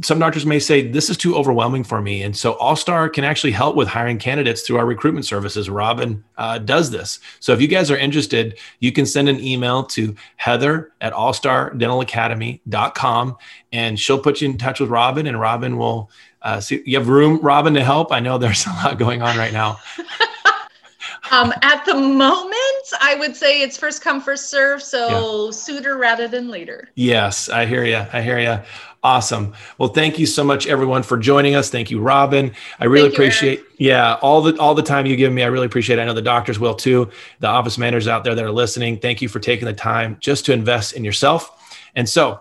some 0.03 0.19
doctors 0.19 0.47
may 0.47 0.59
say 0.59 0.89
this 0.89 1.11
is 1.11 1.19
too 1.19 1.37
overwhelming 1.37 1.85
for 1.85 2.01
me 2.01 2.23
and 2.23 2.35
so 2.37 2.55
allstar 2.55 3.13
can 3.13 3.25
actually 3.25 3.53
help 3.53 3.77
with 3.77 3.89
hiring 3.89 4.17
candidates 4.19 4.63
through 4.63 4.79
our 4.79 4.87
recruitment 4.87 5.27
services 5.27 5.69
robin 5.69 6.25
uh, 6.39 6.57
does 6.59 6.91
this 6.91 7.21
so 7.41 7.53
if 7.53 7.61
you 7.61 7.69
guys 7.69 7.91
are 7.91 7.99
interested 7.99 8.59
you 8.81 8.91
can 8.91 9.05
send 9.05 9.29
an 9.29 9.39
email 9.41 9.85
to 9.85 10.17
heather 10.37 10.93
at 11.03 11.13
allstardentalacademy.com 11.13 13.37
and 13.73 14.01
she'll 14.01 14.19
put 14.19 14.41
you 14.41 14.49
in 14.49 14.57
touch 14.57 14.81
with 14.81 14.89
robin 14.89 15.27
and 15.27 15.39
robin 15.39 15.77
will 15.77 16.11
Uh, 16.47 16.61
so 16.61 16.77
you 16.85 16.97
have 16.97 17.09
room, 17.09 17.41
Robin, 17.43 17.75
to 17.75 17.83
help. 17.83 18.13
I 18.13 18.21
know 18.21 18.39
there's 18.39 18.65
a 18.67 18.71
lot 18.71 18.99
going 18.99 19.21
on 19.21 19.37
right 19.37 19.53
now. 19.53 19.79
um, 21.33 21.53
at 21.63 21.85
the 21.85 21.95
moment, 21.95 22.55
I 23.01 23.17
would 23.19 23.35
say 23.35 23.63
it's 23.63 23.77
first 23.77 24.01
come, 24.01 24.21
first 24.21 24.49
serve. 24.49 24.81
So 24.81 25.47
yeah. 25.47 25.51
sooner 25.51 25.99
rather 25.99 26.29
than 26.29 26.49
later. 26.49 26.89
Yes, 26.95 27.49
I 27.49 27.67
hear 27.67 27.85
you. 27.85 28.07
I 28.13 28.23
hear 28.23 28.39
you. 28.39 28.61
Awesome. 29.03 29.55
Well, 29.79 29.91
thank 29.91 30.19
you 30.19 30.27
so 30.27 30.43
much, 30.43 30.67
everyone, 30.67 31.03
for 31.03 31.17
joining 31.17 31.55
us. 31.55 31.71
Thank 31.71 31.91
you, 31.91 32.01
Robin. 32.01 32.53
I 32.81 32.87
really 32.87 33.09
appreciate, 33.09 33.63
yeah, 33.79 34.15
all 34.15 34.43
the 34.43 34.59
all 34.59 34.75
the 34.75 34.83
time 34.83 35.07
you 35.07 35.15
give 35.17 35.33
me. 35.33 35.43
I 35.43 35.47
really 35.47 35.67
appreciate. 35.67 35.99
it. 35.99 36.03
I 36.03 36.05
know 36.07 36.15
the 36.15 36.23
doctors 36.23 36.59
will 36.59 36.75
too. 36.75 37.11
The 37.39 37.47
office 37.47 37.79
managers 37.79 38.09
out 38.09 38.25
there 38.25 38.35
that 38.35 38.45
are 38.45 38.51
listening. 38.51 38.99
Thank 38.99 39.23
you 39.23 39.29
for 39.29 39.39
taking 39.39 39.67
the 39.67 39.75
time 39.75 40.17
just 40.21 40.45
to 40.47 40.53
invest 40.53 40.95
in 40.95 41.05
yourself. 41.05 41.53
And 41.95 42.09
so, 42.09 42.41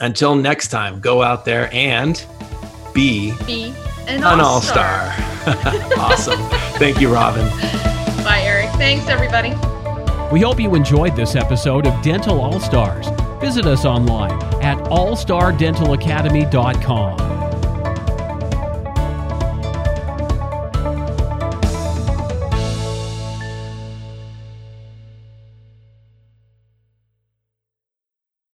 until 0.00 0.34
next 0.34 0.68
time, 0.68 1.00
go 1.00 1.22
out 1.22 1.44
there 1.44 1.68
and 1.72 2.24
be, 2.94 3.34
be 3.46 3.74
an, 4.06 4.24
an 4.24 4.40
all 4.40 4.60
star. 4.62 5.12
awesome. 5.98 6.40
Thank 6.78 7.00
you, 7.00 7.12
Robin. 7.12 7.46
Bye, 8.24 8.40
Eric. 8.42 8.70
Thanks, 8.76 9.08
everybody. 9.08 9.50
We 10.32 10.40
hope 10.40 10.58
you 10.58 10.74
enjoyed 10.74 11.14
this 11.14 11.36
episode 11.36 11.86
of 11.86 12.02
Dental 12.02 12.40
All 12.40 12.58
Stars. 12.58 13.06
Visit 13.44 13.66
us 13.66 13.84
online 13.84 14.40
at 14.62 14.78
allstardentalacademy.com. 14.84 17.53